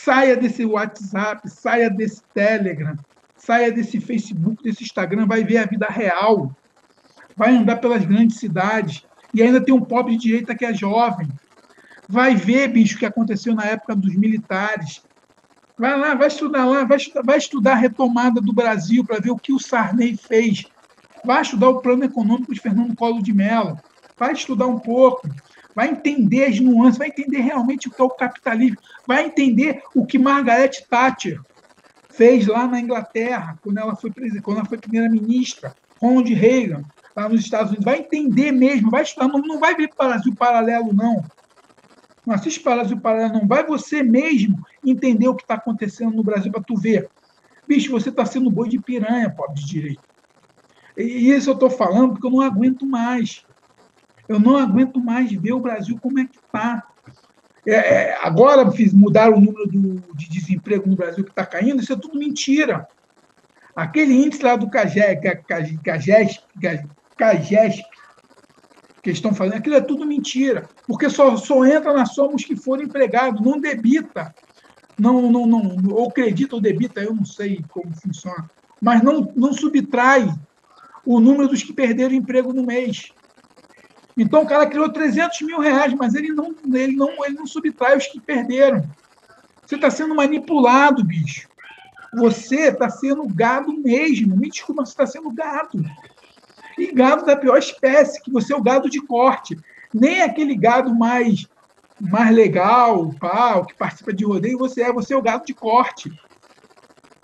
Saia 0.03 0.37
desse 0.37 0.67
WhatsApp, 0.67 1.49
saia 1.49 1.89
desse 1.89 2.21
Telegram, 2.35 2.97
saia 3.37 3.71
desse 3.71 4.01
Facebook, 4.01 4.61
desse 4.63 4.83
Instagram, 4.83 5.25
vai 5.25 5.45
ver 5.45 5.59
a 5.59 5.67
vida 5.67 5.87
real. 5.87 6.55
Vai 7.37 7.57
andar 7.57 7.77
pelas 7.77 8.05
grandes 8.05 8.39
cidades. 8.39 9.07
E 9.33 9.41
ainda 9.41 9.65
tem 9.65 9.73
um 9.73 9.81
pobre 9.81 10.17
de 10.17 10.23
direita 10.23 10.55
que 10.55 10.65
é 10.65 10.75
jovem. 10.75 11.29
Vai 12.09 12.35
ver, 12.35 12.69
bicho, 12.69 12.97
o 12.97 12.99
que 12.99 13.07
aconteceu 13.07 13.55
na 13.55 13.67
época 13.67 13.95
dos 13.95 14.15
militares. 14.17 15.01
Vai 15.79 15.97
lá, 15.99 16.15
vai 16.15 16.27
estudar 16.27 16.65
lá, 16.67 16.85
vai 16.85 16.97
estudar, 16.97 17.23
vai 17.23 17.39
estudar 17.39 17.73
a 17.73 17.77
retomada 17.77 18.41
do 18.41 18.53
Brasil 18.53 19.05
para 19.05 19.21
ver 19.21 19.31
o 19.31 19.39
que 19.39 19.53
o 19.53 19.61
Sarney 19.61 20.17
fez. 20.17 20.65
Vai 21.25 21.41
estudar 21.41 21.69
o 21.69 21.81
plano 21.81 22.05
econômico 22.05 22.53
de 22.53 22.61
Fernando 22.61 22.97
Collor 22.97 23.23
de 23.23 23.33
Mello. 23.33 23.79
Vai 24.19 24.33
estudar 24.33 24.67
um 24.67 24.79
pouco. 24.79 25.29
Vai 25.75 25.91
entender 25.91 26.45
as 26.45 26.61
nuances, 26.61 26.99
vai 26.99 27.09
entender 27.09 27.39
realmente 27.39 27.89
o 27.89 27.91
que 27.91 28.01
é 28.01 28.05
o 28.05 28.11
capitalismo. 28.11 28.77
Vai 29.07 29.27
entender 29.27 29.83
o 29.95 30.07
que 30.07 30.19
Margaret 30.19 30.71
Thatcher 30.89 31.41
fez 32.11 32.47
lá 32.47 32.67
na 32.67 32.81
Inglaterra, 32.81 33.59
quando 33.63 33.79
ela 33.79 33.97
foi, 33.97 34.11
quando 34.43 34.59
ela 34.59 34.69
foi 34.69 34.79
primeira-ministra. 34.79 35.75
Ronald 36.01 36.33
Reagan, 36.33 36.85
lá 37.17 37.29
nos 37.29 37.41
Estados 37.41 37.69
Unidos. 37.69 37.85
Vai 37.85 37.99
entender 37.99 38.53
mesmo, 38.53 38.91
vai 38.91 39.03
estudar. 39.03 39.29
Não, 39.29 39.41
não 39.41 39.59
vai 39.59 39.75
o 39.75 39.89
Brasil 39.97 40.35
paralelo, 40.35 40.93
não. 40.93 41.25
Não 42.27 42.35
assiste 42.35 42.61
Palácio 42.61 42.99
Paralelo, 42.99 43.35
não. 43.35 43.47
Vai 43.47 43.67
você 43.67 44.03
mesmo 44.03 44.59
entender 44.85 45.29
o 45.29 45.35
que 45.35 45.43
está 45.43 45.55
acontecendo 45.55 46.17
no 46.17 46.25
Brasil 46.25 46.51
para 46.51 46.63
tu 46.63 46.75
ver. 46.75 47.09
Bicho, 47.69 47.91
você 47.91 48.09
está 48.09 48.25
sendo 48.25 48.51
boi 48.51 48.69
de 48.69 48.79
piranha, 48.79 49.31
pobre 49.31 49.55
de 49.55 49.67
direito. 49.67 50.03
E 50.97 51.31
isso 51.31 51.51
eu 51.51 51.55
estou 51.55 51.71
falando 51.71 52.13
porque 52.13 52.27
eu 52.27 52.31
não 52.31 52.41
aguento 52.41 52.87
mais. 52.87 53.45
Eu 54.29 54.39
não 54.39 54.57
aguento 54.57 55.01
mais 55.01 55.33
ver 55.33 55.53
o 55.53 55.61
Brasil 55.61 55.99
como 56.01 56.19
é 56.19 56.25
que 56.25 56.39
está. 56.39 56.83
É, 57.67 57.75
é, 57.75 58.19
agora 58.23 58.71
fiz, 58.71 58.93
mudaram 58.93 59.37
o 59.37 59.41
número 59.41 59.67
do, 59.67 60.15
de 60.15 60.29
desemprego 60.29 60.89
no 60.89 60.97
Brasil 60.97 61.25
que 61.25 61.31
está 61.31 61.47
caindo, 61.47 61.83
isso 61.83 61.93
é 61.93 61.97
tudo 61.97 62.19
mentira. 62.19 62.87
Aquele 63.75 64.15
índice 64.15 64.43
lá 64.43 64.55
do 64.55 64.71
CAGESP, 64.71 66.43
CAGESP, 67.17 67.83
que 69.03 69.11
estão 69.11 69.35
fazendo, 69.35 69.57
aquilo 69.57 69.77
é 69.77 69.81
tudo 69.81 70.07
mentira, 70.07 70.69
porque 70.87 71.11
só, 71.11 71.37
só 71.37 71.65
entra 71.65 71.93
na 71.93 72.07
soma 72.07 72.37
os 72.37 72.45
que 72.45 72.57
forem 72.57 72.87
empregados, 72.87 73.45
não 73.45 73.61
debita, 73.61 74.35
não, 74.99 75.31
não, 75.31 75.47
não, 75.47 75.79
ou 75.91 76.09
acredita 76.09 76.55
ou 76.55 76.61
debita, 76.61 77.03
eu 77.03 77.15
não 77.15 77.25
sei 77.25 77.63
como 77.69 77.95
funciona, 77.95 78.49
mas 78.81 79.03
não, 79.03 79.33
não 79.37 79.53
subtrai 79.53 80.33
o 81.05 81.21
número 81.21 81.49
dos 81.49 81.63
que 81.63 81.73
perderam 81.73 82.15
emprego 82.15 82.53
no 82.53 82.65
mês. 82.65 83.13
Então 84.17 84.43
o 84.43 84.47
cara 84.47 84.67
criou 84.67 84.89
300 84.89 85.41
mil 85.43 85.59
reais, 85.59 85.93
mas 85.95 86.15
ele 86.15 86.33
não, 86.33 86.55
ele 86.73 86.95
não, 86.95 87.25
ele 87.25 87.35
não 87.35 87.47
subtrai 87.47 87.97
os 87.97 88.07
que 88.07 88.21
perderam. 88.21 88.89
Você 89.67 89.75
está 89.75 89.91
sendo 89.91 90.15
manipulado, 90.15 91.03
bicho. 91.05 91.49
Você 92.15 92.69
está 92.69 92.89
sendo 92.89 93.27
gado 93.27 93.73
mesmo. 93.73 94.37
Me 94.37 94.49
desculpa, 94.49 94.85
você 94.85 94.93
está 94.93 95.07
sendo 95.07 95.31
gado. 95.31 95.85
E 96.79 96.93
gado 96.93 97.25
da 97.25 97.37
pior 97.37 97.57
espécie, 97.57 98.23
que 98.23 98.31
você 98.31 98.53
é 98.53 98.57
o 98.57 98.63
gado 98.63 98.89
de 98.89 99.01
corte. 99.01 99.59
Nem 99.93 100.23
aquele 100.23 100.55
gado 100.55 100.95
mais 100.95 101.49
mais 102.01 102.35
legal, 102.35 103.03
o 103.07 103.65
que 103.65 103.75
participa 103.75 104.13
de 104.13 104.25
rodeio, 104.25 104.59
você 104.59 104.83
é, 104.83 104.93
você 104.93 105.15
é 105.15 105.17
o 105.17 105.23
gado 105.23 105.47
de 105.47 105.55
corte. 105.55 106.13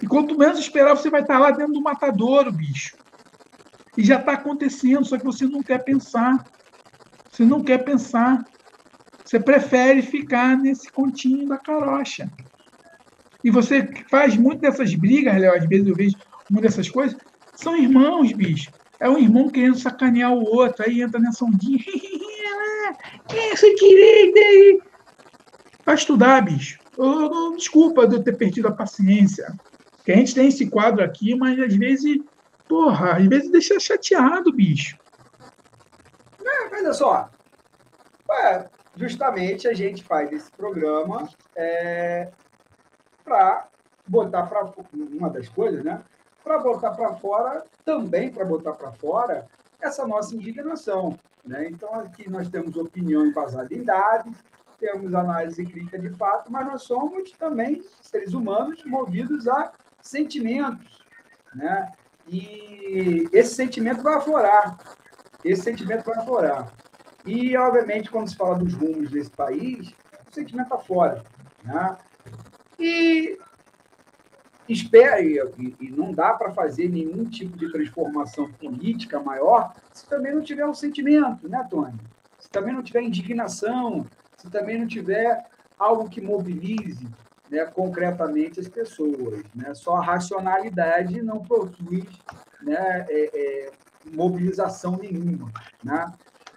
E 0.01 0.07
quanto 0.07 0.39
menos 0.39 0.59
esperar, 0.59 0.97
você 0.97 1.11
vai 1.11 1.23
estar 1.23 1.39
lá 1.39 1.51
dentro 1.51 1.75
do 1.75 1.83
matadouro, 1.83 2.53
bicho. 2.53 2.97
E 3.97 4.05
já 4.05 4.19
está 4.19 4.33
acontecendo, 4.33 5.05
só 5.05 5.19
que 5.19 5.25
você 5.25 5.45
não 5.45 5.63
quer 5.63 5.83
pensar. 5.85 6.45
Você 7.41 7.47
não 7.47 7.65
quer 7.65 7.79
pensar. 7.79 8.45
Você 9.25 9.41
prefere 9.41 10.03
ficar 10.03 10.59
nesse 10.59 10.93
continho 10.93 11.49
da 11.49 11.57
carocha. 11.57 12.31
E 13.43 13.51
você 13.51 13.89
faz 14.11 14.37
muito 14.37 14.61
dessas 14.61 14.95
brigas, 14.95 15.41
Léo, 15.41 15.55
às 15.55 15.67
vezes 15.67 15.87
eu 15.89 15.95
vejo 15.95 16.19
uma 16.51 16.61
dessas 16.61 16.91
coisas, 16.91 17.17
são 17.55 17.75
irmãos, 17.75 18.31
bicho. 18.35 18.71
É 19.01 19.09
um 19.09 19.17
irmão 19.17 19.49
querendo 19.49 19.79
sacanear 19.79 20.35
o 20.35 20.45
outro, 20.45 20.85
aí 20.87 21.01
entra 21.01 21.19
nessa 21.19 21.43
ondinha. 21.47 21.79
Essa 23.51 23.75
direita 23.75 24.39
aí. 24.39 24.83
Vai 25.87 25.95
estudar, 25.95 26.43
bicho. 26.43 26.79
Desculpa 27.57 28.07
de 28.07 28.17
eu 28.17 28.23
ter 28.23 28.37
perdido 28.37 28.69
a 28.69 28.73
paciência. 28.73 29.51
Que 30.05 30.13
a 30.13 30.17
gente 30.17 30.35
tem 30.35 30.49
esse 30.49 30.69
quadro 30.69 31.03
aqui, 31.03 31.35
mas 31.35 31.59
às 31.59 31.75
vezes, 31.75 32.19
porra, 32.69 33.13
às 33.13 33.27
vezes 33.27 33.51
deixa 33.51 33.81
chateado, 33.81 34.53
bicho. 34.53 35.00
É, 36.45 36.77
olha 36.77 36.93
só. 36.93 37.31
Ué, 38.29 38.71
justamente 38.97 39.69
a 39.69 39.75
gente 39.75 40.05
faz 40.05 40.33
esse 40.33 40.51
programa 40.53 41.29
é, 41.57 42.31
para 43.25 43.69
botar 44.07 44.45
para 44.45 44.73
uma 44.93 45.31
das 45.31 45.49
coisas, 45.49 45.85
né? 45.85 46.03
Para 46.43 46.59
botar 46.59 46.93
para 46.93 47.15
fora, 47.17 47.65
também 47.85 48.33
para 48.33 48.45
botar 48.45 48.73
para 48.73 48.93
fora 48.93 49.47
essa 49.81 50.07
nossa 50.07 50.35
indignação. 50.35 51.19
Né? 51.45 51.69
Então, 51.69 51.95
aqui 51.95 52.29
nós 52.29 52.49
temos 52.49 52.77
opinião 52.77 53.27
embasada 53.27 53.75
em 53.75 53.83
dados, 53.83 54.37
temos 54.79 55.15
análise 55.15 55.65
crítica 55.65 55.99
de 55.99 56.11
fato, 56.11 56.51
mas 56.51 56.67
nós 56.67 56.83
somos 56.83 57.31
também 57.33 57.83
seres 58.01 58.33
humanos 58.33 58.85
movidos 58.85 59.47
a 59.47 59.73
sentimentos. 60.01 61.05
Né? 61.55 61.93
E 62.27 63.29
esse 63.33 63.55
sentimento 63.55 64.03
vai 64.03 64.15
aflorar. 64.15 64.79
Esse 65.45 65.63
sentimento 65.63 66.05
vai 66.05 66.19
aflorar. 66.19 66.73
E, 67.25 67.57
obviamente, 67.57 68.11
quando 68.11 68.29
se 68.29 68.37
fala 68.37 68.59
dos 68.59 68.75
rumos 68.75 69.11
desse 69.11 69.31
país, 69.31 69.95
o 70.29 70.35
sentimento 70.35 70.73
aflora. 70.73 71.23
Né? 71.65 71.97
E 72.79 73.39
espera, 74.69 75.21
e, 75.21 75.37
e 75.81 75.91
não 75.91 76.13
dá 76.13 76.33
para 76.33 76.53
fazer 76.53 76.89
nenhum 76.89 77.25
tipo 77.25 77.57
de 77.57 77.71
transformação 77.71 78.51
política 78.53 79.19
maior 79.19 79.75
se 79.93 80.09
também 80.09 80.33
não 80.33 80.43
tiver 80.43 80.65
um 80.65 80.75
sentimento, 80.75 81.49
né, 81.49 81.67
Tony? 81.69 81.99
Se 82.39 82.49
também 82.49 82.73
não 82.73 82.83
tiver 82.83 83.03
indignação, 83.03 84.07
se 84.37 84.49
também 84.49 84.79
não 84.79 84.87
tiver 84.87 85.45
algo 85.79 86.09
que 86.09 86.21
mobilize 86.21 87.07
né, 87.51 87.65
concretamente 87.67 88.61
as 88.61 88.69
pessoas. 88.69 89.43
Né? 89.55 89.75
Só 89.75 89.97
a 89.97 90.05
racionalidade 90.05 91.21
não 91.21 91.41
produz 91.41 92.07
né, 92.63 93.07
é, 93.09 93.31
é, 93.35 93.71
mobilização 94.15 94.97
nenhuma. 94.97 95.51
Né? 95.83 96.13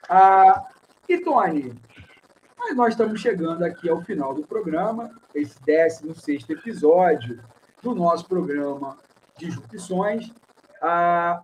Ah, 0.10 0.64
e, 1.08 1.18
Tony, 1.20 1.74
mas 2.58 2.76
nós 2.76 2.94
estamos 2.94 3.20
chegando 3.20 3.64
aqui 3.64 3.90
ao 3.90 4.02
final 4.02 4.34
do 4.34 4.46
programa, 4.48 5.12
esse 5.34 5.62
16 5.64 6.50
episódio 6.50 7.42
do 7.82 7.94
nosso 7.94 8.26
programa 8.28 8.98
Disrupções, 9.38 10.32
ah, 10.82 11.44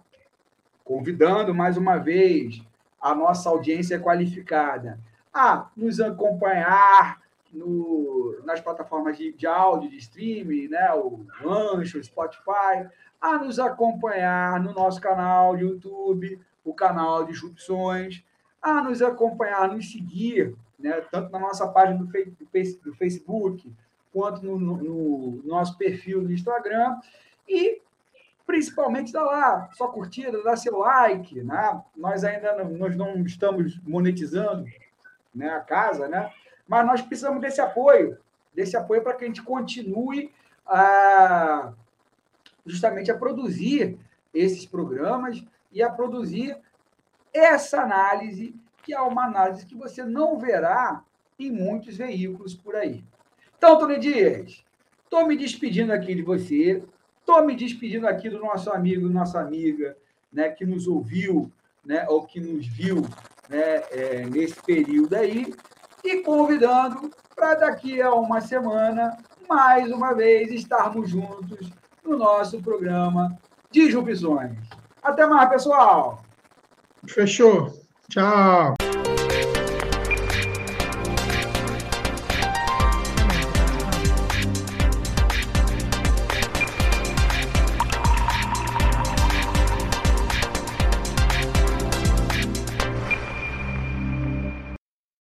convidando 0.83 1.53
mais 1.53 1.75
uma 1.75 1.97
vez 1.97 2.61
a 3.01 3.13
nossa 3.15 3.49
audiência 3.49 3.99
qualificada 3.99 4.99
a 5.33 5.69
nos 5.75 5.99
acompanhar 5.99 7.21
no, 7.51 8.39
nas 8.43 8.61
plataformas 8.61 9.17
de, 9.17 9.31
de 9.33 9.47
áudio, 9.47 9.89
de 9.89 9.97
streaming, 9.97 10.67
né, 10.67 10.93
o 10.93 11.25
Ancho, 11.43 11.99
o 11.99 12.03
Spotify, 12.03 12.87
a 13.21 13.37
nos 13.37 13.59
acompanhar 13.59 14.61
no 14.61 14.73
nosso 14.73 15.01
canal 15.01 15.55
de 15.55 15.63
YouTube, 15.63 16.39
o 16.63 16.73
canal 16.73 17.25
de 17.25 17.33
Disrupções, 17.33 18.23
a 18.61 18.81
nos 18.81 19.01
acompanhar, 19.01 19.69
nos 19.69 19.91
seguir, 19.91 20.55
né, 20.77 21.01
tanto 21.11 21.31
na 21.31 21.39
nossa 21.39 21.67
página 21.67 21.97
do, 21.97 22.05
do 22.05 22.95
Facebook, 22.95 23.73
quanto 24.11 24.43
no, 24.43 24.57
no, 24.57 24.77
no, 24.77 25.43
nosso 25.43 25.77
perfil 25.77 26.21
no 26.21 26.31
Instagram. 26.31 26.97
E 27.47 27.81
principalmente 28.45 29.11
dá 29.11 29.21
lá 29.21 29.69
sua 29.73 29.91
curtida, 29.91 30.43
dá 30.43 30.55
seu 30.55 30.77
like. 30.77 31.41
Né? 31.43 31.81
Nós 31.95 32.23
ainda 32.23 32.55
não, 32.55 32.71
nós 32.71 32.95
não 32.95 33.23
estamos 33.23 33.79
monetizando 33.83 34.65
né, 35.33 35.49
a 35.49 35.59
casa, 35.59 36.07
né? 36.07 36.31
mas 36.67 36.85
nós 36.85 37.01
precisamos 37.01 37.41
desse 37.41 37.61
apoio, 37.61 38.17
desse 38.53 38.75
apoio 38.75 39.03
para 39.03 39.13
que 39.13 39.25
a 39.25 39.27
gente 39.27 39.43
continue 39.43 40.31
a, 40.65 41.73
justamente 42.69 43.11
a 43.11 43.17
produzir 43.17 43.97
esses 44.33 44.65
programas 44.65 45.43
e 45.71 45.81
a 45.81 45.89
produzir 45.89 46.57
essa 47.33 47.81
análise, 47.81 48.55
que 48.83 48.93
é 48.93 49.01
uma 49.01 49.25
análise 49.25 49.65
que 49.65 49.75
você 49.75 50.03
não 50.03 50.37
verá 50.39 51.03
em 51.37 51.51
muitos 51.51 51.97
veículos 51.97 52.53
por 52.53 52.75
aí. 52.75 53.03
Então, 53.57 53.77
Tony 53.77 53.99
Dias, 53.99 54.63
estou 55.03 55.27
me 55.27 55.35
despedindo 55.35 55.91
aqui 55.91 56.15
de 56.15 56.21
você, 56.21 56.83
estou 57.19 57.45
me 57.45 57.55
despedindo 57.55 58.07
aqui 58.07 58.29
do 58.29 58.39
nosso 58.39 58.71
amigo, 58.71 59.07
nossa 59.09 59.39
amiga, 59.39 59.97
né, 60.31 60.49
que 60.49 60.65
nos 60.65 60.87
ouviu, 60.87 61.51
né, 61.85 62.05
ou 62.07 62.25
que 62.25 62.39
nos 62.39 62.67
viu 62.67 63.01
né, 63.49 63.83
é, 63.91 64.25
nesse 64.25 64.61
período 64.61 65.15
aí, 65.15 65.53
e 66.03 66.21
convidando 66.21 67.11
para 67.35 67.55
daqui 67.55 68.01
a 68.01 68.13
uma 68.13 68.41
semana, 68.41 69.17
mais 69.47 69.91
uma 69.91 70.13
vez, 70.13 70.51
estarmos 70.51 71.09
juntos 71.09 71.71
no 72.09 72.17
nosso 72.17 72.61
programa 72.61 73.37
Disrupções. 73.71 74.57
Até 75.03 75.27
mais, 75.27 75.49
pessoal! 75.49 76.23
Fechou. 77.07 77.71
Tchau. 78.09 78.73